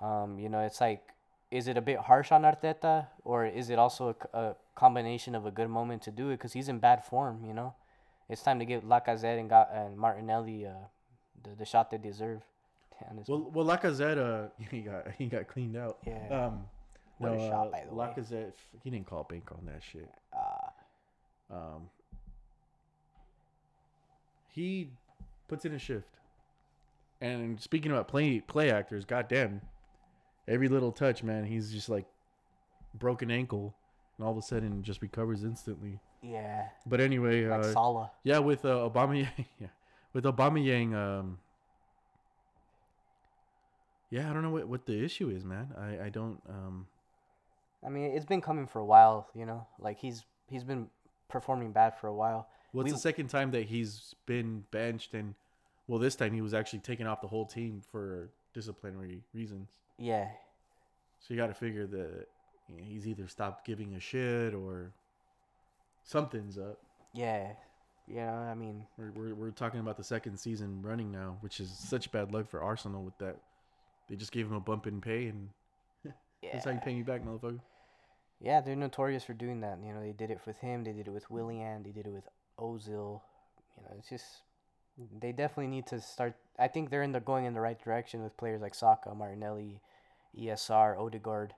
[0.01, 1.15] Um, you know, it's like
[1.51, 5.53] is it a bit harsh on Arteta, or is it also a combination of a
[5.53, 6.39] good moment to do it?
[6.39, 7.75] Because he's in bad form, you know.
[8.29, 10.73] It's time to give Lacazette and got and Martinelli uh,
[11.43, 12.43] the the shot they deserve.
[13.29, 15.99] Well, well, Lacazette, uh, he got he got cleaned out.
[16.07, 16.47] Yeah.
[16.47, 16.65] Um,
[17.19, 18.07] What a no, shot, uh, by the way.
[18.07, 18.53] Lacazette,
[18.83, 20.09] he didn't call bank on that shit.
[20.33, 21.91] uh, Um,
[24.49, 24.91] he
[25.49, 26.09] puts in a shift.
[27.21, 29.61] And speaking about play play actors, goddamn,
[30.47, 32.07] every little touch, man, he's just like
[32.95, 33.75] broken ankle,
[34.17, 35.99] and all of a sudden just recovers instantly.
[36.27, 38.11] Yeah, But anyway, like uh, Salah.
[38.23, 39.29] yeah, with uh, Obama,
[39.61, 39.67] yeah,
[40.15, 40.95] with Aubameyang.
[40.95, 41.39] um,
[44.11, 45.69] yeah, I don't know what, what the issue is, man.
[45.79, 46.87] I I don't um.
[47.85, 49.67] I mean, it's been coming for a while, you know.
[49.79, 50.89] Like he's he's been
[51.29, 52.49] performing bad for a while.
[52.73, 55.35] What's We- the second time that he's been benched and
[55.87, 59.69] well this time he was actually taken off the whole team for disciplinary reasons.
[59.99, 60.29] Yeah,
[61.21, 62.27] So you got to figure that
[62.69, 64.93] you know, he's either stopped giving a shit or
[66.05, 66.79] something's up.
[67.13, 67.53] yeah,
[68.07, 68.33] Yeah.
[68.33, 72.13] I mean, We're, we're, we're talking about the second season running now, which is such
[72.13, 73.37] bad luck for Arsenal with that.
[74.09, 75.49] They just gave him a bump in pay and
[76.43, 76.51] yeah.
[76.53, 77.61] that's how you pay me back, motherfucker.
[78.41, 79.79] Yeah, they're notorious for doing that.
[79.83, 80.85] You know, they did it with him.
[80.85, 81.83] They did it with Willian.
[81.83, 82.29] They did it with
[82.59, 83.21] Ozil.
[83.77, 84.25] You know, it's just
[85.21, 86.35] they definitely need to start.
[86.59, 89.81] I think they're in the going in the right direction with players like Saka, Martinelli,
[90.39, 91.55] ESR, Odegaard.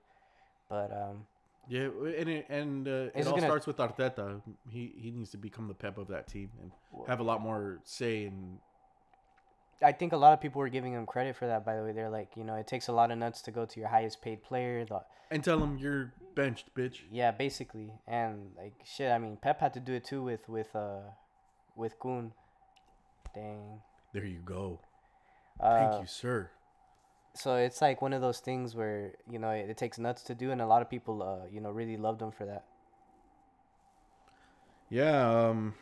[0.69, 1.25] But um,
[1.69, 4.41] Yeah, and it, and uh, it all gonna- starts with Arteta.
[4.69, 6.71] He he needs to become the pep of that team and
[7.07, 8.59] have a lot more say in
[9.81, 11.63] I think a lot of people were giving him credit for that.
[11.63, 13.65] By the way, they're like, you know, it takes a lot of nuts to go
[13.65, 14.83] to your highest paid player.
[14.85, 17.01] The, and tell him you're benched, bitch.
[17.11, 19.11] yeah, basically, and like shit.
[19.11, 21.01] I mean, Pep had to do it too with with uh
[21.75, 22.31] with Kun.
[23.35, 23.81] Dang.
[24.13, 24.79] There you go.
[25.59, 26.49] Uh, Thank you, sir.
[27.37, 30.35] So it's like one of those things where you know it, it takes nuts to
[30.35, 32.65] do and a lot of people uh you know really loved him for that
[34.89, 35.75] Yeah, um,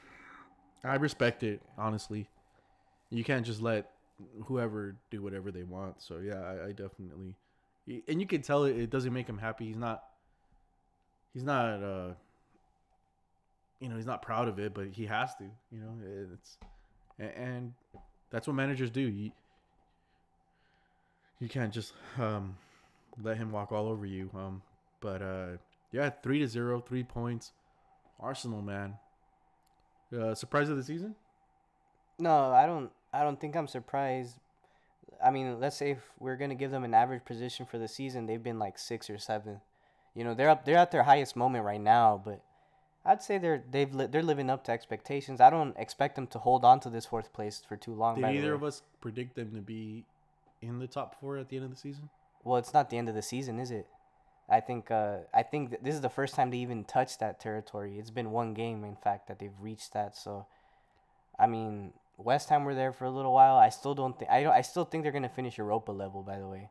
[0.83, 1.61] I respect it.
[1.77, 2.27] Honestly,
[3.09, 3.91] you can't just let
[4.45, 6.01] whoever do whatever they want.
[6.01, 7.35] So yeah, I, I definitely,
[8.07, 9.65] and you can tell it, it doesn't make him happy.
[9.65, 10.03] He's not.
[11.33, 11.83] He's not.
[11.83, 12.13] uh
[13.79, 15.43] You know, he's not proud of it, but he has to.
[15.71, 15.93] You know,
[16.33, 16.57] it's
[17.19, 17.73] and
[18.31, 19.01] that's what managers do.
[19.01, 19.31] You
[21.39, 22.57] you can't just um,
[23.21, 24.29] let him walk all over you.
[24.35, 24.61] Um,
[25.01, 25.57] but uh,
[25.91, 27.51] yeah, three to zero, three points.
[28.19, 28.95] Arsenal, man.
[30.15, 31.15] Uh, surprise of the season?
[32.17, 32.91] No, I don't.
[33.13, 34.37] I don't think I'm surprised.
[35.23, 38.25] I mean, let's say if we're gonna give them an average position for the season,
[38.25, 39.61] they've been like six or seven.
[40.13, 40.65] You know, they're up.
[40.65, 42.41] They're at their highest moment right now, but
[43.05, 45.41] I'd say they're they've li- they're living up to expectations.
[45.41, 48.15] I don't expect them to hold on to this fourth place for too long.
[48.15, 50.05] Did either of us predict them to be
[50.67, 52.09] in the top four at the end of the season?
[52.43, 53.87] Well, it's not the end of the season, is it?
[54.47, 57.39] I think uh, I think th- this is the first time they even touched that
[57.39, 57.97] territory.
[57.97, 60.15] It's been one game, in fact, that they've reached that.
[60.15, 60.45] So,
[61.39, 63.55] I mean, West Ham were there for a little while.
[63.55, 64.53] I still don't think I don't.
[64.53, 66.21] I still think they're gonna finish Europa level.
[66.21, 66.69] By the way,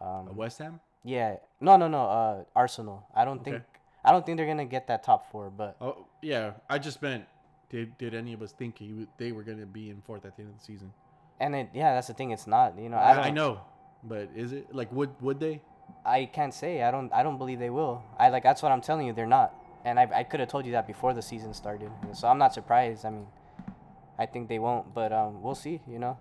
[0.00, 0.80] um, Uh, West Ham?
[1.04, 2.04] yeah, no, no, no.
[2.06, 3.06] Uh, Arsenal.
[3.14, 3.52] I don't Okay.
[3.52, 3.62] think
[4.04, 5.50] I don't think they're gonna get that top four.
[5.50, 7.26] But Oh yeah, I just meant
[7.70, 10.24] did did any of us think he, w- they were going to be in fourth
[10.26, 10.92] at the end of the season?
[11.40, 12.30] And it yeah, that's the thing.
[12.30, 12.78] It's not.
[12.78, 13.60] You know, I, I, I know,
[14.02, 15.60] but is it like would would they?
[16.04, 16.82] I can't say.
[16.82, 17.12] I don't.
[17.12, 18.02] I don't believe they will.
[18.18, 18.42] I like.
[18.42, 19.12] That's what I'm telling you.
[19.12, 19.54] They're not.
[19.84, 21.90] And I, I could have told you that before the season started.
[22.14, 23.04] So I'm not surprised.
[23.04, 23.26] I mean,
[24.18, 24.94] I think they won't.
[24.94, 25.80] But um, we'll see.
[25.86, 26.18] You know,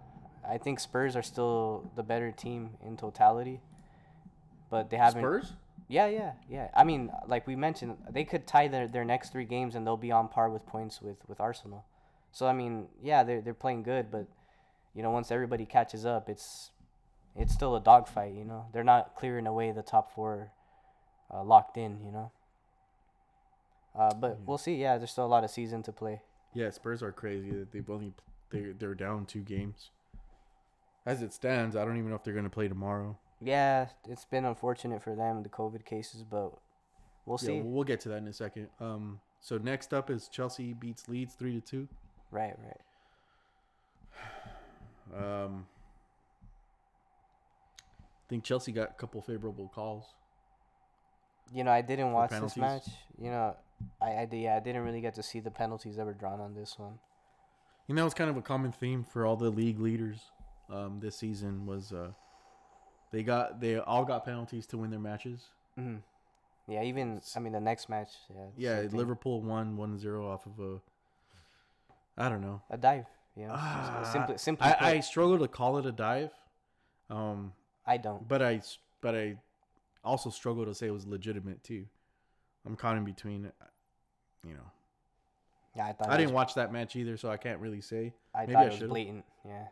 [0.48, 3.62] I think Spurs are still the better team in totality.
[4.70, 5.22] But they haven't.
[5.22, 5.54] Spurs?
[5.88, 6.70] Yeah, yeah, yeah.
[6.74, 9.98] I mean, like we mentioned, they could tie their, their next three games and they'll
[9.98, 11.86] be on par with points with, with Arsenal.
[12.32, 14.26] So I mean, yeah, they're they're playing good, but
[14.96, 16.72] you know, once everybody catches up, it's
[17.36, 18.34] it's still a dogfight.
[18.34, 20.52] You know, they're not clearing away the top four,
[21.34, 22.00] uh, locked in.
[22.06, 22.32] You know.
[23.96, 24.76] Uh, but we'll see.
[24.76, 26.22] Yeah, there's still a lot of season to play.
[26.54, 27.52] Yeah, Spurs are crazy.
[27.52, 28.14] that They've only
[28.50, 29.90] they they're down two games.
[31.06, 33.18] As it stands, I don't even know if they're going to play tomorrow.
[33.42, 36.54] Yeah, it's been unfortunate for them the COVID cases, but
[37.26, 37.62] we'll Yeah, see.
[37.62, 38.70] we'll, we'll get to that in a second.
[38.80, 41.88] Um, so next up is Chelsea beats Leeds three to two.
[42.32, 42.80] Right, right.
[45.16, 45.66] Um,
[48.26, 50.06] I think Chelsea got a couple favorable calls.
[51.54, 52.86] You know, I didn't watch this match.
[53.22, 53.56] You know,
[54.02, 56.40] I, I did- yeah, I didn't really get to see the penalties that were drawn
[56.40, 57.00] on this one.
[57.88, 60.32] You know, it's kind of a common theme for all the league leaders
[60.70, 62.12] um, this season was uh,
[63.12, 65.42] they got they all got penalties to win their matches.
[65.76, 65.98] hmm
[66.68, 68.10] Yeah, even I mean the next match.
[68.58, 68.82] Yeah.
[68.84, 68.88] Yeah.
[68.92, 70.80] Liverpool won 1-0 off of a
[72.18, 72.62] I don't know.
[72.70, 73.06] a dive.
[73.36, 74.68] You know, Ah, simply, simply.
[74.68, 76.32] I, I struggle to call it a dive,
[77.10, 77.52] um,
[77.86, 78.28] I don't.
[78.28, 78.62] but I
[79.02, 79.38] but I
[80.04, 81.86] also struggle to say it was legitimate too.
[82.66, 83.48] I'm caught in between.
[83.48, 83.66] uh,
[84.48, 84.70] You know,
[85.76, 86.10] Yeah, I thought.
[86.10, 88.14] I didn't was, watch that match either, so I can't really say.
[88.36, 89.26] I maybe thought I it was blatant.
[89.46, 89.66] Yeah,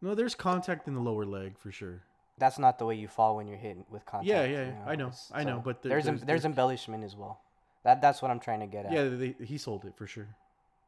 [0.00, 2.02] No, there's contact in the lower leg for sure.
[2.38, 4.26] that's not the way you fall when you're hit with contact.
[4.26, 7.04] Yeah, you yeah, I know, it's- I know, but there- there's there's- there's, there's- embellishment
[7.04, 7.40] as well.
[7.84, 8.92] That that's what I'm trying to get at.
[8.92, 10.28] Yeah, they, he sold it for sure.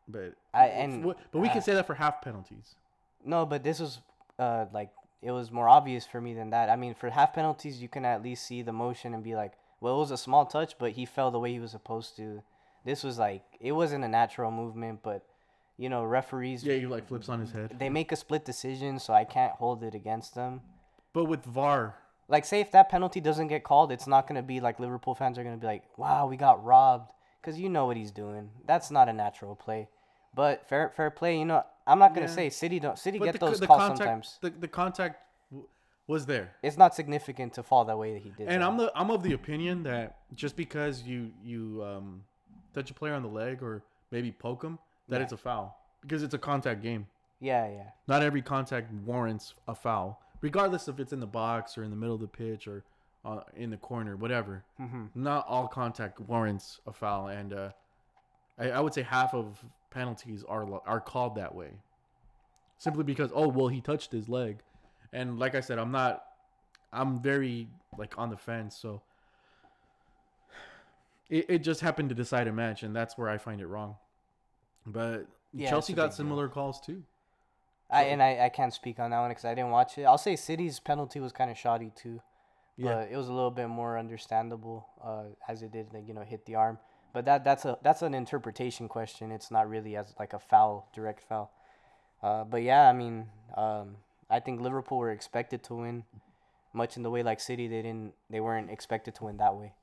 [0.08, 2.74] But I- and, but we uh, can say that for half penalties.
[3.24, 4.00] No, but this was
[4.38, 4.90] uh like
[5.22, 6.68] it was more obvious for me than that.
[6.68, 9.52] I mean, for half penalties, you can at least see the motion and be like,
[9.80, 12.42] well, it was a small touch, but he fell the way he was supposed to.
[12.84, 15.24] This was like it wasn't a natural movement, but
[15.78, 17.76] you know, referees Yeah, he like flips on his head.
[17.78, 20.60] they make a split decision, so I can't hold it against them.
[21.14, 21.96] But with VAR,
[22.28, 25.38] Like, say if that penalty doesn't get called, it's not gonna be like Liverpool fans
[25.38, 28.50] are gonna be like, "Wow, we got robbed," because you know what he's doing.
[28.66, 29.88] That's not a natural play.
[30.34, 31.38] But fair, fair play.
[31.38, 32.32] You know, I'm not gonna Yeah.
[32.32, 34.38] say City don't City but get the, those the calls contact, sometimes.
[34.40, 35.20] the, the contact
[35.50, 35.68] w-
[36.06, 36.54] was there.
[36.62, 38.48] It's not significant to fall that way that he did.
[38.48, 38.66] And though.
[38.68, 42.24] I'm the I'm of the opinion that just because you you um
[42.74, 44.78] touch a player on the leg or maybe poke him,
[45.08, 45.22] that Yeah.
[45.24, 47.06] it's a foul because it's a contact game.
[47.40, 51.82] yeah, yeah, Not every contact warrants a foul, regardless if it's in the box or
[51.84, 52.84] in the middle of the pitch or
[53.24, 54.64] uh, in the corner, whatever.
[54.76, 57.70] hmm Not all contact warrants a foul, and uh,
[58.58, 61.70] I, I would say half of penalties are are called that way,
[62.78, 64.58] simply because oh well he touched his leg,
[65.12, 66.24] and like I said, I'm not,
[66.92, 67.68] I'm very
[67.98, 69.02] like on the fence, so
[71.30, 73.96] it, it just happened to decide a match, and that's where I find it wrong.
[74.86, 76.16] But Yeah, Chelsea got big deal.
[76.16, 77.02] similar calls too.
[77.90, 80.04] I and I, I can't speak on that one because I didn't watch it.
[80.04, 82.20] I'll say City's penalty was kind of shoddy too.
[82.76, 83.02] Yeah.
[83.02, 86.44] it was a little bit more understandable uh, as it did, like, you know, hit
[86.44, 86.78] the arm.
[87.14, 89.30] But that that's a that's an interpretation question.
[89.30, 91.52] It's not really as like a foul, direct foul.
[92.20, 93.96] Uh, but yeah, I mean, um,
[94.28, 96.02] I think Liverpool were expected to win,
[96.72, 99.74] much in the way like City they didn't they weren't expected to win that way.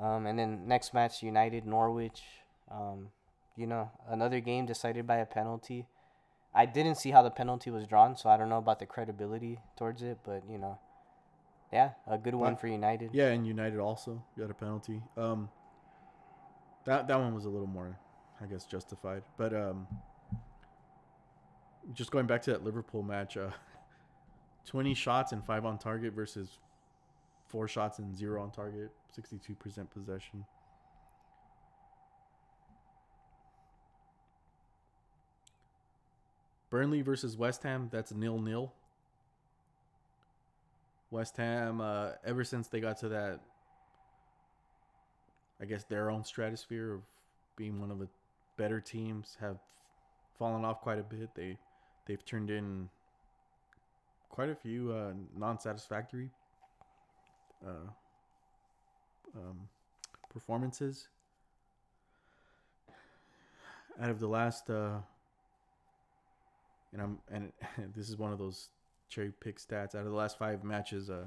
[0.00, 2.22] Um, and then next match, United Norwich.
[2.68, 3.10] Um,
[3.56, 5.86] you know, another game decided by a penalty.
[6.52, 9.60] I didn't see how the penalty was drawn, so I don't know about the credibility
[9.78, 10.18] towards it.
[10.24, 10.80] But you know,
[11.72, 13.10] yeah, a good one But- for United.
[13.12, 15.00] Yeah, and United also got a penalty.
[15.16, 15.48] Um,
[16.86, 17.98] that that one was a little more,
[18.40, 19.22] I guess, justified.
[19.36, 19.86] But um,
[21.92, 23.50] just going back to that Liverpool match, uh,
[24.66, 26.58] 20 shots and five on target versus
[27.48, 30.44] four shots and zero on target, 62% possession.
[36.70, 38.72] Burnley versus West Ham, that's nil nil.
[41.10, 43.40] West Ham, uh, ever since they got to that,
[45.60, 47.00] I guess their own stratosphere of
[47.56, 48.08] being one of the
[48.56, 49.58] better teams, have
[50.38, 51.30] fallen off quite a bit.
[51.34, 51.56] They
[52.06, 52.88] they've turned in
[54.30, 56.30] quite a few uh, non-satisfactory
[57.66, 57.90] uh,
[59.34, 59.68] um,
[60.32, 61.08] performances.
[64.00, 64.98] Out of the last, uh,
[66.92, 67.52] and I'm and
[67.96, 68.68] this is one of those
[69.08, 69.94] cherry pick stats.
[69.94, 71.24] Out of the last five matches, uh,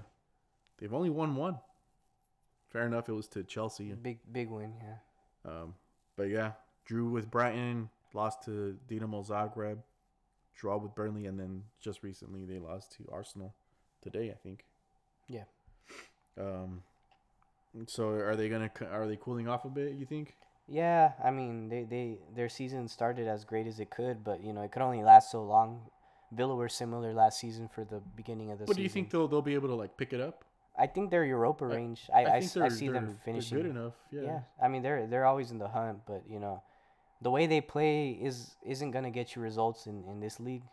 [0.78, 1.58] they've only won one.
[2.72, 3.91] Fair enough, it was to Chelsea.
[3.94, 5.52] Big big win, yeah.
[5.52, 5.74] Um,
[6.16, 6.52] but yeah,
[6.86, 9.80] drew with Brighton, lost to Dinamo Zagreb,
[10.56, 13.54] draw with Burnley, and then just recently they lost to Arsenal
[14.02, 14.66] today, I think.
[15.28, 15.44] Yeah.
[16.40, 16.84] Um.
[17.88, 19.94] So are they gonna are they cooling off a bit?
[19.94, 20.36] You think?
[20.68, 24.54] Yeah, I mean they, they their season started as great as it could, but you
[24.54, 25.82] know it could only last so long.
[26.32, 28.78] Villa were similar last season for the beginning of the But season.
[28.78, 30.46] do you think they'll they'll be able to like pick it up?
[30.80, 32.02] I think they're Europa range.
[32.14, 33.58] I, I, think s- I they're- see them finishing.
[33.58, 33.94] good enough.
[34.12, 34.22] Yeah.
[34.22, 36.64] Yeah, I mean they're they're always in the hunt, but you know,
[37.22, 40.64] the way they play is isn't gonna get you results in in this league.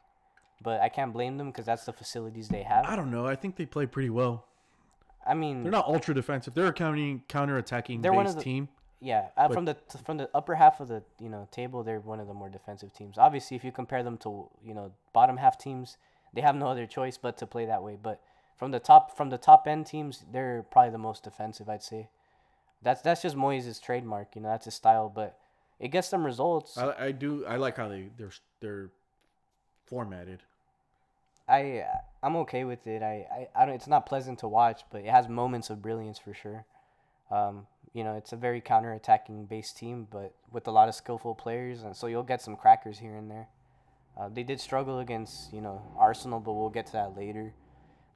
[0.62, 2.86] But I can't blame them because that's the facilities they have.
[2.86, 3.26] I don't know.
[3.26, 4.46] I think they play pretty well.
[5.26, 6.54] I mean, They're not ultra defensive.
[6.54, 8.68] They're a counter counter attacking They're one based of the- team.
[9.00, 12.20] yeah, uh, from the from the upper half of the you know table, they're one
[12.20, 13.18] of the more defensive teams.
[13.18, 15.98] Obviously, if you compare them to you know bottom half teams,
[16.32, 17.98] they have no other choice but to play that way.
[18.00, 18.22] But
[18.56, 21.68] from the top from the top end teams, they're probably the most defensive.
[21.68, 22.08] I'd say.
[22.82, 24.34] That's that's just Moyes' trademark.
[24.34, 25.10] You know, that's his style.
[25.14, 25.38] But
[25.78, 26.76] it gets them results.
[26.78, 27.44] I, I do.
[27.46, 28.90] I like how they they're they're
[29.86, 30.42] formatted.
[31.48, 31.84] I
[32.22, 33.02] I'm okay with it.
[33.02, 33.26] I,
[33.56, 33.74] I, I don't.
[33.74, 36.64] It's not pleasant to watch, but it has moments of brilliance for sure.
[37.30, 41.34] Um, you know, it's a very counter-attacking based team, but with a lot of skillful
[41.34, 43.48] players, and so you'll get some crackers here and there.
[44.18, 47.52] Uh, they did struggle against you know Arsenal, but we'll get to that later.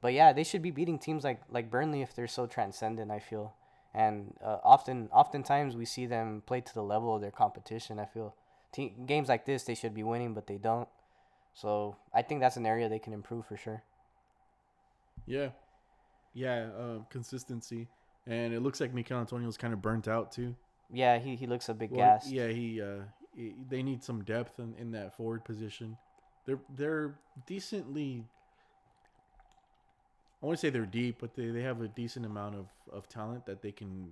[0.01, 3.11] But yeah, they should be beating teams like like Burnley if they're so transcendent.
[3.11, 3.53] I feel,
[3.93, 7.99] and uh, often oftentimes we see them play to the level of their competition.
[7.99, 8.35] I feel,
[8.71, 10.87] Te- games like this they should be winning, but they don't.
[11.53, 13.83] So I think that's an area they can improve for sure.
[15.27, 15.49] Yeah,
[16.33, 16.69] yeah.
[16.77, 17.87] Uh, consistency,
[18.25, 20.55] and it looks like Michail Antonio's kind of burnt out too.
[20.91, 22.31] Yeah, he, he looks a bit Well, gassed.
[22.31, 23.03] yeah, he, uh,
[23.35, 25.95] he they need some depth in, in that forward position.
[26.45, 28.25] They're they're decently.
[30.41, 33.07] I want to say they're deep, but they, they have a decent amount of, of
[33.07, 34.09] talent that they can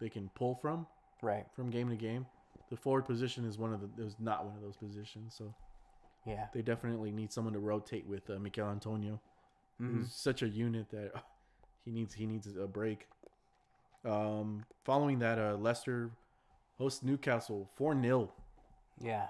[0.00, 0.86] they can pull from
[1.22, 1.46] Right.
[1.54, 2.26] from game to game.
[2.70, 5.54] The forward position is one of the is not one of those positions, so
[6.26, 6.46] Yeah.
[6.54, 9.20] they definitely need someone to rotate with uh, Michail Antonio.
[9.80, 9.98] Mhm.
[9.98, 11.12] He's such a unit that
[11.84, 13.08] he needs he needs a break.
[14.04, 16.10] Um, following that, uh, Leicester
[16.78, 18.32] hosts Newcastle four 0
[18.98, 19.28] Yeah.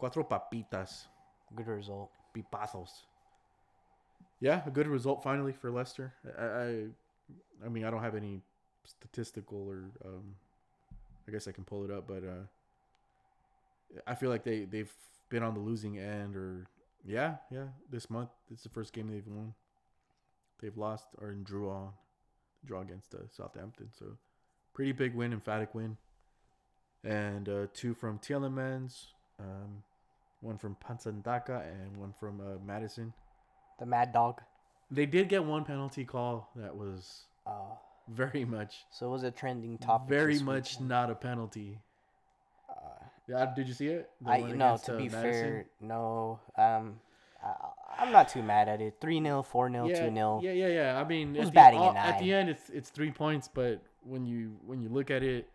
[0.00, 1.06] Cuatro papitas,
[1.54, 2.10] Good result.
[2.34, 3.04] pipazos.
[4.40, 6.14] Yeah, a good result finally for Leicester.
[6.38, 6.84] I, I,
[7.66, 8.40] I mean, I don't have any
[8.84, 10.34] statistical or, um,
[11.28, 12.46] I guess I can pull it up, but uh,
[14.06, 14.92] I feel like they they've
[15.28, 16.66] been on the losing end, or
[17.04, 17.66] yeah, yeah.
[17.90, 19.54] This month, it's the first game they've won.
[20.60, 21.90] They've lost or drew on,
[22.64, 23.88] draw against uh, Southampton.
[23.98, 24.16] So,
[24.74, 25.96] pretty big win, emphatic win,
[27.04, 29.06] and uh, two from Tielemans,
[29.38, 29.82] um,
[30.40, 33.12] one from Patson Daka, and one from uh, Maddison.
[33.80, 34.40] The Mad Dog.
[34.90, 37.74] They did get one penalty call that was Uh,
[38.08, 40.08] very much, so it was a trending topic.
[40.08, 40.88] very much weekend.
[40.88, 41.80] not a penalty.
[42.68, 42.74] Uh,
[43.26, 44.10] Yeah, did you see it?
[44.20, 44.76] The I no.
[44.76, 45.22] To uh, be Maddison?
[45.32, 46.38] fair, no.
[46.56, 47.00] Um,
[47.42, 47.54] I,
[47.98, 48.96] I'm not too mad at it.
[49.00, 51.00] Three 0 four 0 yeah, two 0 Yeah, yeah, yeah.
[51.00, 53.80] I mean, Who's at the, batting all- at the end, it's it's three points, but
[54.02, 55.48] when you when you look at it,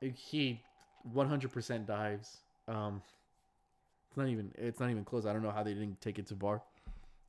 [0.00, 0.62] it he
[1.14, 2.38] 100% dives.
[2.68, 3.02] Um,
[4.08, 5.26] it's not even it's not even close.
[5.26, 6.62] I don't know how they didn't take it to VAR,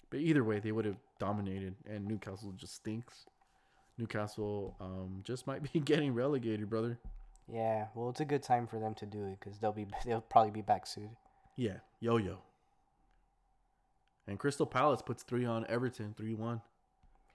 [0.10, 3.26] but either way, they would have dominated, and Newcastle just stinks.
[3.98, 6.98] Newcastle um just might be getting relegated, brother.
[7.52, 7.88] Yeah.
[7.96, 10.52] Well, it's a good time for them to do it because they'll be they'll probably
[10.52, 11.12] be back soon.
[11.56, 12.40] Yeah, yo yo.
[14.28, 16.62] And Crystal Palace puts three on Everton, three one.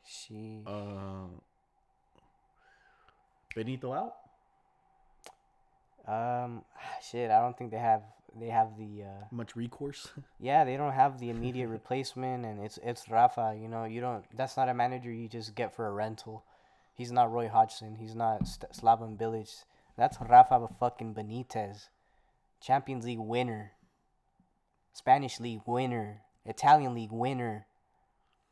[0.06, 0.62] She.
[0.66, 1.26] Uh,
[3.54, 4.14] Benitez out.
[6.08, 6.62] Um.
[7.02, 7.30] Shit.
[7.30, 8.02] I don't think they have
[8.38, 9.04] they have the.
[9.04, 10.08] Uh, Much recourse.
[10.40, 13.56] Yeah, they don't have the immediate replacement, and it's it's Rafa.
[13.60, 14.24] You know, you don't.
[14.36, 16.44] That's not a manager you just get for a rental.
[16.94, 17.96] He's not Roy Hodgson.
[17.96, 19.64] He's not St- Slaven Bilic.
[19.96, 21.88] That's Rafa fucking Benitez,
[22.60, 23.72] Champions League winner.
[24.92, 27.66] Spanish league winner, Italian league winner.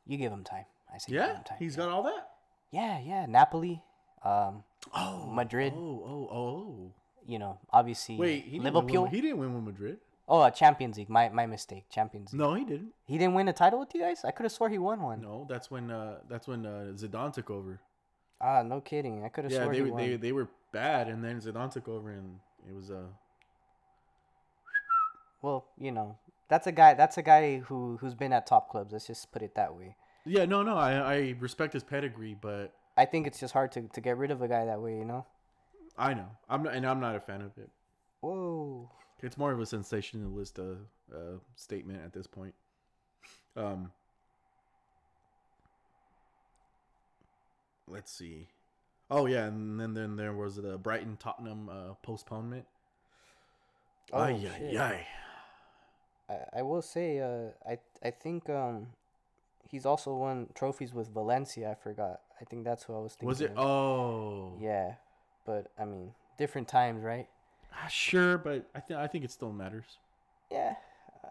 [0.07, 0.65] You give him time.
[0.93, 1.59] I say give Yeah, him time.
[1.61, 1.85] he's yeah.
[1.85, 2.29] got all that.
[2.73, 3.27] Yeah, yeah.
[3.27, 3.83] Napoli,
[4.25, 4.65] um,
[4.95, 5.73] Oh, Madrid.
[5.77, 6.93] Oh, oh, oh.
[7.27, 8.87] You know, obviously Wait, he didn't Liverpool.
[8.87, 9.99] Win with, he didn't win with Madrid.
[10.29, 11.09] oh, uh, Champions League.
[11.11, 11.85] My my mistake.
[11.91, 12.41] Champions League.
[12.41, 12.93] No, he didn't.
[13.07, 14.25] He didn't win a title with you guys.
[14.25, 15.21] I could have swore he won one.
[15.23, 17.81] No, that's when uh, that's when uh, Zidane took over.
[18.41, 19.25] Ah, no kidding.
[19.25, 20.01] I could have Yeah, swore they he won.
[20.01, 22.39] they they were bad, and then Zidane took over, and
[22.69, 23.07] it was uh
[25.43, 26.17] Well, you know,
[26.49, 26.95] that's a guy.
[26.95, 28.93] That's a guy who who's been at top clubs.
[28.93, 29.97] Let's just put it that way.
[30.25, 33.83] yeah no no I I respect his pedigree, but I think it's just hard to,
[33.89, 34.97] to get rid of a guy that way.
[34.97, 35.27] You know.
[35.97, 37.71] I know I'm not and I'm not a fan of it.
[38.21, 38.91] Whoa.
[39.23, 40.75] It's more of a sensationalist uh,
[41.15, 42.55] uh statement at this point.
[43.57, 43.93] Um.
[47.89, 48.49] Let's see.
[49.11, 52.65] Oh yeah, and then then there was the Brighton Tottenham uh, postponement.
[54.13, 54.79] Oh, Ay, shit.
[54.79, 55.07] ay,
[56.29, 56.35] ay.
[56.55, 58.89] I, I will say, uh, I I think um,
[59.69, 61.71] he's also won trophies with Valencia.
[61.71, 62.21] I forgot.
[62.41, 63.29] I think that's who I was thinking.
[63.29, 63.51] Was it?
[63.51, 63.59] of.
[63.59, 64.95] Oh, Yeah,
[65.45, 67.29] but I mean, different times, right?
[67.75, 69.99] Ah, Sure, but I think I think it still matters.
[70.51, 70.75] Yeah.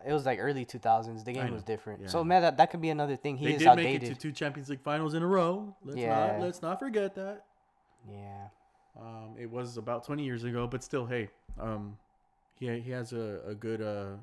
[0.07, 1.23] It was like early 2000s.
[1.25, 2.01] The game was different.
[2.01, 2.07] yeah.
[2.07, 3.37] So, man, that, that could be another thing.
[3.37, 4.01] He they is did outdated.
[4.01, 5.75] make it to two Champions League finals in a row.
[5.83, 6.27] Let's Yeah.
[6.37, 7.45] not let's not forget that.
[8.09, 8.47] yeah.
[8.99, 11.29] Um, it was about 20 years ago, but still, hey,
[11.59, 11.97] um,
[12.55, 14.15] he he has a, a good uh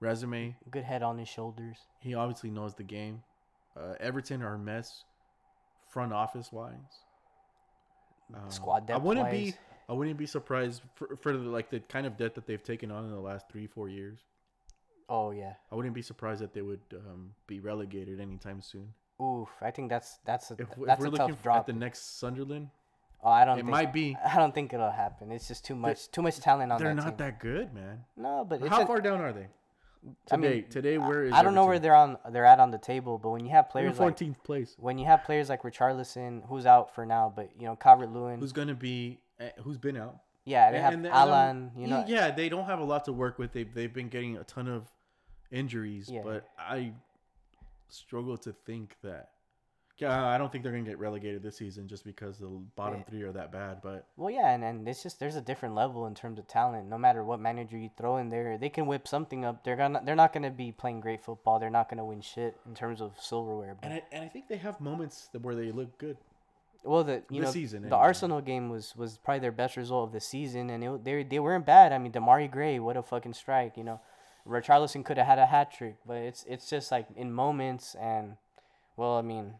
[0.00, 0.56] resume.
[0.70, 1.76] Good head on his shoulders.
[2.00, 3.22] He obviously knows the game.
[3.76, 5.04] Uh, Everton are a mess,
[5.88, 7.04] front office wise.
[8.34, 9.54] Um, Squad I wouldn't be.
[9.88, 12.90] I wouldn't be surprised for, for the, like the kind of debt that they've taken
[12.90, 14.18] on in the last three four years.
[15.08, 15.54] Oh, yeah.
[15.72, 18.92] I wouldn't be surprised that they would um, be relegated anytime soon.
[19.22, 19.48] Oof.
[19.62, 21.56] I think that's that's a If, if we're a looking tough drop.
[21.60, 22.68] at the next Sunderland,
[23.24, 24.16] oh, I don't it think might be.
[24.22, 25.32] I don't think it'll happen.
[25.32, 27.26] It's just too much too much talent on They're that not team.
[27.26, 28.04] that good, man.
[28.16, 29.46] No, but How a- far down are they?
[30.30, 32.70] I mean, Today, today, where is I don't know where they're on they're at on
[32.70, 34.74] the table, but when you have players like 14th place.
[34.78, 38.40] when you have players like Richarlison, who's out for now, but you know Calvert Lewin,
[38.40, 39.18] Who's gonna be?
[39.40, 40.16] eh, Who's been out?
[40.44, 43.12] yeah, they have and- and, Allan, you know, yeah, they don't have a lot to
[43.12, 43.52] work with.
[43.52, 44.90] They've they've been getting a ton of
[45.50, 46.22] injuries, Yeah.
[46.24, 46.92] but I
[47.88, 49.30] struggle to think that.
[49.98, 52.46] Yeah, uh, I don't think they're gonna get relegated this season just because the
[52.76, 53.78] bottom three are that bad.
[53.82, 56.88] But Well, yeah, and, and it's just there's a different level in terms of talent.
[56.88, 59.64] No matter what manager you throw in there, they can whip something up.
[59.64, 61.58] They're gonna they're not gonna be playing great football.
[61.58, 63.76] They're not gonna win shit in terms of silverware.
[63.80, 66.16] But, and I, and I think they have moments where they look good.
[66.84, 68.00] well, the you this know season, the anyway.
[68.00, 71.40] Arsenal game was was probably their best result of the season, and it, they they
[71.40, 71.92] weren't bad.
[71.92, 74.00] I mean, Demarai Gray, what a fucking strike, you know.
[74.46, 78.36] Richarlison could have had a hat trick, but it's it's just like in moments and
[78.96, 79.54] well, I mean,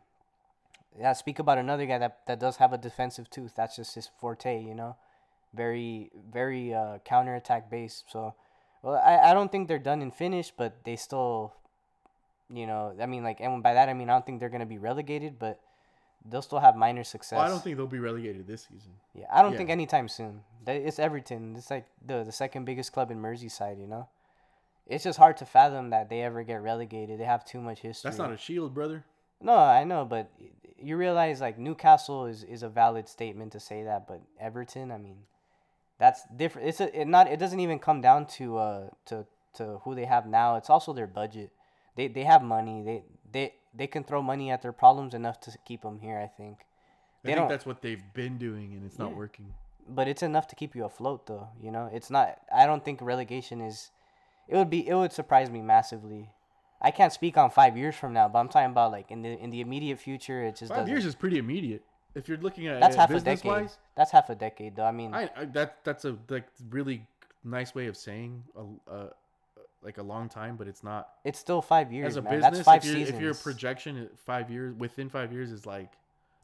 [0.99, 1.13] yeah.
[1.13, 3.55] Speak about another guy that that does have a defensive tooth.
[3.57, 4.97] That's just his forte, you know.
[5.55, 8.05] Very very uh, counterattack based.
[8.11, 8.35] So,
[8.83, 11.55] well, I I don't think they're done and finished, but they still,
[12.53, 14.67] you know, I mean, like, and by that I mean I don't think they're gonna
[14.67, 15.61] be relegated, but
[16.29, 17.37] they'll still have minor success.
[17.39, 18.93] Well, I don't think they'll be relegated this season.
[19.15, 19.59] Yeah, I don't Yeah.
[19.59, 20.43] think anytime soon.
[20.65, 21.57] They- It's Everton.
[21.57, 23.79] It's like the the second biggest club in Merseyside.
[23.81, 24.09] You know,
[24.87, 27.19] it's just hard to fathom that they ever get relegated.
[27.21, 28.09] They have too much history.
[28.11, 29.05] That's not a shield, brother.
[29.41, 30.31] No, I know, but
[30.81, 34.99] you realize like Newcastle is, is a valid statement to say that, but Everton, I
[34.99, 35.19] mean,
[35.99, 36.69] that's different.
[36.69, 37.29] It's a, it not.
[37.29, 40.57] It doesn't even come down to uh to to who they have now.
[40.57, 41.51] It's also their budget.
[41.97, 42.83] They they have money.
[42.83, 43.03] They
[43.33, 46.19] they they can throw money at their problems enough to keep them here.
[46.19, 46.59] I think.
[47.25, 49.55] I think that's what they've been doing, and it's not working.
[49.89, 53.01] but it's enough to keep you afloat though you know it's not i don't think
[53.01, 53.91] relegation is
[54.47, 56.29] it would be it would surprise me massively
[56.81, 59.39] i can't speak on five years from now but i'm talking about like in the
[59.41, 61.83] in the immediate future it just Five doesn't years is pretty immediate.
[62.15, 64.85] If you're looking at that's it half a decade wise, that's half a decade though
[64.85, 67.07] i mean I, I that that's a like really
[67.45, 69.09] nice way of saying a, uh,
[69.83, 71.09] like a long time, but it's not.
[71.25, 72.35] it's still five years As a man.
[72.35, 75.67] business, that's five if, you're, seasons if your projection five years within five years is
[75.67, 75.93] like,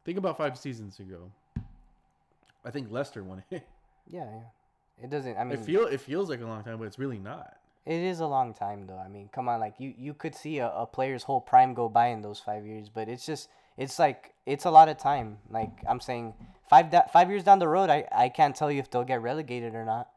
[0.04, 1.30] think about five seasons ago.
[2.64, 3.62] I think Leicester won it.
[4.06, 6.84] yeah yeah it doesn't i mean it feel it feels like a long time, but
[6.84, 7.56] it's really not.
[7.86, 8.98] It is a long time though.
[8.98, 11.88] I mean, come on, like you you could see a, a player's whole prime go
[11.88, 15.38] by in those five years, but it's just it's like it's a lot of time.
[15.50, 16.34] Like I'm saying,
[16.70, 19.20] five da- five years down the road, I I can't tell you if they'll get
[19.20, 20.08] relegated or not.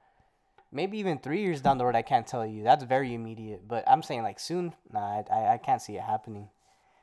[0.72, 2.64] Maybe even three years down the road, I can't tell you.
[2.64, 3.68] That's very immediate.
[3.68, 6.50] But I'm saying like soon, nah, I I, can't see it happening.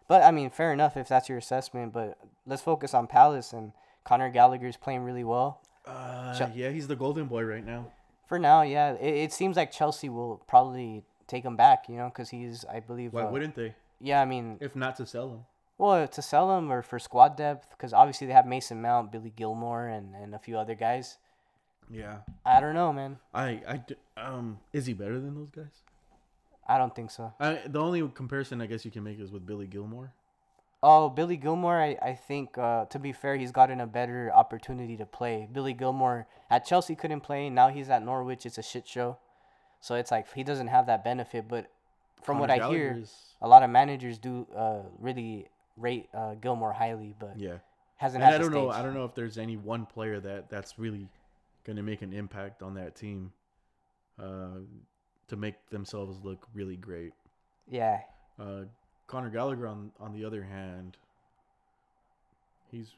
[0.09, 1.93] But I mean, fair enough if that's your assessment.
[1.93, 3.73] But let's focus on Palace and
[4.05, 5.61] Conor Gallagher's playing really well.
[5.87, 7.87] Uh, Chel- yeah, he's the golden boy right now.
[8.27, 12.09] For now, yeah, it, it seems like Chelsea will probably take him back, you know,
[12.09, 13.13] because he's, I believe.
[13.13, 13.75] Why uh, wouldn't they?
[14.01, 15.41] Yeah, I mean, If not to sell him.
[15.79, 19.33] well, to sell him or for squad depth, because obviously they have Mason Mount, Billy
[19.35, 21.19] Gilmour, and, and a few other guys.
[21.91, 23.19] Yeah, I don't know, man.
[23.35, 25.83] I, I um is he better than those guys?
[26.67, 27.35] I don't think so.
[27.39, 30.13] I, the only comparison I guess you can make is with Billy Gilmour.
[30.87, 34.99] Oh, Billy Gilmour, I, I think, uh, to be fair, he's gotten a better opportunity
[34.99, 35.49] to play.
[35.51, 37.49] Billy Gilmour at Chelsea couldn't play.
[37.49, 38.45] Now he's at Norwich.
[38.45, 39.17] It's a shit show.
[39.81, 41.49] So it's like he doesn't have that benefit.
[41.49, 41.71] But
[42.23, 43.05] from what I Conor hear,
[43.41, 45.49] a lot of managers do uh, really
[45.79, 47.57] rate uh, Gilmour highly, but yeah.
[47.97, 48.69] hasn't And I don't know.
[48.69, 51.09] I don't know if there's any one player that that's really
[51.65, 53.33] going to make an impact on that team,
[54.23, 54.61] uh,
[55.29, 57.15] to make themselves look really great.
[57.71, 58.01] Yeah,
[58.39, 58.65] Uh,
[59.07, 60.97] Conor Gallagher, on on the other hand,
[62.71, 62.93] he's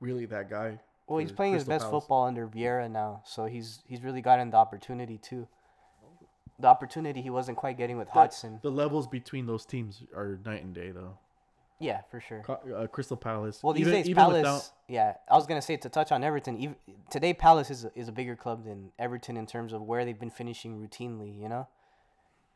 [0.00, 0.78] really that guy.
[1.06, 2.02] well, he's playing his best Palace.
[2.04, 5.48] football under Vieira now, so he's he's really gotten the opportunity too.
[6.58, 8.58] The opportunity he wasn't quite getting with The- Hodgson.
[8.62, 11.16] The levels between those teams are night and day, though.
[11.78, 12.44] Yeah, for sure.
[12.46, 13.62] Uh, Crystal Palace.
[13.62, 14.36] Well, these even- days even Palace.
[14.42, 16.58] without- yeah, I was gonna say to touch on Everton.
[16.58, 16.76] Even,
[17.08, 20.18] today, Palace is a, is a bigger club than Everton in terms of where they've
[20.20, 21.40] been finishing routinely.
[21.40, 21.66] You know,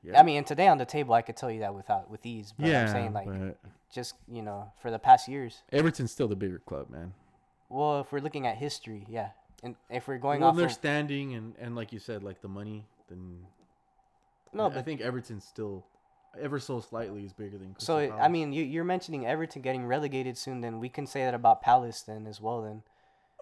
[0.05, 2.25] yeah, I mean, and today on the table, I could tell you that without with
[2.27, 2.53] ease.
[2.57, 3.57] But yeah, I'm saying like but
[3.93, 5.63] just you know for the past years.
[5.73, 7.15] Everton's still the bigger club, man.
[7.69, 9.31] Well, if we're looking at history, yeah,
[9.63, 12.43] and if we're going well, off their of standing and and like you said, like
[12.43, 13.39] the money, then
[14.53, 15.85] no, I but think Everton's still
[16.41, 17.75] ever so slightly is bigger than.
[17.79, 20.61] so Crystal it, I mean, you, you're mentioning Everton getting relegated soon.
[20.61, 22.63] Then we can say that about Palace then as well.
[22.63, 22.83] Then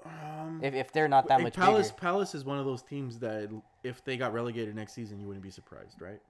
[0.05, 3.19] um, if, if they're not that much Palace bigger, Palace is one of those teams
[3.21, 3.51] that
[3.83, 6.21] if they got relegated next season, you wouldn't be surprised, right?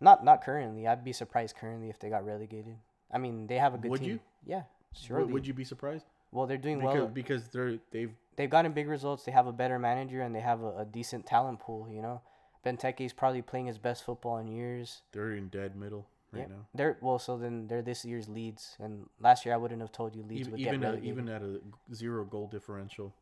[0.00, 0.86] not not currently.
[0.86, 2.76] I'd be surprised currently if they got relegated.
[3.10, 4.10] I mean, they have a good Would team.
[4.10, 4.20] you?
[4.44, 5.32] Yeah, Would- surely.
[5.32, 6.04] Would you be surprised?
[6.32, 7.06] Well, they're doing Because well.
[7.08, 9.24] because they're they've They've gotten big results.
[9.24, 11.88] They have a better manager and they have a, a decent talent pool.
[11.90, 12.20] You know,
[12.66, 15.00] Benteke is probably playing his best football in years.
[15.12, 16.48] they're in dead middle right Yep.
[16.50, 16.66] now.
[16.74, 20.14] They're well, so then they're this year's Leeds, and last year I wouldn't have told
[20.14, 21.08] you Leeds Even would even get at, relegated.
[21.08, 21.60] even at a
[21.94, 23.14] zero goal differential.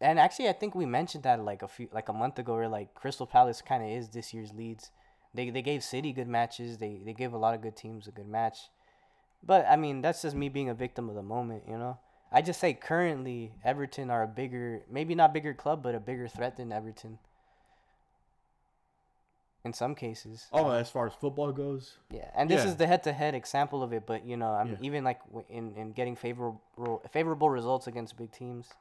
[0.00, 2.68] And actually, I think we mentioned that like a few like a month ago, where
[2.68, 4.90] like Crystal Palace kind of is this year's Leeds.
[5.34, 6.78] They they gave City good matches.
[6.78, 8.70] They they gave a lot of good teams a good match,
[9.42, 11.98] but I mean that's just me being a victim of the moment, you know.
[12.32, 16.28] I just say currently Everton are a bigger, maybe not bigger club, but a bigger
[16.28, 17.18] threat than Everton.
[19.64, 20.46] In some cases.
[20.52, 22.70] Oh, as far as football goes, Yeah, and this Yeah.
[22.70, 24.06] is the head-to-head example of it.
[24.06, 24.78] But you know, I'm Yeah.
[24.80, 28.72] even like in in getting favorable favorable results against big teams.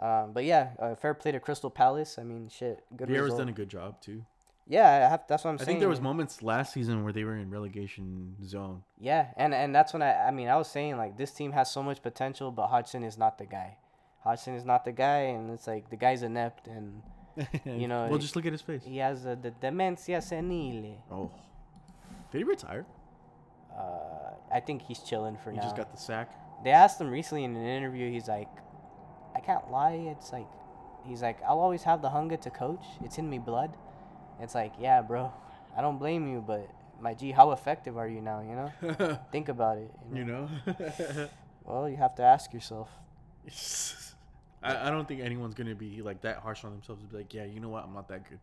[0.00, 2.18] Um, but yeah, uh, fair play to Crystal Palace.
[2.18, 3.38] I mean, shit, good Vieira's result.
[3.40, 4.24] done a good job too.
[4.66, 5.64] yeah, I have, that's what I'm I saying.
[5.64, 8.82] I think there was moments last season where they were in relegation zone.
[8.98, 11.70] Yeah, and and that's when I I mean I was saying like this team has
[11.70, 13.76] so much potential, but Hodgson is not the guy.
[14.22, 17.02] Hodgson is not the guy, and it's like the guy's inept, and
[17.64, 18.82] You know, well, just look at his face.
[18.84, 21.02] he has uh, the demencia senile.
[21.10, 21.30] Oh,
[22.30, 22.84] did he retire?
[23.76, 25.62] Uh, I think he's chilling for He now.
[25.62, 26.30] He just got the sack.
[26.64, 28.48] they asked him recently in an interview he's like
[29.48, 30.48] can't lie it's like
[31.06, 32.84] he's like i'll always have the hunger to coach.
[33.04, 33.70] It's in me blood.
[34.40, 35.32] It's like yeah bro
[35.76, 36.64] i don't blame you but
[37.00, 39.18] my g how effective are you now you know?
[39.32, 40.48] Think about it you know.
[41.64, 42.90] well you have to ask yourself.
[44.62, 47.32] I, I don't think anyone's gonna be like that harsh on themselves and be like,
[47.32, 48.40] yeah, you know what, I'm not that good.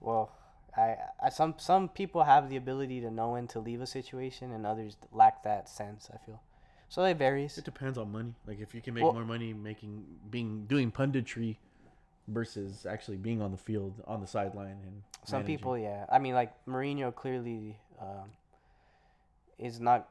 [0.00, 0.30] well
[0.76, 0.96] I,
[1.26, 4.66] I some some people have the ability to know when to leave a situation and
[4.66, 6.40] others lack that sense i feel
[6.88, 8.34] so it varies It depends on money.
[8.46, 11.56] Like if you can make Well- more money making being doing punditry
[12.28, 15.56] versus actually being on the field on the sideline and Some managing.
[15.58, 16.06] people, yeah.
[16.10, 18.30] I mean, like Mourinho clearly um,
[19.58, 20.08] is not.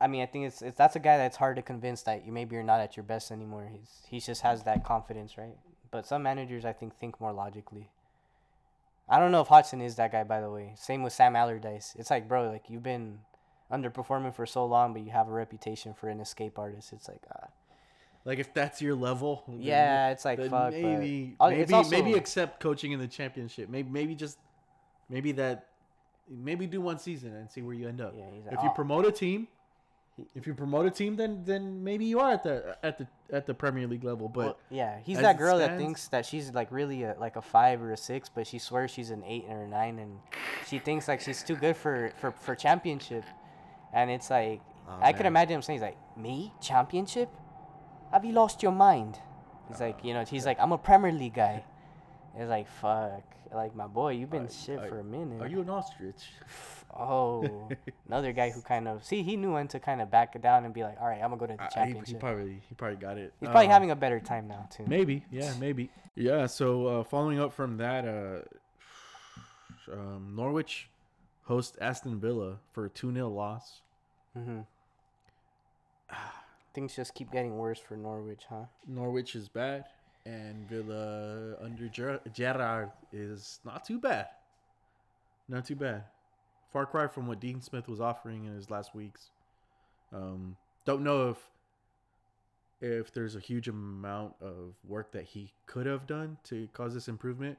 [0.00, 2.32] I mean, I think it's, it's that's a guy that's hard to convince that you
[2.32, 3.68] maybe you're not at your best anymore.
[3.70, 5.56] He's he just has that confidence, right?
[5.90, 7.90] But some managers, I think, think more logically.
[9.08, 10.72] I don't know if Hodgson is that guy, by the way.
[10.76, 11.94] Same with Sam Allardyce.
[11.98, 13.18] It's like, bro, like you've been
[13.72, 16.92] underperforming for so long, but you have a reputation for an escape artist.
[16.92, 17.46] It's like, uh,
[18.26, 20.72] Like if that's your level, yeah, it's like fuck.
[20.72, 23.68] maybe Oh, maybe also- maybe accept coaching in the championship.
[23.68, 24.38] Maybe maybe just
[25.10, 25.66] maybe that
[26.28, 28.14] maybe do one season and see where you end up.
[28.16, 29.46] Yeah, like, if you "Oh." promote a team,
[30.34, 33.44] if you promote a team, then then maybe you are at the at the at
[33.44, 34.28] the Premier League level.
[34.30, 37.42] But Well, yeah, he's that girl that thinks that she's like really a, like a
[37.42, 40.20] five or a six, but she swears she's an eight or a nine, and
[40.66, 43.24] she thinks like she's too good for for for championship,
[43.94, 47.30] and it's like Oh, I could imagine him saying, he's like, me championship?
[48.12, 49.18] Have you lost your mind?
[49.68, 51.64] He's like, you know, he's like, I'm a Premier League guy.
[52.36, 53.22] It's like, fuck,
[53.54, 55.40] like my boy, you've been Are- shit are- for a minute.
[55.40, 56.22] are you an ostrich?
[56.94, 57.68] Oh,
[58.08, 60.66] another guy who kind of see he knew when to kind of back it down
[60.66, 62.06] and be like, all right, I'm gonna go to the I- he, championship.
[62.16, 63.32] he probably he probably got it.
[63.40, 64.84] He's probably Um, having a better time now too.
[64.86, 65.88] Maybe, yeah, maybe.
[66.14, 70.90] Yeah, so uh, following up from that, uh, um, Norwich
[71.44, 73.80] host Aston Villa for a 2 0 loss.
[74.36, 74.60] Mm-hmm.
[76.74, 78.64] Things just keep getting worse for Norwich, huh?
[78.86, 79.84] Norwich is bad,
[80.26, 84.26] and Villa under Ger- Gerrard is not too bad.
[85.48, 86.04] Not too bad.
[86.72, 89.30] Far cry from what Dean Smith was offering in his last weeks.
[90.12, 91.38] Um, don't know if
[92.80, 97.06] if there's a huge amount of work that he could have done to cause this
[97.08, 97.56] improvement,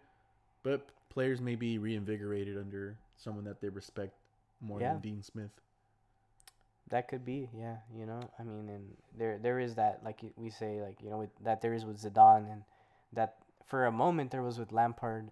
[0.62, 4.14] but players may be reinvigorated under someone that they respect
[4.62, 4.92] more Yeah.
[4.94, 5.50] than Dean Smith.
[6.90, 7.78] That could be, yeah.
[7.98, 8.86] You know, I mean, and
[9.18, 11.98] there there is that, like we say, like you know, with, that there is with
[12.02, 12.64] Zidane, and
[13.14, 15.32] that for a moment there was with Lampard.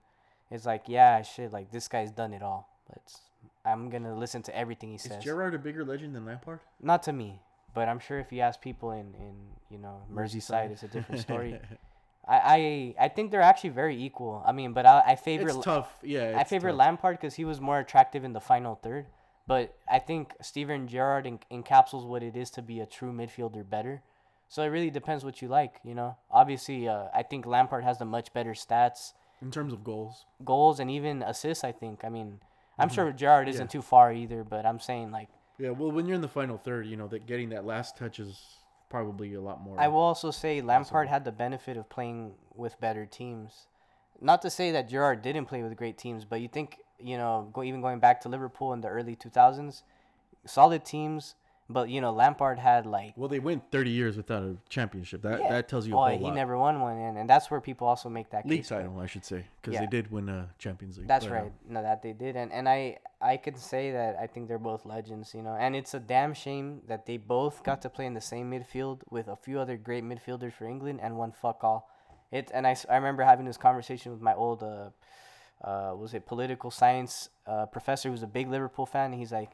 [0.50, 2.70] It's like, yeah, shit, like this guy's done it all.
[2.90, 3.22] Let's,
[3.66, 5.12] I'm gonna listen to everything he says.
[5.12, 5.24] Is says.
[5.24, 6.60] Gerrard a bigger legend than Lampard?
[6.82, 7.40] Not to me,
[7.74, 9.36] but I'm sure if you ask people in in
[9.70, 11.60] you know Merseyside, it's a different story.
[12.28, 14.44] I, I I think they're actually very equal.
[14.46, 15.92] I mean, but I, I favor it's tough.
[16.02, 16.78] Yeah, I favor tough.
[16.78, 19.06] Lampard because he was more attractive in the final third.
[19.45, 23.70] But I think Steven Gerrard en- encapsulates what it is to be a true midfielder
[23.70, 24.02] better.
[24.48, 26.15] So it really depends what you like, you know.
[26.32, 30.26] Obviously, uh, I think Lampard has the much better stats, in terms of goals.
[30.45, 31.64] goals, and even assists.
[31.64, 32.06] I think.
[32.06, 32.40] I mean,
[32.78, 32.94] I'm Mhm.
[32.94, 33.80] sure Gerrard isn't Yeah.
[33.80, 36.88] too far either, but I'm saying like Yeah, well, when you're in the final third,
[36.88, 38.57] you know that getting that last touch is
[38.90, 39.80] probably a lot more.
[39.80, 43.68] I will also say Lampard had the benefit of playing with better teams.
[44.22, 47.50] Not to say that Gerrard didn't play with great teams, but you think you know,
[47.54, 49.84] go, even going back to Liverpool in the early 2000s,
[50.46, 51.36] solid teams.
[51.70, 55.22] But you know, Lampard had like Well, they went 30 years without a championship.
[55.22, 55.50] That Yeah.
[55.50, 56.36] that tells you a oh, whole he lot.
[56.36, 59.24] never won one, and, and that's where people also make that League title, I should
[59.24, 59.80] say, because Yeah.
[59.80, 61.08] they did win a Champions League.
[61.08, 61.52] That's right.
[61.68, 64.86] No, that they did, and and I I could say that I think they're both
[64.86, 65.56] legends, you know.
[65.56, 69.02] And it's a damn shame that they both got to play in the same midfield
[69.10, 71.90] with a few other great midfielders for England and one fuck all.
[72.30, 74.90] It and I, I remember having this conversation with my old uh,
[75.64, 79.11] uh was it political science uh professor who was a big Liverpool fan.
[79.11, 79.52] And he's like,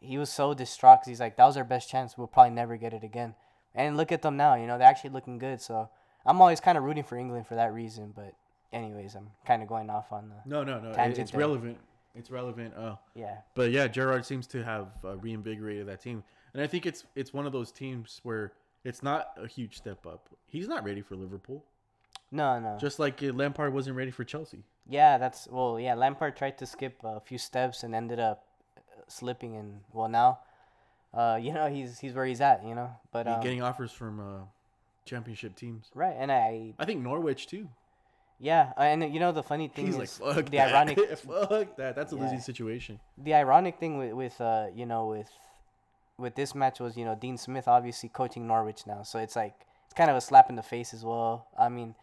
[0.00, 2.16] he was so distraught because he's like, that was our best chance.
[2.16, 3.34] We'll probably never get it again.
[3.74, 4.54] And look at them now.
[4.54, 5.60] You know, they're actually looking good.
[5.60, 5.88] So
[6.26, 8.12] I'm always kind of rooting for England for that reason.
[8.16, 8.34] But
[8.72, 10.90] anyways, I'm kind of going off on the No, no, no.
[10.90, 11.40] it- it's there.
[11.40, 11.78] relevant.
[12.14, 12.74] It's relevant.
[12.76, 13.36] Uh, yeah.
[13.54, 17.32] but yeah, Gerrard seems to have uh, reinvigorated that team, and I think it's it's
[17.32, 18.52] one of those teams where
[18.82, 20.28] it's not a huge step up.
[20.48, 21.64] He's not ready for Liverpool,
[22.32, 22.76] No, no.
[22.80, 24.64] just like Lampard wasn't ready for Chelsea.
[24.90, 25.94] Yeah, that's well, yeah.
[25.94, 28.44] Lampard tried to skip a few steps and ended up
[28.76, 30.40] uh, slipping, and well, now,
[31.14, 32.90] uh, you know, he's he's where he's at, you know.
[33.12, 34.42] But um, getting offers from uh,
[35.06, 35.90] championship teams.
[35.94, 37.68] right, and I I think Norwich too.
[38.40, 40.74] yeah, uh, and you know the funny thing He's is like, the that.
[40.74, 41.94] ironic fuck that.
[41.94, 42.22] That's a Yeah.
[42.22, 42.98] losing situation.
[43.16, 45.30] the ironic thing with with uh you know with
[46.18, 49.54] with this match was you know Dean Smith obviously coaching Norwich now, so it's like
[49.86, 51.46] it's kind of a slap in the face as well.
[51.58, 51.94] I mean,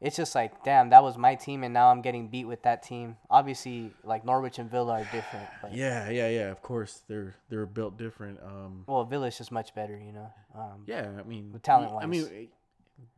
[0.00, 2.82] it's just like damn, that was my team, and now I'm getting beat with that
[2.82, 3.16] team.
[3.30, 6.50] Obviously, like Norwich and Villa are different, Yeah, yeah, yeah.
[6.50, 8.40] Of course, they're they're built different.
[8.42, 10.30] Um, well, Villa's just much better, you know.
[10.54, 12.46] Um, yeah, I mean, talent I mean, eh,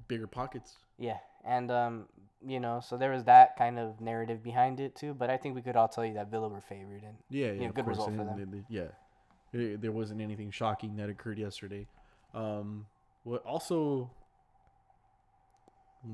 [0.08, 0.76] bigger pockets.
[0.98, 2.06] Yeah, and um,
[2.46, 5.14] you know, so there was that kind of narrative behind it too.
[5.14, 7.52] But I think we could all tell you that Villa were favored, and Yeah, yeah,
[7.62, 7.96] Yeah, of good course.
[7.98, 8.38] result for them.
[8.50, 11.86] the- the- yeah, there wasn't anything shocking that occurred yesterday.
[12.34, 12.86] Um,
[13.24, 14.10] what also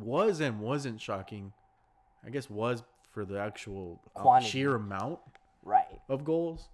[0.00, 1.52] was and wasn't shocking,
[2.24, 2.82] I guess, was
[3.12, 4.00] for the actual
[4.42, 5.18] sheer amount
[5.64, 6.68] right, of goals,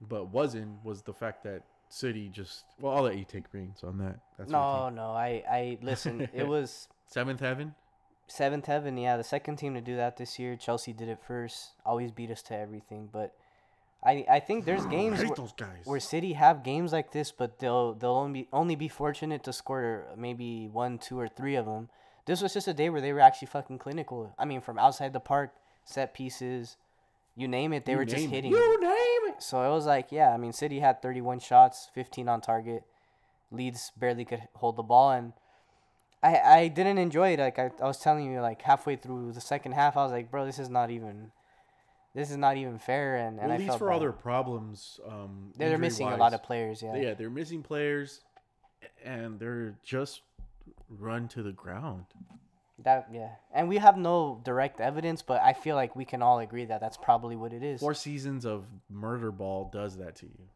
[0.00, 2.64] but wasn't was the fact that City just.
[2.80, 4.18] Well, I'll let you take Greens on that.
[4.38, 6.28] That's no, no, I, I listen.
[6.32, 7.74] it was seventh heaven.
[8.26, 8.96] seventh heaven.
[8.96, 10.56] Yeah, the second team to do that this year.
[10.56, 11.70] Chelsea did it first.
[11.86, 13.34] Always beat us to everything, but
[14.04, 15.34] I, I think there's games where,
[15.84, 19.52] where City have games like this, but they'll they'll only be, only be fortunate to
[19.52, 21.88] score maybe one, two, or three of them.
[22.26, 24.34] This was just a day where they were actually fucking clinical.
[24.38, 25.52] I mean, from outside the park,
[25.84, 26.76] set pieces,
[27.36, 28.34] you name it, they You were just name it.
[28.34, 28.50] hitting.
[28.52, 29.42] You name it.
[29.42, 32.84] So it was like, yeah, I mean, City had 31 shots, 15 on target.
[33.50, 35.32] Leeds barely could hold the ball, and
[36.22, 37.38] I I didn't enjoy it.
[37.38, 40.30] Like I, I was telling you, like halfway through the second half, I was like,
[40.30, 41.30] bro, this is not even,
[42.14, 43.16] this is not even fair.
[43.16, 45.00] And and well, these felt for all their problems.
[45.06, 46.82] Um, they're, missing a lot of players.
[46.82, 46.96] Yeah.
[46.96, 48.20] yeah, they're missing players,
[49.04, 50.22] and they're just
[50.88, 52.04] run to the ground.
[52.78, 56.40] That yeah, and we have no direct evidence, but I feel like we can all
[56.40, 57.80] agree that that's probably what it is.
[57.80, 60.48] Four seasons of murder ball does that to you.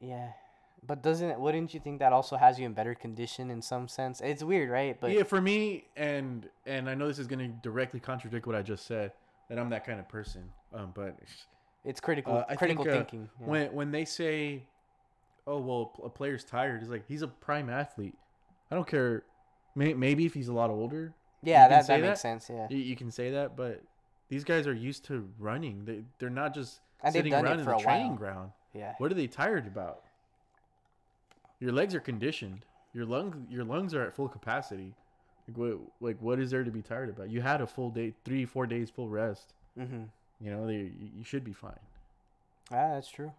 [0.00, 0.30] Yeah,
[0.86, 1.38] but doesn't it?
[1.38, 4.20] Wouldn't you think that also has you in better condition in some sense?
[4.20, 5.00] It's weird, right?
[5.00, 8.56] But yeah, for me, and and I know this is going to directly contradict what
[8.56, 9.12] I just said.
[9.48, 10.42] That I'm that kind of person.
[10.74, 11.16] Um, but
[11.84, 13.28] it's critical uh, critical think, uh, thinking.
[13.40, 13.46] yeah.
[13.46, 14.64] when when they say,
[15.46, 18.14] "Oh well, a player's tired," it's like he's a prime athlete.
[18.70, 19.22] I don't care.
[19.76, 22.50] May, maybe if he's a lot older, yeah, can that that makes sense.
[22.50, 23.56] Yeah, you, you can say that.
[23.56, 23.82] But
[24.28, 25.84] these guys are used to running.
[25.84, 28.16] They they're not just And sitting around in the training while.
[28.16, 28.50] ground.
[28.74, 28.94] yeah.
[28.98, 30.02] What are they tired about?
[31.60, 32.64] Your legs are conditioned.
[32.92, 34.94] Your lung your lungs are at full capacity.
[35.48, 37.30] Like what like what is there to be tired about?
[37.30, 39.54] You had a full day, three four days full rest.
[39.78, 40.04] Mm-hmm.
[40.40, 41.78] You know, they, you should be fine.
[42.70, 43.32] Ah, that's true.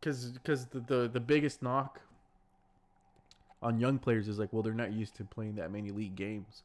[0.00, 2.00] Because because the, the the biggest knock
[3.62, 6.62] on young players is like, well, they're not used to playing that many league games.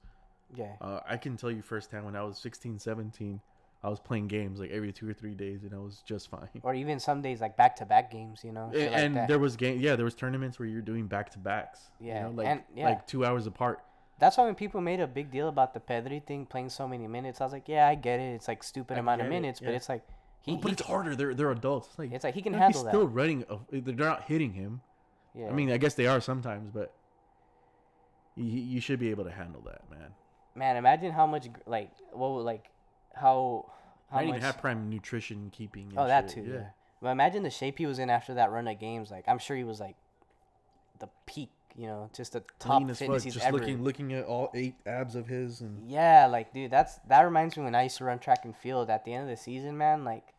[0.55, 0.73] Yeah.
[0.81, 3.39] Uh, I can tell you firsthand when I was 16, 17,
[3.83, 6.49] I was playing games like every two or three days, and I was just fine.
[6.63, 8.71] Or even some days like back to back games, you know.
[8.73, 11.39] and like and there was game, yeah, there was tournaments where you're doing back to
[11.39, 11.91] backs.
[11.99, 12.85] Yeah, you know, like and- yeah.
[12.85, 13.81] like two hours apart.
[14.19, 17.07] That's why when people made a big deal about the Pedri thing playing so many
[17.07, 18.33] minutes, I was like, yeah, I get it.
[18.33, 19.75] It's like stupid I amount of get it, minutes, but yeah.
[19.75, 20.03] it's like
[20.41, 21.15] he, Well, but he it's harder.
[21.15, 21.87] They're they're adults.
[21.89, 22.91] It's like It's like he can no, handle he's that.
[22.91, 23.45] still running.
[23.49, 24.81] A, they're not hitting him.
[25.35, 25.47] yeah.
[25.47, 26.93] I mean, I guess they are sometimes, but
[28.35, 30.09] you, you should be able to handle that, man.
[30.55, 32.69] man, imagine how much like what would, like
[33.15, 33.71] how
[34.09, 35.89] how Not much even have prime nutrition keeping.
[35.89, 36.69] and oh that shit, too yeah.
[37.01, 39.11] But imagine the shape he was in after that run of games.
[39.11, 39.95] Like I'm sure he was like
[40.99, 43.59] the peak, you know, just the top Lean as fitness he's Just ever.
[43.59, 47.55] looking looking at all eight abs of his and Yeah, like dude, that's that reminds
[47.55, 48.89] me when I used to run track and field.
[48.89, 50.33] At the end of the season, man, like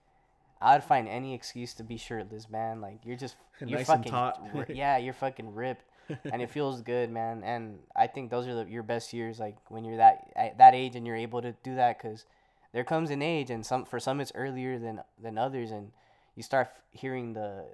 [0.61, 2.81] I'd find any excuse to be shirtless, man.
[2.81, 4.69] Like you're just you're Nice and fucking taut.
[4.69, 5.85] yeah, you're fucking ripped,
[6.33, 7.45] and it feels good, man.
[7.45, 10.75] And I think those are the, your best years, like when you're that at that
[10.75, 12.25] age and you're able to do that, because
[12.73, 15.93] there comes an age, and some for some it's earlier than than others, and
[16.35, 17.65] you start f- hearing the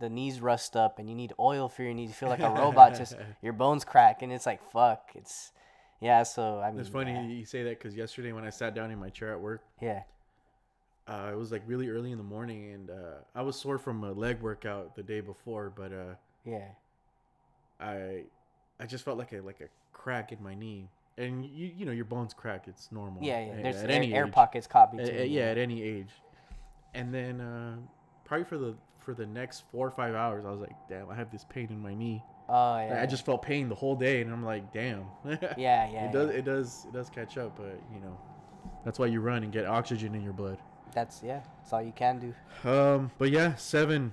[0.00, 2.08] the knees rust up, and you need oil for your knees.
[2.08, 5.52] You feel like a robot, just your bones crack, and it's like fuck, it's.
[6.02, 7.26] Yeah, so I mean, it's funny yeah.
[7.26, 10.04] you say that because yesterday when I sat down in my chair at work, yeah.
[11.06, 14.02] uh, it was like really early in the morning, and uh, I was sore from
[14.02, 16.14] a leg workout the day before, but uh,
[16.46, 16.68] Yeah.
[17.78, 18.24] I
[18.78, 21.92] I just felt like a like a crack in my knee, and you you know
[21.92, 23.22] your bones crack, it's normal.
[23.22, 23.62] Yeah, yeah.
[23.62, 25.30] There's at air, any air pockets caught between.
[25.30, 26.10] yeah, at any age,
[26.94, 27.76] and then uh,
[28.24, 31.14] probably for the for the next four or five hours, I was like, damn, I
[31.14, 32.22] have this pain in my knee.
[32.48, 33.00] Oh yeah.
[33.00, 35.04] I just felt pain the whole day, and I'm like, damn.
[35.24, 36.06] Yeah, yeah.
[36.06, 36.36] it does yeah.
[36.36, 38.18] it does it does catch up, but you know,
[38.84, 40.58] that's why you run and get oxygen in your blood.
[40.92, 41.40] That's yeah.
[41.60, 42.68] That's all you can do.
[42.68, 44.12] Um, but yeah, seven,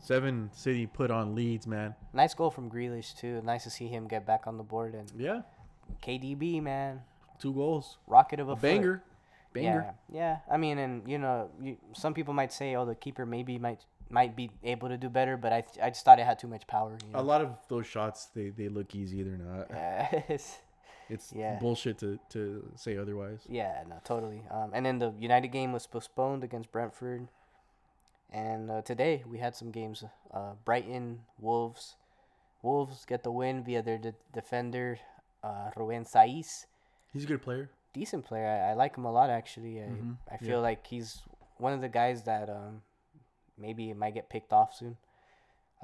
[0.00, 1.94] seven City put on Leeds, man.
[2.12, 3.40] Nice goal from Grealish too.
[3.44, 5.42] Nice to see him get back on the board and Yeah,
[6.02, 7.02] KDB man,
[7.38, 9.04] two goals, rocket of a, a banger,
[9.52, 9.94] banger.
[10.12, 10.38] Yeah, yeah.
[10.52, 13.84] I mean, and you know, you, some people might say, oh, the keeper maybe might
[14.10, 16.66] might be able to do better, but I I just thought it had too much
[16.66, 16.98] power.
[17.02, 19.22] You A lot of those shots, they they look easy.
[19.22, 19.66] They're not.
[19.70, 20.58] Yes.
[21.10, 21.58] It's Yeah.
[21.58, 23.40] bullshit to to say otherwise.
[23.48, 24.42] Yeah, no, totally.
[24.48, 27.26] Um, and then the United game was postponed against Brentford.
[28.32, 30.04] And uh, today we had some games.
[30.32, 31.96] Uh, Brighton, Wolves.
[32.62, 35.00] Wolves get the win via their de- defender,
[35.42, 36.66] uh, Romain Saiss.
[37.12, 37.70] He's a good player.
[37.92, 38.46] Decent player.
[38.46, 39.80] I, I like him a lot, actually.
[39.82, 40.46] I, Mhm, I yeah.
[40.46, 41.22] feel like he's
[41.58, 42.82] one of the guys that um,
[43.60, 44.96] maybe it might get picked off soon.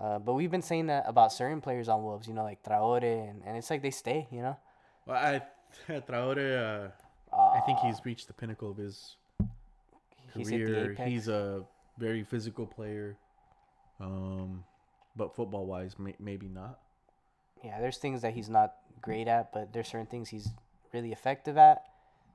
[0.00, 3.02] Uh, but we've been saying that about certain players on Wolves, you know, like Traore,
[3.30, 4.56] and, and it's like they stay, you know?
[5.06, 5.42] Well, I
[5.88, 6.88] Traore,
[7.34, 9.16] uh, I think Uh, he's reached the pinnacle of his
[10.34, 10.92] he's the career.
[10.92, 11.08] apex.
[11.10, 11.64] He's a
[11.98, 13.16] very physical player.
[14.00, 14.64] Um,
[15.16, 16.78] but football wise, may, maybe not.
[17.64, 20.50] yeah, there's things that he's not great at, but there's certain things he's
[20.92, 21.82] really effective at.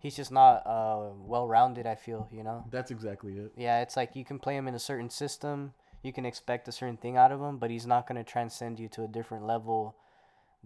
[0.02, 2.66] He's just not uh, well rounded, I feel, you know?
[2.72, 3.52] That's exactly it.
[3.56, 5.74] Yeah, it's like you can play him in a certain system,
[6.04, 8.80] you can expect a certain thing out of him, but he's not going to transcend
[8.80, 9.96] you to a different level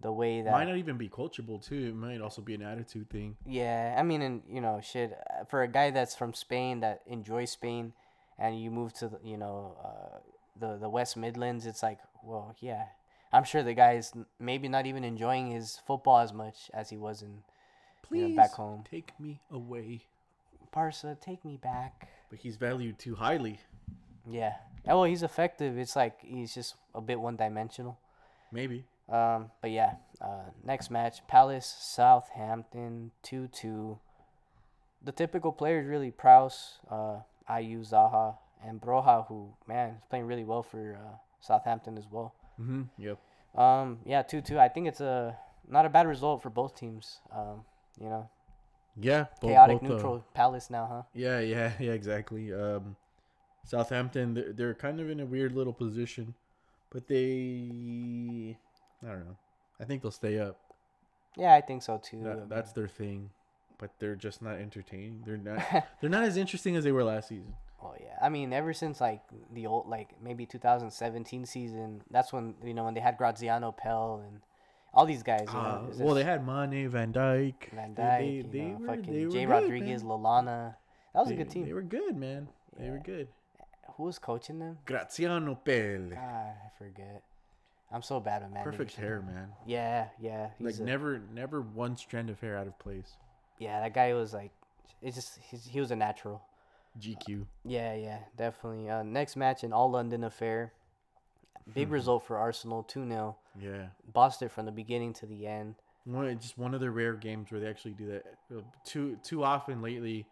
[0.01, 0.51] the way that.
[0.51, 1.89] Might not even be coachable too.
[1.89, 3.35] It might also be an attitude thing.
[3.45, 5.11] Yeah, I mean, and you know, shit.
[5.11, 7.93] uh, For a guy that's from Spain that enjoys Spain,
[8.37, 10.19] and you move to the, you know, uh,
[10.59, 12.85] the the West Midlands, it's like, well, yeah,
[13.33, 16.97] I'm sure the guy is maybe not even enjoying his football as much as he
[16.97, 17.43] was in
[18.07, 18.83] Please back home.
[18.89, 20.01] take me away.
[20.73, 21.17] Barca.
[21.19, 22.09] Take me back.
[22.29, 23.59] But he's valued too highly.
[24.29, 24.55] Yeah.
[24.87, 25.77] Oh, well, he's effective.
[25.77, 27.97] It's like he's just a bit one dimensional.
[28.51, 28.85] Maybe.
[29.09, 33.99] Um, but yeah, uh, next match, Palace Southampton two two.
[35.03, 37.17] The typical players really Prowse, uh,
[37.49, 42.33] Ayew Zaha, and Broja, who man is playing really well for uh, Southampton as well.
[42.59, 42.83] Mm-hmm.
[42.97, 43.19] Yep.
[43.55, 44.59] Um, yeah, two two.
[44.59, 45.37] I think it's a
[45.69, 47.19] not a bad result for both teams.
[47.31, 47.63] Um,
[47.99, 48.29] you know,
[48.95, 49.25] Yeah.
[49.41, 51.01] bo- chaotic both, uh, neutral Palace now, huh?
[51.13, 52.53] Yeah, yeah, yeah, exactly.
[52.53, 52.95] Um,
[53.63, 56.35] Southampton, they're, they're kind of in a weird little position,
[56.91, 58.57] but they,
[59.03, 59.37] I don't know.
[59.79, 60.59] I think they'll stay up.
[61.35, 62.23] Yeah, I think so too.
[62.23, 63.29] That, that's their thing,
[63.77, 65.23] but they're just not entertaining.
[65.25, 65.59] They're not.
[66.01, 67.53] they're not as interesting as they were last season.
[67.81, 72.55] Oh yeah, I mean, ever since like the old, like maybe 2017 season, that's when
[72.63, 74.39] you know when they had Graziano Pelle and
[74.95, 75.45] all these guys.
[75.47, 78.87] You know, Uh, well, they had Mane, Van Dijk, Van They- they, you know, were,
[78.87, 80.11] fucking Jay Rodriguez, man.
[80.11, 80.75] Lallana.
[81.13, 81.65] That was they, a good team.
[81.65, 82.47] They were good, man.
[82.77, 83.27] They were good.
[83.97, 84.77] Who was coaching them?
[84.85, 87.23] Graziano Pelle, God, I forget.
[87.91, 88.63] I'm so bad with man.
[88.63, 89.53] perfect hair, man.
[89.65, 90.49] Yeah, yeah.
[90.59, 93.15] Like a- never, never one strand of hair out of place.
[93.59, 94.51] Yeah, that guy was like,
[95.01, 96.41] it's just he's, he was a natural.
[96.99, 97.45] GQ.
[97.63, 98.89] Yeah, yeah, definitely.
[98.89, 100.73] Uh, next match, an all London affair.
[101.73, 103.35] Big result for Arsenal, 2 0.
[103.59, 103.87] Yeah.
[104.13, 105.75] Bossed it from the beginning to the end.
[106.05, 108.23] One, just one of the rare games where they actually do that.
[108.55, 110.27] Uh, Too too often lately,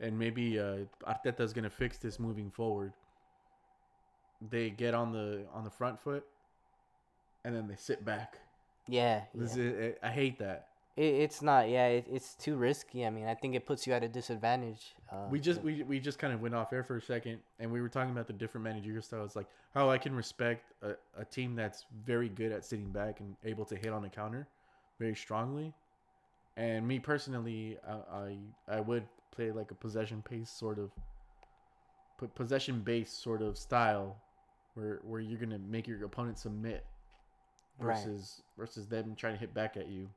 [0.00, 2.92] and maybe uh, Arteta's gonna fix this moving forward.
[4.50, 6.24] They get on the on the front foot,
[7.44, 8.36] and then they sit back.
[8.86, 9.64] Yeah, This yeah.
[9.64, 10.68] is, I hate that.
[10.96, 11.68] It, it's not.
[11.68, 13.04] Yeah, it, it's too risky.
[13.04, 14.94] I mean, I think it puts you at a disadvantage.
[15.10, 17.70] Uh, We just we, we just kind of went off air for a second, and
[17.72, 21.24] we were talking about the different managerial styles, like how I can respect a, a
[21.24, 24.46] team that's very good at sitting back and able to hit on a counter,
[25.00, 25.72] very strongly,
[26.56, 28.36] and me personally, I I,
[28.76, 30.92] I would play like a possession pace sort of,
[32.18, 34.16] put possession based sort of style,
[34.74, 36.84] where where you're gonna make your opponent submit,
[37.80, 37.96] Right.
[37.96, 40.08] versus versus them trying to hit back at you,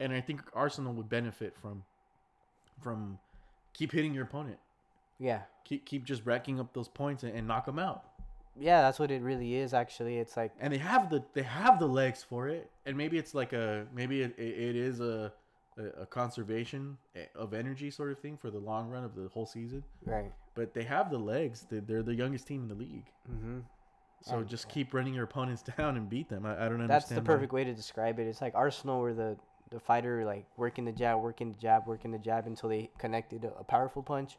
[0.00, 1.84] and I think Arsenal would benefit from,
[2.82, 3.18] from,
[3.72, 4.58] keep hitting your opponent
[5.18, 8.04] yeah, keep keep just racking up those points and, and knock them out.
[8.58, 8.82] yeah.
[8.82, 9.74] That's what it really is.
[9.74, 12.70] Actually, it's like And they have the they have the legs for it.
[12.86, 15.32] And maybe it's like a maybe it, it, it is a,
[16.00, 16.96] a conservation
[17.34, 19.82] of energy sort of thing for the long run of the whole season.
[20.04, 20.32] right.
[20.54, 21.66] But they have the legs.
[21.70, 23.06] They're, the youngest team in the league.
[23.30, 23.58] Mm-hmm.
[24.22, 26.46] So And- just keep running your opponents down and beat them.
[26.46, 26.90] I, I don't understand.
[26.90, 28.26] That's the perfect way to describe it.
[28.26, 29.36] It's like Arsenal were the
[29.70, 33.44] the fighter, like working the jab, working the jab, working the jab until they connected
[33.44, 34.38] a, a powerful punch,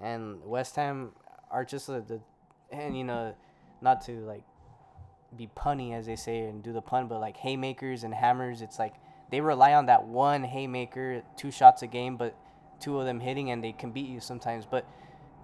[0.00, 1.10] and West Ham
[1.50, 2.20] are just the, the
[2.72, 3.34] and you know,
[3.80, 4.42] not to like
[5.36, 8.62] be punny as they say and do the pun, but like haymakers and hammers.
[8.62, 8.94] It's like
[9.30, 12.36] they rely on that one haymaker, two shots a game, but
[12.80, 14.66] two of them hitting, and they can beat you sometimes.
[14.66, 14.86] But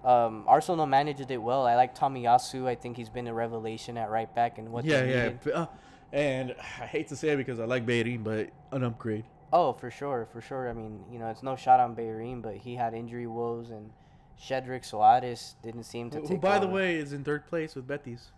[0.04, 1.66] um, Arsenal managed it well.
[1.66, 2.66] I like Tomiyasu.
[2.66, 5.22] I think he's been a revelation at right back and what Yeah, they yeah.
[5.24, 5.42] needed.
[5.42, 5.66] P- uh,
[6.12, 9.24] and I hate to say it because I like Bellerin, but an upgrade.
[9.52, 10.68] Oh, for sure, for sure.
[10.68, 13.90] I mean, you know, it's no shot on Bellerin, but he had injury woes, and
[14.38, 16.40] Cedric Soares didn't seem to Who, take.
[16.40, 18.30] by the way, is in third place with Betis,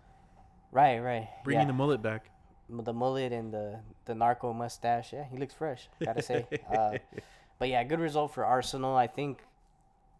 [0.71, 1.67] right, right, bringing yeah.
[1.67, 2.29] the mullet back.
[2.69, 5.13] the the mullet and the the narco mustache.
[5.13, 5.87] Yeah, he looks fresh.
[6.03, 6.45] Gotta say.
[6.69, 6.97] Uh,
[7.59, 8.95] but yeah, good result for Arsenal.
[8.95, 9.39] I think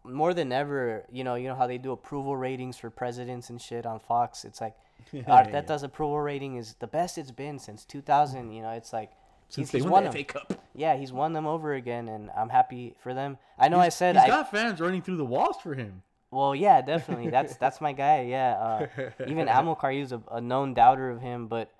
[0.04, 3.60] more than ever, you know, you know how they do approval ratings for presidents and
[3.60, 4.44] shit on Fox.
[4.44, 4.74] It's like
[5.14, 8.52] Arteta's approval rating is the best it's been since 2000.
[8.52, 9.12] You know, it's like
[9.48, 10.24] Since he's, they he's won won the them.
[10.24, 10.62] FA Cup.
[10.74, 13.38] Yeah, he's won them over again, and I'm happy for them.
[13.58, 14.28] I know I said he's I.
[14.28, 16.02] got fans running through the walls for him.
[16.30, 17.30] Well, yeah, definitely.
[17.30, 18.22] That's that's my guy.
[18.22, 18.52] Yeah.
[18.98, 21.70] Uh, even Amilcar, he was a, a known doubter of him, but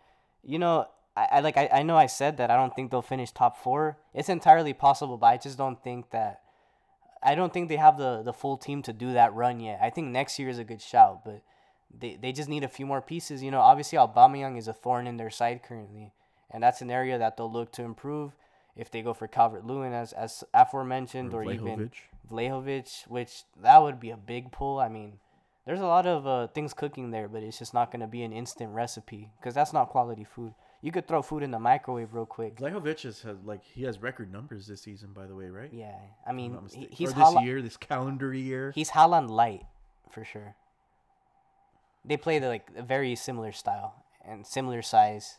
[0.42, 0.86] you know,
[1.16, 3.56] I, I like I, I know I said that I don't think they'll finish top
[3.62, 3.98] four.
[4.14, 6.42] It's entirely possible, but I just don't think that.
[7.22, 9.80] I don't think they have the the full team to do that run yet.
[9.82, 11.42] I think next year is a good shout, but
[11.98, 13.42] they they just need a few more pieces.
[13.42, 16.12] You know, obviously Aubameyang is a thorn in their side currently,
[16.50, 18.36] and that's an area that they'll look to improve
[18.76, 21.90] if they go for Calvert Lewin as as aforementioned, or, even
[22.30, 23.06] Vlahovic.
[23.08, 24.78] Which that would be a big pull.
[24.78, 25.18] I mean,
[25.64, 28.22] there's a lot of uh, things cooking there, but it's just not going to be
[28.22, 30.54] an instant recipe because that's not quality food.
[30.82, 32.56] You could throw food in the microwave real quick.
[32.56, 35.70] Vlahovic has like he has record numbers this season, by the way, right?
[35.72, 35.96] Yeah,
[36.26, 38.72] I mean, he, he's or this Haaland, year, this calendar year.
[38.74, 39.64] he's Haaland light
[40.10, 40.54] for sure.
[42.06, 45.36] They play the like a very similar style and similar size,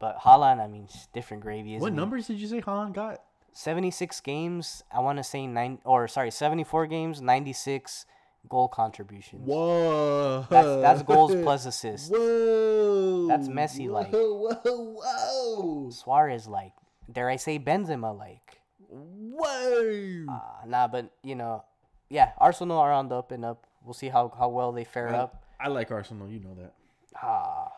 [0.00, 1.74] but Haaland, I mean, it's different gravy.
[1.74, 3.22] Isn't what numbers did you say Haaland got?
[3.52, 4.82] 76 games.
[4.92, 8.06] I want to say nine or sorry, 74 games, 96
[8.48, 9.42] goal contributions.
[9.46, 12.08] Whoa, That's that's goals plus assists.
[12.08, 14.12] Whoa, That's Messi-like.
[14.12, 16.72] Whoa, whoa, whoa, Suarez like,
[17.10, 18.60] dare I say Benzema like.
[18.88, 20.24] whoa.
[20.28, 21.64] Uh, nah, but you know,
[22.08, 23.66] yeah, Arsenal are on the up and up.
[23.84, 25.44] We'll see how, how well they fare I, up.
[25.60, 26.74] I like Arsenal, you know that.
[27.20, 27.72] Ah,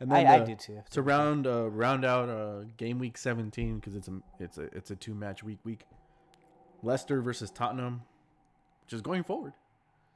[0.00, 0.82] And I, then I the- do too.
[0.90, 4.90] To round uh, round out uh, game week 17 because it's a it's a it's
[4.90, 5.82] a two match week week.
[6.82, 8.02] Leicester versus Tottenham,
[8.84, 9.52] which is going forward.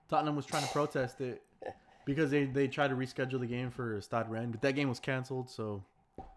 [0.09, 1.43] Tottenham was trying to protest it
[2.07, 4.99] because they they tried to reschedule the game for Stade Rennes, but that game was
[5.01, 5.51] canceled.
[5.51, 5.85] So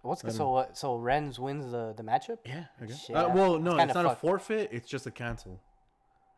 [0.01, 0.77] What's so what?
[0.77, 2.39] So Rennes wins the the matchup.
[2.45, 3.05] yeah, I guess.
[3.05, 4.69] Shit, Uh, well, no, it's it's, not a forfeit.
[4.73, 5.59] It's just a cancel.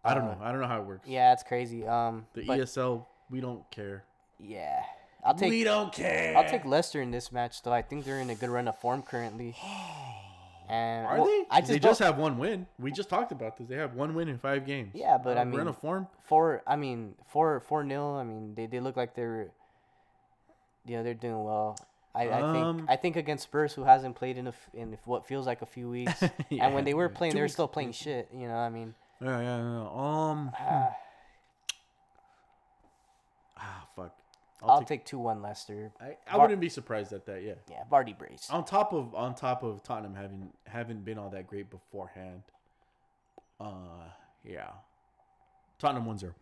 [0.03, 0.41] I don't Uh, know.
[0.44, 1.07] I don't know how it works.
[1.07, 1.86] Yeah, it's crazy.
[1.86, 4.03] Um, The but ESL, we don't care.
[4.40, 4.82] Yeah,
[5.24, 6.36] I'll take we don't care.
[6.38, 7.74] I'll take Leicester in this match though.
[7.74, 9.56] I think they're in a good run of form currently.
[10.72, 11.45] And Are well, they?
[11.49, 12.68] I just they just have one win.
[12.78, 13.68] We just talked about this.
[13.68, 14.91] They have one win in five games.
[14.94, 16.07] Yeah, but I Uh, we're in a mean- form.
[16.28, 16.61] four.
[16.68, 18.18] I mean four four nil.
[18.22, 19.49] I mean they, they look like they're,
[20.86, 21.76] you know, they're doing well.
[22.14, 24.95] I, I Um, think I think against Spurs, who hasn't played in a f- in
[25.06, 26.22] what feels like a few weeks,
[26.52, 28.30] and when they were playing, they were still playing shit.
[28.32, 29.90] You know, I mean, Yeah, yeah, yeah.
[29.90, 30.52] Um.
[30.60, 30.90] ah,
[33.57, 33.88] Ah,
[34.60, 34.69] fuck.
[34.69, 35.91] I'll, take two one Leicester.
[35.99, 37.44] I, I Var- wouldn't be surprised at that.
[37.44, 37.53] Yeah.
[37.69, 38.48] Yeah, Vardy brace.
[38.49, 42.44] On top of on top of Tottenham having haven't been all that great beforehand.
[43.60, 44.07] Uh,
[44.44, 44.69] yeah.
[45.77, 46.34] Tottenham one zero.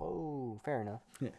[0.00, 1.00] Oh, fair enough.
[1.20, 1.30] Yeah.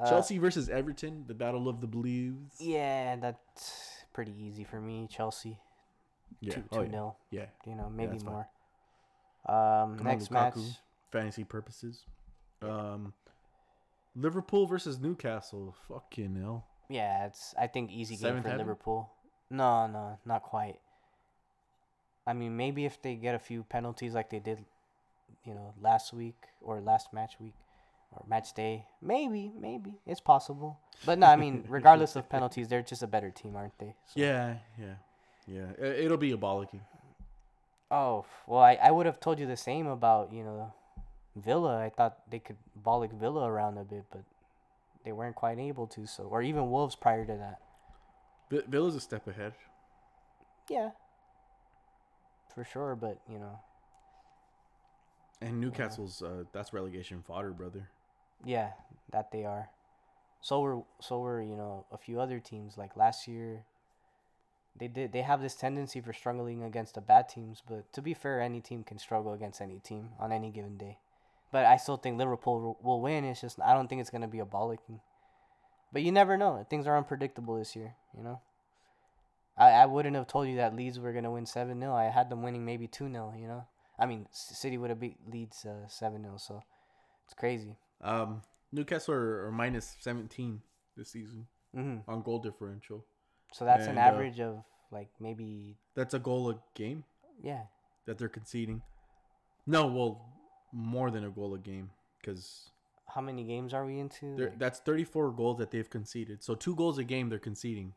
[0.00, 2.36] Uh, Chelsea versus Everton, the battle of the blues.
[2.60, 5.08] Yeah, that's pretty easy for me.
[5.10, 5.58] Chelsea,
[6.40, 6.54] Yeah.
[6.54, 6.90] two oh, two yeah.
[6.90, 7.16] nil.
[7.32, 7.46] yeah.
[7.66, 8.26] You know, maybe fine.
[8.26, 8.48] more.
[9.46, 10.54] Um, Come on, next match.
[11.10, 12.04] Fantasy purposes.
[12.62, 13.12] Um,
[14.18, 15.74] Liverpool versus Newcastle.
[15.88, 16.64] Fucking hell.
[16.88, 18.66] Yeah, it's I think easy game Seventh for heaven?
[18.66, 19.10] Liverpool.
[19.50, 20.78] No, no, not quite.
[22.26, 24.58] I mean, maybe if they get a few penalties like they did,
[25.44, 27.54] you know, last week or last match week
[28.12, 30.78] or match day, maybe, maybe it's possible.
[31.06, 33.94] But no, I mean, regardless of penalties, they're just a better team, aren't they?
[34.06, 34.94] So- Yeah, yeah,
[35.46, 35.72] yeah.
[35.86, 36.80] It'll be a bollocking.
[37.90, 40.74] Oh well, I, I would have told you the same about you know,
[41.42, 41.78] Villa.
[41.84, 44.24] I thought they could bollock Villa around a bit, but
[45.04, 46.06] they weren't quite able to.
[46.06, 47.60] So or even Wolves prior to that.
[48.50, 49.52] Vi- Villa's a step ahead.
[50.68, 50.90] Yeah.
[52.54, 53.60] For sure, but you know,
[55.40, 57.88] And Newcastle's uh, that's relegation fodder, brother.
[58.44, 58.70] yeah,
[59.12, 59.70] that they are.
[60.40, 63.64] So were so were you know a few other teams like last year.
[64.78, 68.14] They did they have this tendency for struggling against the bad teams, but to be
[68.14, 70.98] fair, any team can struggle against any team on any given day.
[71.50, 73.24] But I still think Liverpool will- win.
[73.24, 75.00] It's just I don't think it's gonna be a bollocking.
[75.92, 76.66] But you never know.
[76.68, 77.94] Things are unpredictable this year.
[78.16, 78.40] You know.
[79.56, 82.30] I, I wouldn't have told you that Leeds were gonna win seven 0 I had
[82.30, 83.66] them winning maybe two 0 You know.
[83.98, 86.62] I mean, City would have beat Leeds uh, seven 0 so
[87.24, 87.76] it's crazy.
[88.00, 90.60] Um, Newcastle are, are minus seventeen
[90.96, 93.04] this season hmm on goal differential.
[93.52, 94.62] So that's And, an uh, average of
[94.92, 97.04] like maybe That's a goal a game
[97.42, 97.62] yeah.
[98.06, 98.82] that they're conceding.
[99.66, 100.24] No, well,
[100.72, 101.90] more than a goal a game
[102.20, 102.70] because
[103.06, 104.36] How many games are we into?
[104.36, 106.42] Like, that's 34 goals that they've conceded.
[106.42, 107.94] So two goals a game they're conceding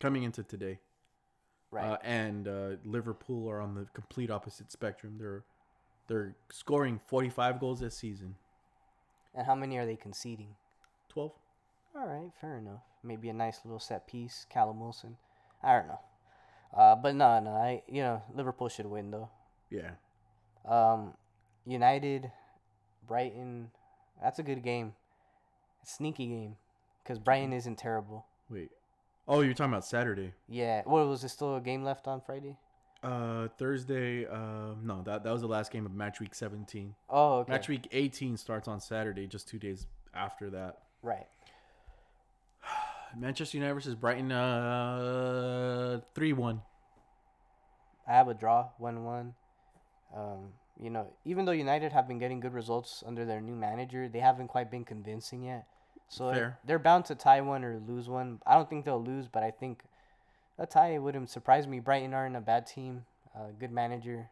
[0.00, 0.78] coming into today.
[1.70, 1.84] right.
[1.92, 5.16] Uh, and uh, Liverpool are on the complete opposite spectrum.
[5.18, 5.44] They're
[6.06, 8.36] they're scoring 45 goals this season.
[9.34, 10.54] and how many are they conceding?
[11.08, 11.32] 12.
[11.96, 12.82] All right, fair enough.
[13.02, 15.16] Maybe a nice little set piece, Callum Wilson.
[15.62, 16.00] I don't know.
[16.76, 19.30] Uh, but no, no, I you know Liverpool should win though.
[19.70, 19.92] Yeah.
[20.68, 21.14] Um,
[21.66, 22.30] United,
[23.06, 23.70] Brighton,
[24.22, 24.94] that's a good game.
[25.84, 26.56] Sneaky game,
[27.02, 28.26] because Brighton isn't terrible.
[28.50, 28.70] Wait.
[29.26, 30.32] Oh, you're talking about Saturday.
[30.48, 30.82] Yeah.
[30.84, 32.58] What was there still a game left on Friday?
[33.02, 34.26] Uh, Thursday.
[34.26, 36.94] Uh, no, that that was the last game of match week 17.
[37.08, 37.52] Oh, okay.
[37.52, 40.78] Match week 18 starts on Saturday, just two days after that.
[41.02, 41.26] Right.
[43.18, 44.32] Manchester United versus Brighton.
[44.32, 46.62] Uh, three one.
[48.06, 49.34] I have a draw, one one.
[50.14, 54.08] Um, you know, even though United have been getting good results under their new manager,
[54.08, 55.66] they haven't quite been convincing yet.
[56.08, 56.58] So Fair.
[56.64, 58.40] they're bound to tie one or lose one.
[58.46, 59.82] I don't think they'll lose, but I think
[60.58, 61.80] a tie wouldn't surprise me.
[61.80, 64.28] Brighton aren't a bad team, uh, good manager,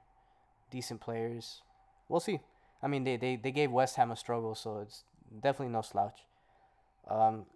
[0.71, 1.63] decent players.
[2.09, 2.41] We'll see.
[2.83, 6.21] I mean, they, they, they gave West Ham a struggle, so it's definitely no slouch.
[7.09, 7.47] Um,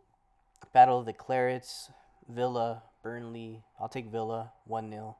[0.72, 1.90] Battle of the Clarets,
[2.28, 3.62] Villa, Burnley.
[3.80, 5.16] I'll take Villa 1 0.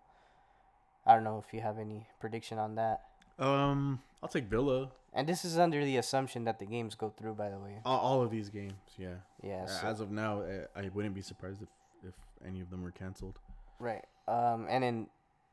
[1.04, 3.02] I don't know if you have any prediction on that.
[3.38, 4.90] Um, I'll take Villa.
[5.12, 7.80] And this is under the assumption that the games go through, by the way.
[7.84, 9.14] All, all of these games, yeah.
[9.42, 9.62] Yeah.
[9.64, 11.68] Uh, So, As of now, I, I wouldn't be surprised if,
[12.06, 12.14] if
[12.46, 13.38] any of them were canceled.
[13.78, 14.04] right.
[14.28, 15.06] Um, and then,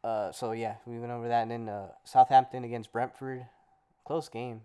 [0.04, 1.44] uh, so yeah, we went over that.
[1.44, 3.46] And then uh, Southampton against Brentford,
[4.04, 4.62] close game.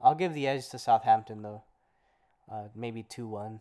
[0.00, 1.62] I'll give the edge to Southampton though.
[2.50, 3.60] Uh, maybe two one.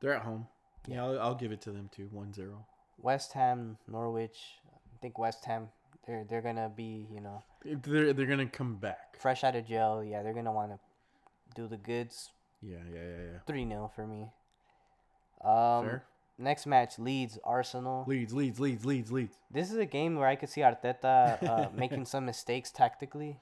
[0.00, 0.48] They're at home.
[0.86, 1.04] Yeah, Yeah.
[1.04, 2.08] I'll, I'll give it to them too.
[2.10, 2.66] 1 0.
[3.00, 4.58] West Ham, Norwich.
[4.74, 5.68] I think West Ham.
[6.06, 9.16] They're they're gonna be you know They're, they're going to come back.
[9.18, 10.02] fresh out of jail.
[10.04, 10.78] Yeah, they're gonna want to
[11.54, 12.30] do the goods.
[12.60, 13.38] Yeah, yeah, yeah, yeah.
[13.46, 14.30] Three 0 for me.
[15.44, 16.04] Um, Fair.
[16.38, 18.04] next match, Leeds Arsenal.
[18.06, 19.36] Leeds, Leeds, Leeds, Leeds, Leeds.
[19.50, 23.40] This is a game where I could see Arteta uh, making some mistakes tactically.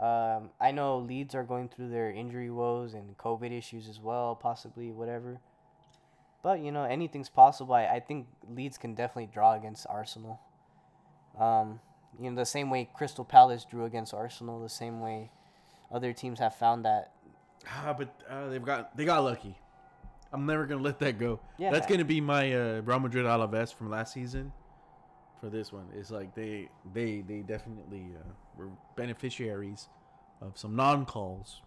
[0.00, 4.34] Um, I know Leeds are going through their injury woes and COVID issues as well,
[4.34, 5.40] possibly whatever.
[6.42, 7.74] But you know, anything's possible.
[7.74, 10.40] I, I think Leeds can definitely draw against Arsenal.
[11.40, 11.80] Um,
[12.20, 15.30] you know, the same way Crystal Palace drew against Arsenal, the same way
[15.90, 17.12] other teams have found that.
[17.68, 19.56] Ah, but uh, they've got they got lucky.
[20.32, 21.40] I'm never gonna let that go.
[21.58, 21.70] Yeah.
[21.70, 24.52] That's gonna be my uh, Real Madrid Alaves from last season.
[25.40, 29.88] For this one, it's like they they they definitely uh, were beneficiaries
[30.40, 31.62] of some non calls.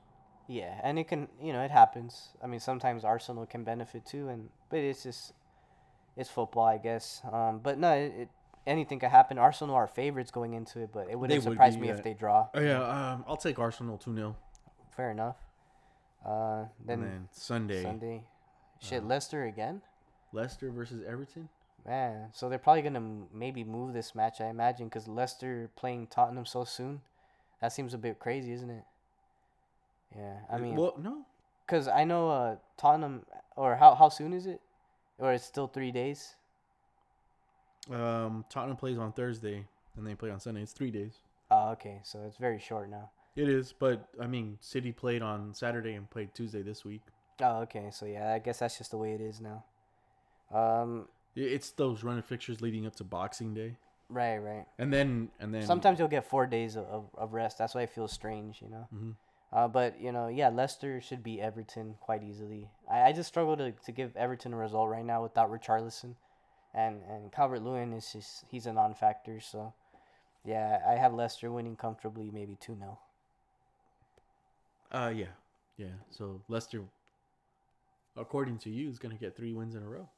[0.48, 2.30] Yeah, and it can, you know, it happens.
[2.44, 5.34] I mean, sometimes Arsenal can benefit too, and but it's just,
[6.18, 7.22] it's football, I guess.
[7.32, 8.30] Um, but no, it, it
[8.66, 9.38] anything could happen.
[9.38, 12.04] Arsenal are favorites going into it, but it wouldn't would surprise be, me uh, if
[12.04, 12.48] they draw.
[12.54, 12.82] Oh yeah,
[13.14, 14.36] um, I'll take Arsenal two 0
[14.96, 15.38] Fair enough.
[16.26, 18.24] Uh, then, And then Sunday, Sunday,
[18.80, 19.82] shit, uh, Leicester again.
[20.32, 21.50] Leicester versus Everton.
[21.86, 26.08] Man, so they're probably gonna m- maybe move this match, I imagine, because Leicester playing
[26.08, 27.02] Tottenham so soon.
[27.60, 28.84] That seems a bit crazy, isn't it?
[30.16, 31.26] Yeah, I mean, well, no,
[31.68, 33.26] cause I know uh Tottenham
[33.58, 34.62] or how how soon is it?
[35.18, 36.36] Or it's still three days.
[37.92, 39.66] Um, Tottenham plays on Thursday
[39.98, 40.62] and they play on Sunday.
[40.62, 41.20] It's three days.
[41.52, 43.10] Oh, okay, so it's very short now.
[43.36, 47.02] It is, but I mean, City played on Saturday and played Tuesday this week.
[47.42, 49.64] Oh, okay, so yeah, I guess that's just the way it is now.
[50.52, 53.76] Um, It's those running fixtures leading up to Boxing Day,
[54.08, 54.66] right, right.
[54.78, 57.58] and then and then Sometimes you'll get four days of, of, rest.
[57.58, 58.88] That's why it feels strange, you know.
[58.94, 59.16] Mhm.
[59.52, 62.70] Uh, but you know, yeah, Leicester should beat Everton quite easily.
[62.90, 66.16] I, I just struggle to, to give Everton a result right now without Richarlison,
[66.74, 69.40] and and Calvert Lewin is just he's a non-factor.
[69.40, 69.74] So,
[70.46, 73.00] yeah, I have Leicester winning comfortably, maybe two 0
[74.92, 75.26] Uh, yeah,
[75.78, 75.88] yeah.
[76.12, 76.84] So Leicester,
[78.16, 80.10] according to you, is gonna get three wins in a row.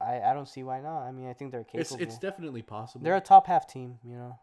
[0.00, 1.02] I, I don't see why not.
[1.02, 2.02] I mean, I think they're It's capable.
[2.02, 3.02] it's definitely possible.
[3.04, 4.38] they're a top half team, you know.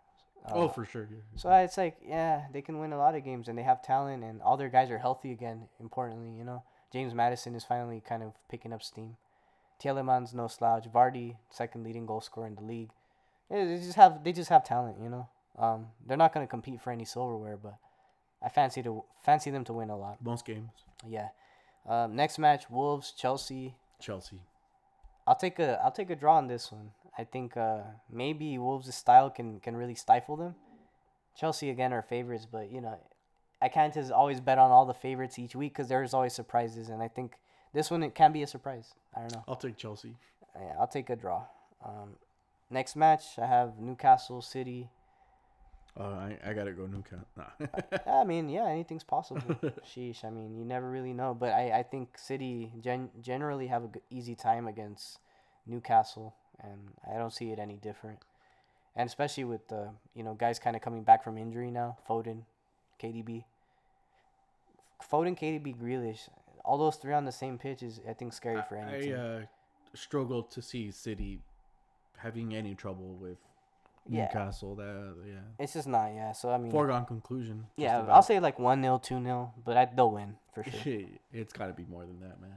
[0.51, 1.07] oh, Uh, for sure.
[1.09, 1.17] Yeah.
[1.37, 4.23] So it's like, yeah, they can win a lot of games and they have talent
[4.23, 6.63] and all their guys are healthy again, importantly, you know.
[6.91, 9.15] James Maddison is finally kind of picking up steam.
[9.83, 10.91] Tielemans no slouch.
[10.91, 12.89] Vardy, second leading goal scorer in the league.
[13.49, 15.27] Yeah, They just have they just have talent, you know.
[15.57, 17.75] Um, they're not gonna compete for any silverware, but
[18.43, 20.17] I fancy to fancy them to win a lot.
[20.23, 20.71] Most games,
[21.05, 21.29] Yeah.
[21.87, 23.75] Um, next match, Wolves Chelsea.
[23.99, 24.43] Chelsea.
[25.25, 26.91] I'll take a I'll take a draw on this one.
[27.17, 30.55] I think uh, maybe Wolves' style can can really stifle them.
[31.35, 32.97] Chelsea again are favorites, but you know,
[33.61, 36.89] I can't just always bet on all the favorites each week because there's always surprises,
[36.89, 37.35] and I think
[37.73, 38.93] this one it can be a surprise.
[39.15, 39.43] I don't know.
[39.47, 40.15] I'll take Chelsea.
[40.55, 41.43] Yeah, I'll take a draw.
[41.85, 42.15] Um,
[42.69, 44.89] next match I have Newcastle City.
[45.99, 47.27] Uh, I I gotta go Newcastle.
[47.35, 47.67] Nah.
[48.07, 49.55] I mean, yeah, anything's possible.
[49.85, 50.23] Sheesh.
[50.23, 51.33] I mean, you never really know.
[51.33, 55.19] But I, I think City gen- generally have a g- easy time against
[55.65, 56.79] Newcastle, and
[57.11, 58.19] I don't see it any different.
[58.95, 62.43] And especially with the you know guys kind of coming back from injury now, Foden,
[63.01, 63.43] KDB.
[65.11, 66.29] Foden, KDB, Grealish,
[66.69, 69.15] all those three on the same pitch is I think scary for any I team.
[69.19, 69.39] uh,
[69.95, 71.39] struggle to see City
[72.17, 73.37] having any trouble with
[74.07, 74.25] Yeah.
[74.25, 74.75] Newcastle.
[74.75, 75.33] That yeah,
[75.63, 76.31] It's just not, yeah.
[76.33, 77.65] So I mean, foregone conclusion.
[77.75, 78.13] yeah, about.
[78.15, 81.01] I'll say like one 0 two 0 but I, they'll win for sure.
[81.33, 82.55] it's got to be more than that, man.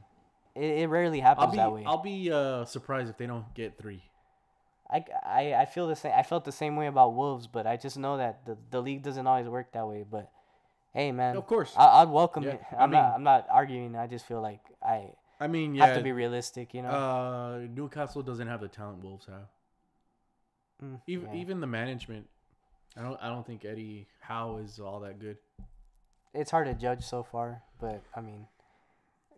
[0.54, 1.84] it, it rarely I'll happens be that way.
[1.86, 4.02] I'll be uh, surprised if they don't get three.
[4.90, 6.12] I, I, I feel the same.
[6.14, 9.02] I felt the same way about Wolves, but I just know that the, the league
[9.02, 10.04] doesn't always work that way.
[10.08, 10.30] But
[10.94, 11.72] hey, man, Of course.
[11.76, 12.62] I, I'd welcome Yeah, it.
[12.72, 13.96] I I'm not mean- I'm not arguing.
[13.96, 15.10] I just feel like I
[15.40, 16.72] I mean, yeah, have to be realistic.
[16.74, 16.88] You know.
[16.90, 19.48] uh, Newcastle doesn't have the talent Wolves have.
[20.82, 21.40] Mm, Even yeah.
[21.40, 22.28] even the management,
[22.96, 25.38] I don't I don't think Eddie Howe is all that good.
[26.34, 28.46] it's hard to judge so far, but I mean,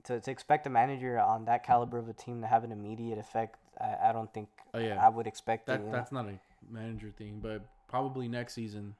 [0.05, 3.18] to to expect a manager on that caliber of a team to have an immediate
[3.18, 5.85] effect, I, I don't think Oh yeah, I would expect that it.
[5.85, 5.93] you know?
[5.93, 6.39] that's not a
[6.70, 8.94] manager thing, but probably next season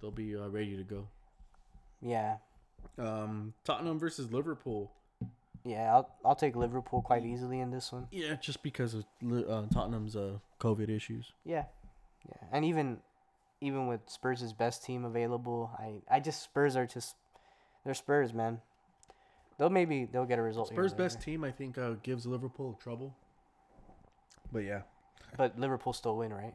[0.00, 1.08] they'll be uh, ready to go.
[2.02, 2.36] Yeah,
[2.98, 4.90] Um, Tottenham versus Liverpool.
[5.64, 5.92] yeah.
[5.94, 8.06] I'll I'll take Liverpool quite easily in this one.
[8.10, 11.32] Yeah, just because of uh, Tottenham's uh, COVID issues.
[11.44, 11.64] Yeah,
[12.28, 12.98] yeah, and even
[13.60, 17.16] even with Spurs' best team available, I I just Spurs are just
[17.84, 18.60] they're Spurs, man.
[19.58, 20.68] They'll maybe they'll get a result.
[20.68, 23.14] Spurs' best team, I think, uh, gives Liverpool trouble.
[24.50, 24.82] But yeah,
[25.36, 26.54] but Liverpool still win, right?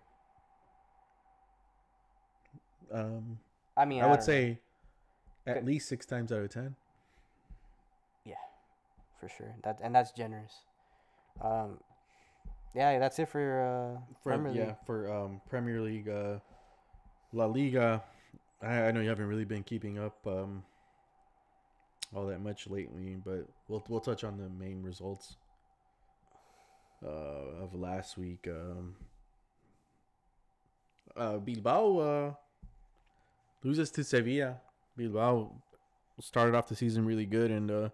[2.92, 3.38] um,
[3.78, 4.26] I mean, I would don't know.
[4.26, 4.60] say
[5.46, 6.76] at least six times out of ten.
[8.26, 8.36] Yeah,
[9.20, 10.54] for sure that and that's generous.
[11.42, 11.80] Um,
[12.74, 14.76] yeah, that's it for uh For Premier yeah, League.
[14.86, 16.40] for um, Premier League, uh,
[17.34, 18.04] La Liga.
[18.62, 20.64] I, I know you haven't really been keeping up um,
[22.14, 25.38] all that much lately, but we'll we'll touch on the main results
[27.06, 28.48] uh, of last week.
[28.50, 28.96] Um,
[31.16, 32.34] uh, Bilbao uh,
[33.64, 34.60] loses to Sevilla.
[34.98, 35.52] Bilbao
[36.22, 37.90] started off the season really good and uh,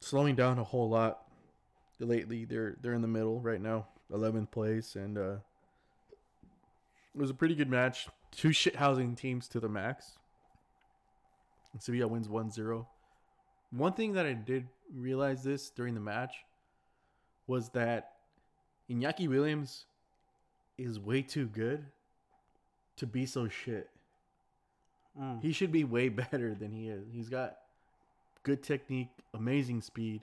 [0.00, 1.22] slowing down a whole lot
[1.98, 2.44] lately.
[2.44, 5.36] They're they're in the middle right now, eleventh place, and uh,
[7.14, 8.08] it was a pretty good match.
[8.30, 10.18] Two shithousing teams to the max.
[11.72, 12.86] And Sevilla wins 1-0.
[13.70, 16.34] One thing that I did realize this during the match
[17.46, 18.12] was that
[18.90, 19.84] Iñaki Williams
[20.78, 21.84] is way too good
[22.96, 23.90] to be so shit.
[25.20, 25.42] Mm.
[25.42, 27.04] He should be way better than he is.
[27.12, 27.56] He's got
[28.42, 30.22] good technique, amazing speed,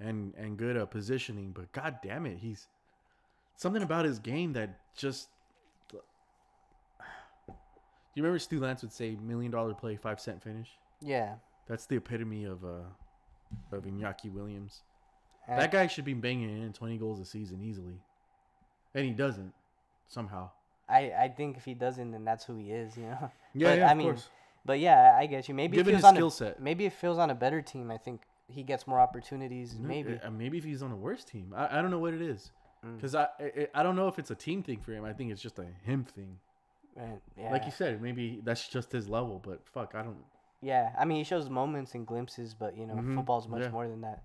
[0.00, 1.52] and and good uh, positioning.
[1.52, 2.68] But god damn it, he's
[3.56, 5.28] something about his game that just.
[7.48, 10.68] Do you remember Stu Lance would say million dollar play, five cent finish.
[11.00, 11.34] Yeah,
[11.66, 12.86] That's the epitome of uh
[13.72, 14.82] of Iñaki Williams.
[15.48, 18.00] and That guy should be banging in twenty goals a season easily,
[18.94, 19.52] and he doesn't
[20.08, 20.50] somehow.
[20.88, 22.96] I I think if he doesn't, then that's who he is.
[22.96, 23.30] You know.
[23.54, 24.28] Yeah, But, yeah, I of mean, course.
[24.66, 25.54] But yeah, I get you.
[25.54, 26.58] Maybe Given if his skill on set.
[26.58, 29.74] a, maybe if he was on a better team, I think he gets more opportunities.
[29.78, 30.18] No, Maybe.
[30.22, 32.50] uh, maybe if he's on a worse team, I, I don't know what it is,
[32.84, 32.96] Mm.
[32.96, 35.04] because I, I I don't know if it's a team thing for him.
[35.06, 36.38] I think it's just a him thing.
[36.96, 37.50] Right, yeah.
[37.50, 39.40] Like you said, maybe that's just his level.
[39.42, 40.24] But fuck, I don't.
[40.60, 43.70] Yeah, I mean, he shows moments and glimpses, but you know, Mhm, football's much yeah.
[43.70, 44.22] more than that.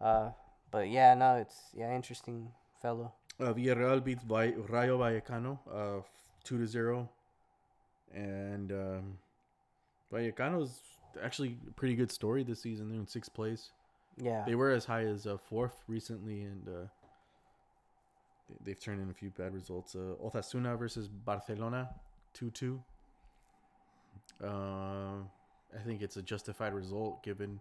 [0.00, 0.30] Uh,
[0.70, 2.50] but yeah, no, it's yeah, interesting
[2.82, 3.12] fellow.
[3.40, 6.02] Uh, Villarreal beats Vi- Rayo Vallecano, uh,
[6.44, 7.08] two to zero,
[8.14, 9.18] and um,
[10.12, 10.80] Vallecano's
[11.22, 12.88] actually a pretty good story this season.
[12.88, 13.70] They're in sixth place.
[14.16, 16.72] Yeah, They were as high as uh, fourth recently, and uh,
[18.48, 19.96] they- they've turned in a few bad results.
[19.96, 20.14] Uh,
[20.76, 21.90] versus Barcelona,
[22.32, 22.80] two two.
[24.42, 25.16] Uh,
[25.74, 27.60] I think it's a justified result given.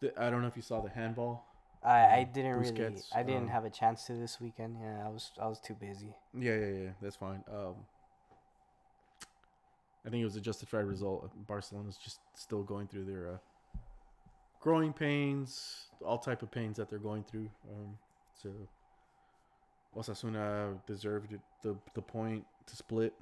[0.00, 1.44] The, I don't know if you saw the handball.
[1.82, 4.76] I I didn't really, I didn't um, have a chance to this weekend.
[4.80, 6.14] Yeah, I was I was too busy.
[6.34, 6.90] Yeah, yeah, yeah.
[7.02, 7.44] That's fine.
[7.50, 7.74] Um,
[10.06, 11.30] I think it was a justified result.
[11.46, 13.36] Barcelona's just still going through their uh,
[14.60, 17.50] growing pains, all type of pains that they're going through.
[17.70, 17.98] Um,
[18.34, 18.50] so
[19.96, 23.12] Osasuna deserved the the point to split,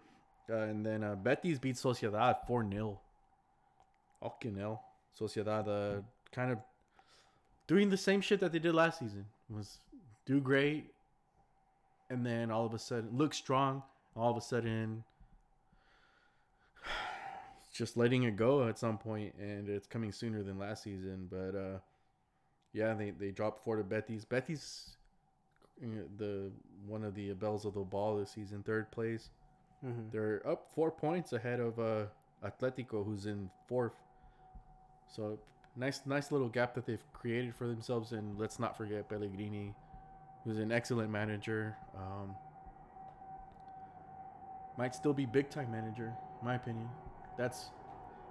[0.50, 3.00] uh, and then uh, Betis beat Sociedad four 0
[4.22, 4.82] Fucking hell,
[5.18, 6.58] Sociedad uh, kind of
[7.66, 9.26] doing the same shit that they did last season.
[9.48, 9.78] Was
[10.24, 10.86] do great,
[12.10, 13.82] and then all of a sudden look strong.
[14.16, 15.04] All of a sudden,
[17.76, 21.28] just letting it go at some point, and it's coming sooner than last season.
[21.30, 21.78] But uh,
[22.72, 24.24] yeah, they they dropped four to Betis.
[24.24, 24.96] Betis
[25.80, 26.50] you know, the
[26.86, 29.30] one of the bells of the ball this season, third place.
[29.82, 32.06] hmm They're up four points ahead of uh,
[32.44, 33.94] Atletico, who's in fourth.
[35.14, 35.38] So
[35.76, 38.12] nice, nice little gap that they've created for themselves.
[38.12, 39.74] And let's not forget Pellegrini,
[40.44, 41.76] who's an excellent manager.
[41.96, 42.34] Um,
[44.78, 46.88] might still be big time manager, in my opinion.
[47.36, 47.70] That's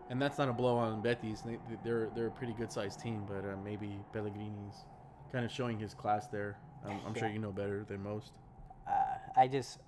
[0.09, 1.41] and that's not a blow on Betis.
[1.41, 4.85] They, they're they're a pretty good sized team, but uh, maybe Pellegrini's
[5.31, 6.57] kind of showing his class there.
[6.85, 8.33] Um, I'm sure you know better than most.
[8.87, 8.91] Uh,
[9.35, 9.79] I just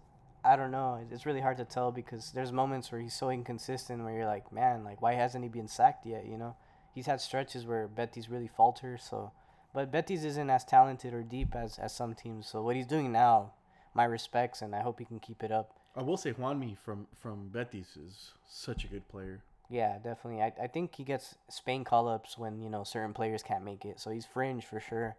[0.43, 1.05] I don't know.
[1.11, 4.51] It's really hard to tell because there's moments where he's so inconsistent where you're like,
[4.51, 6.25] man, like why hasn't he been sacked yet?
[6.25, 6.55] You know,
[6.93, 8.97] he's had stretches where Betis really falter.
[8.97, 9.31] So,
[9.73, 12.47] but Betis isn't as talented or deep as as some teams.
[12.47, 13.53] So what he's doing now,
[13.93, 15.76] my respects, and I hope he can keep it up.
[15.97, 19.41] I will say Juanmi from from Betis is such a good player.
[19.69, 20.41] Yeah, definitely.
[20.41, 23.83] I, I think he gets Spain call ups when you know certain players can't make
[23.83, 23.99] it.
[23.99, 25.17] So he's fringe for sure.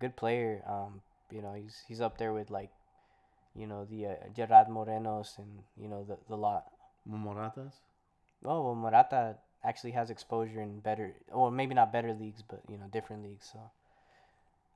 [0.00, 0.62] Good player.
[0.66, 2.70] Um, you know he's he's up there with like,
[3.54, 6.64] you know the uh, Gerard Morenos and you know the the lot.
[7.08, 7.74] Moratas.
[8.44, 12.78] Oh well, Morata actually has exposure in better, or maybe not better leagues, but you
[12.78, 13.50] know different leagues.
[13.52, 13.60] So,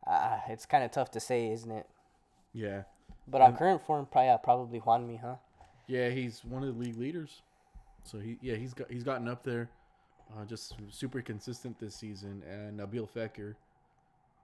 [0.06, 1.86] uh, it's kind of tough to say, isn't it?
[2.52, 2.82] Yeah,
[3.28, 5.36] But on current form, probably yeah, probably Juanmi, huh?
[5.86, 7.42] yeah, he's one of the league leaders.
[8.04, 9.70] So he yeah he's got he's gotten up there,
[10.36, 12.42] uh, just super consistent this season.
[12.48, 13.54] And Nabil Fekir,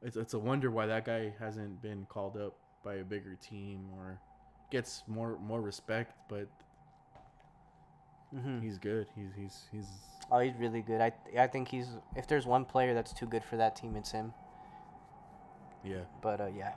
[0.02, 3.80] it's it's a wonder why that guy hasn't been called up by a bigger team
[3.96, 4.20] or
[4.70, 6.14] gets more more respect.
[6.28, 6.48] But
[8.34, 8.60] Mm-hmm.
[8.60, 9.06] he's good.
[9.16, 9.86] He's he's he's
[10.30, 11.00] Oh, he's really good.
[11.00, 14.12] I I think he's if there's one player that's too good for that team, it's
[14.12, 14.34] him.
[15.82, 16.04] yeah.
[16.22, 16.72] But uh, yeah.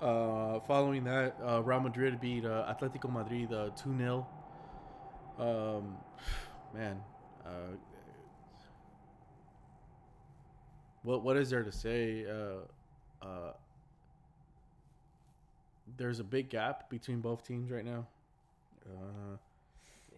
[0.00, 4.26] Uh, following that, uh, Real Madrid beat uh, Atletico Madrid uh, 2 0.
[5.38, 5.96] Um,
[6.74, 7.00] man,
[7.44, 7.74] uh,
[11.02, 12.24] what what is there to say?
[12.26, 13.52] Uh, uh,
[15.96, 18.06] there's a big gap between both teams right now.
[18.86, 19.36] Uh,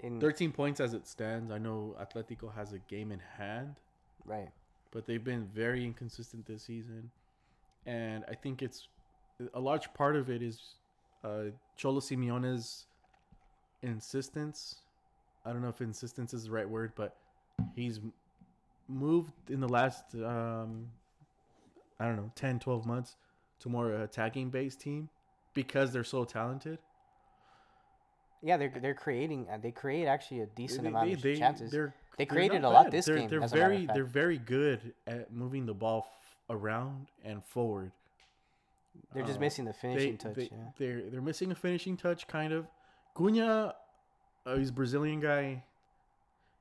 [0.01, 1.51] In 13 points as it stands.
[1.51, 3.77] I know Atletico has a game in hand,
[4.24, 4.51] right.
[4.90, 7.11] but they've been very inconsistent this season.
[7.86, 8.89] And I think it's
[9.54, 10.60] a large part of it is
[11.24, 11.44] uh,
[11.76, 12.86] Cholo Simeone's
[13.82, 14.76] insistence.
[15.44, 17.16] I don't know if insistence is the right word, but
[17.74, 18.00] he's
[18.88, 20.86] moved in the last, um,
[21.98, 23.16] I don't know, 10, 12 months
[23.60, 25.08] to more attacking based team
[25.54, 26.78] because they're so talented.
[28.42, 29.46] Yeah, they're they're creating.
[29.52, 31.70] Uh, they create actually a decent They- amount of they- chances.
[31.70, 32.92] they're- They created a lot bad.
[32.92, 36.06] this they're, game, They're as a of very they're very good at moving the ball
[36.06, 37.92] f- around and forward.
[39.12, 40.34] They're just Uh, missing the finishing they, touch.
[40.34, 40.70] They, yeah.
[40.78, 42.66] They're they're missing a finishing touch, kind of.
[43.16, 43.74] Cunha,
[44.46, 45.64] uh, he's a Brazilian guy.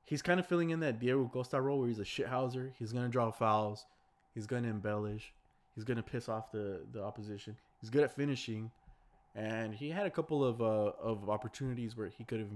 [0.06, 2.72] He's kind of filling in that Diego Costa role where he's a shithouser.
[2.80, 3.86] He's gonna draw fouls.
[4.34, 5.32] He's gonna embellish.
[5.76, 7.56] He's gonna piss off the the opposition.
[7.80, 8.72] He's good at finishing,
[9.36, 12.50] and he had a couple of uh, of opportunities where he could have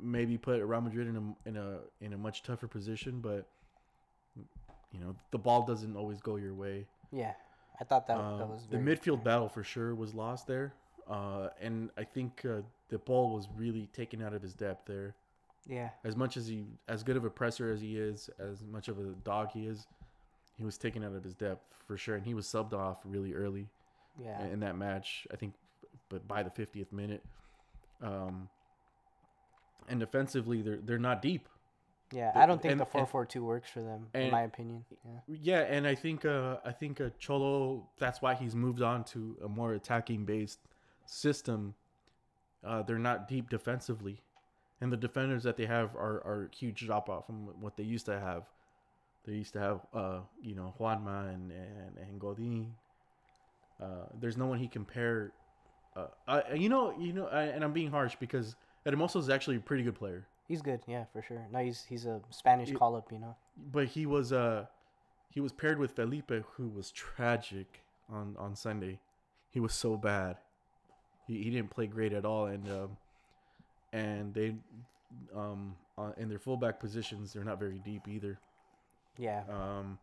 [0.00, 3.46] maybe put Real Madrid in a in a in a much tougher position, but
[4.92, 6.86] you know the ball doesn't always go your way.
[7.10, 7.32] Yeah,
[7.80, 10.74] I thought that, that Um, was the midfield battle for sure was lost there,
[11.08, 15.14] uh, and I think uh, De Paul was really taken out of his depth there.
[15.66, 15.90] Yeah.
[16.04, 18.98] As much as he, as good of a presser as he is, as much of
[18.98, 19.86] a dog he is,
[20.56, 23.34] he was taken out of his depth for sure, and he was subbed off really
[23.34, 23.68] early
[24.18, 24.44] Yeah.
[24.46, 25.26] in that match.
[25.32, 25.54] I think,
[26.10, 27.24] but by the 50th minute,
[28.02, 28.48] um,
[29.88, 31.48] and defensively they're they're not deep.
[32.14, 32.32] Yeah.
[32.34, 34.84] I don't think and- the and- four four two works for them, in my opinion.
[35.04, 35.36] Yeah.
[35.42, 37.88] Yeah, and I think uh, I think uh, Cholo.
[37.98, 40.60] That's why he's moved on to a more attacking based
[41.06, 41.74] system.
[42.64, 44.22] Uh, they're not deep defensively,
[44.80, 48.06] and the defenders that they have are, are huge drop off from what they used
[48.06, 48.44] to have.
[49.26, 52.74] They used to have, uh, you know, Juanma and and, and Godin.
[53.80, 55.32] Uh, there's no one he compare.
[55.96, 59.56] Uh, uh, you know, you know, I, and I'm being harsh because Hermoso is actually
[59.56, 60.26] a pretty good player.
[60.46, 60.80] He's good.
[60.86, 61.46] Yeah, for sure.
[61.52, 63.10] No, he's he's a Spanish call up.
[63.10, 63.36] You know.
[63.72, 64.66] but he was uh
[65.30, 67.80] he was paired with Felipe who was tragic
[68.10, 68.98] on on Sunday.
[69.50, 70.36] He was so bad.
[71.26, 72.96] He he didn't play great at all and um
[73.92, 74.54] and they
[75.34, 78.38] um uh, in their fullback positions they're not very deep either.
[79.16, 79.42] Yeah.
[79.48, 79.98] Um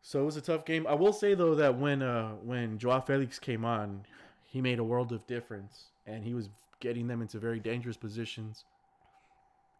[0.00, 0.86] so it was a tough game.
[0.86, 4.06] I will say though that when uh when Joao Felix came on,
[4.46, 6.48] he made a world of difference and he was
[6.80, 8.64] getting them into very dangerous positions.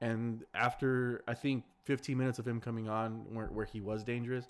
[0.03, 4.47] And after I think 15 minutes of him coming on where, where he was dangerous,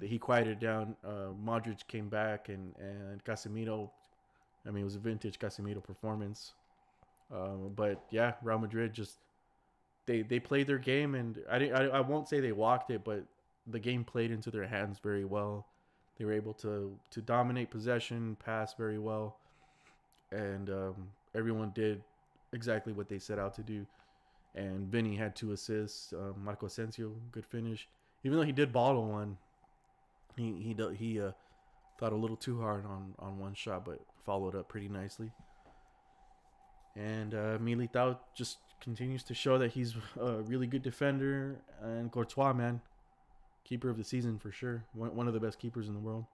[0.00, 0.96] he quieted down.
[1.02, 3.90] Uh, Modric came back and and Casemiro.
[4.66, 6.52] I mean, it was a vintage Casemiro performance.
[7.34, 9.16] Um, but yeah, Real Madrid just
[10.04, 13.24] they they played their game, and I, I I won't say they walked it, but
[13.66, 15.66] the game played into their hands very well.
[16.18, 19.38] They were able to to dominate possession, pass very well,
[20.32, 22.02] and um, everyone did
[22.52, 23.86] exactly what they set out to do.
[24.54, 26.12] And Vinny had two assists.
[26.12, 27.88] Um, Marco Asensio, good finish.
[28.24, 29.38] Even though he did bottle one,
[30.36, 31.32] he he he uh,
[31.98, 35.30] thought a little too hard on on one shot, but followed up pretty nicely.
[36.96, 41.60] And uh, Militao just continues to show that he's a really good defender.
[41.82, 42.80] And Courtois, man,
[43.64, 44.84] keeper of the season for sure.
[44.94, 46.24] One, one of the best keepers in the world.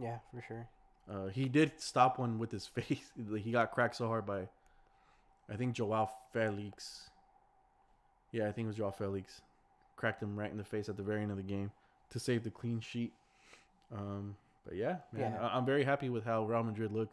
[0.00, 0.68] Yeah, for sure.
[1.10, 3.12] Uh, he did stop one with his face.
[3.42, 4.48] he got cracked so hard by,
[5.48, 7.09] I think Joao Felix.
[8.32, 9.42] Yeah, I think it was Joao Felix.
[9.96, 11.70] Cracked him right in the face at the very end of the game
[12.10, 13.12] to save the clean sheet.
[13.92, 15.46] Um, but yeah, man, Yeah.
[15.46, 17.08] I- I'm very happy with how Real Madrid look.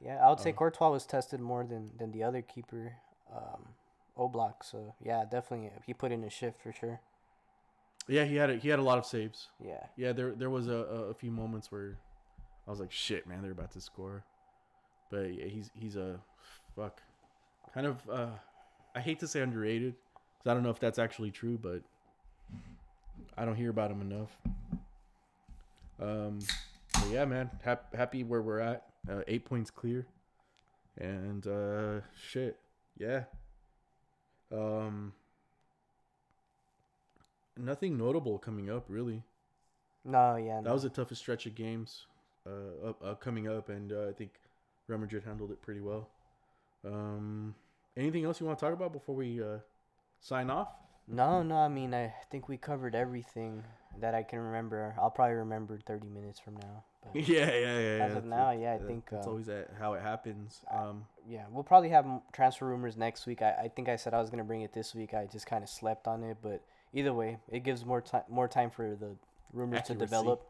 [0.00, 2.96] Yeah, I would say Uh, Courtois was tested more than than the other keeper,
[3.32, 3.74] um,
[4.16, 4.64] Oblak.
[4.64, 7.00] So yeah, definitely he put in a shift for sure.
[8.06, 9.48] Yeah, he had a, he had a lot of saves.
[9.60, 9.86] Yeah.
[9.96, 11.96] Yeah, there there was a, a, a few moments where
[12.66, 14.24] I was like, shit, man, they're about to score.
[15.10, 16.20] But yeah, he's he's a
[16.74, 17.02] fuck,
[17.72, 18.08] kind of.
[18.08, 18.30] Uh,
[18.94, 19.94] I hate to say underrated,
[20.46, 21.82] I don't know if that's actually true, but
[23.36, 24.36] I don't hear about him enough.
[26.00, 26.40] Um,
[26.92, 28.84] but yeah, man, hap- happy where we're at.
[29.08, 30.06] Uh, eight points clear,
[30.98, 32.58] and uh, shit,
[32.98, 33.24] yeah.
[34.52, 35.12] Um,
[37.56, 39.22] nothing notable coming up really.
[40.04, 40.60] No, yeah.
[40.62, 42.06] That was the toughest stretch of games
[42.46, 44.32] uh, up, uh, coming up, and uh, I think
[44.86, 46.08] Real Madrid handled it pretty well.
[46.84, 47.54] Um,
[47.96, 49.58] anything else you want to talk about before we uh,
[50.24, 50.68] sign off?
[51.06, 51.56] no, no.
[51.56, 53.62] I mean, I think we covered everything
[54.00, 54.94] that I can remember.
[55.00, 56.82] I'll probably remember thirty minutes from now.
[57.12, 57.96] But yeah, yeah, yeah.
[57.98, 58.04] yeah.
[58.04, 59.48] As of That's- now, yeah, I that- think, that's uh, always
[59.78, 60.60] how it happens.
[60.72, 63.42] Um, yeah, we'll probably have transfer rumors next week.
[63.42, 65.12] I, I think I said I was gonna bring it this week.
[65.14, 66.62] I just kind of slept on it, but
[66.94, 69.10] either way, it gives more time more time for the
[69.52, 69.98] rumors Accuracy.
[69.98, 70.46] to develop,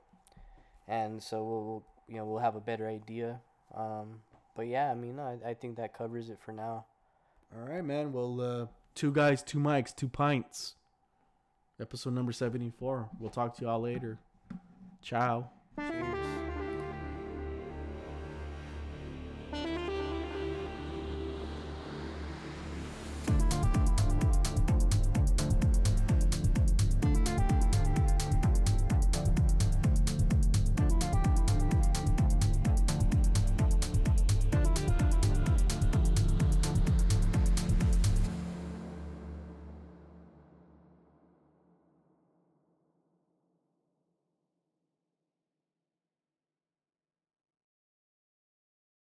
[0.86, 3.40] and so we'll, we'll you know we'll have a better idea.
[3.74, 4.20] Um,
[4.56, 6.84] but yeah, I mean, I, I think that covers it for now.
[7.56, 8.12] all right, man.
[8.12, 10.74] Well, uh, two guys, two mics, two pints.
[11.80, 13.08] Episode number seventy-four.
[13.18, 14.18] We'll talk to y'all later.
[15.02, 15.50] Ciao.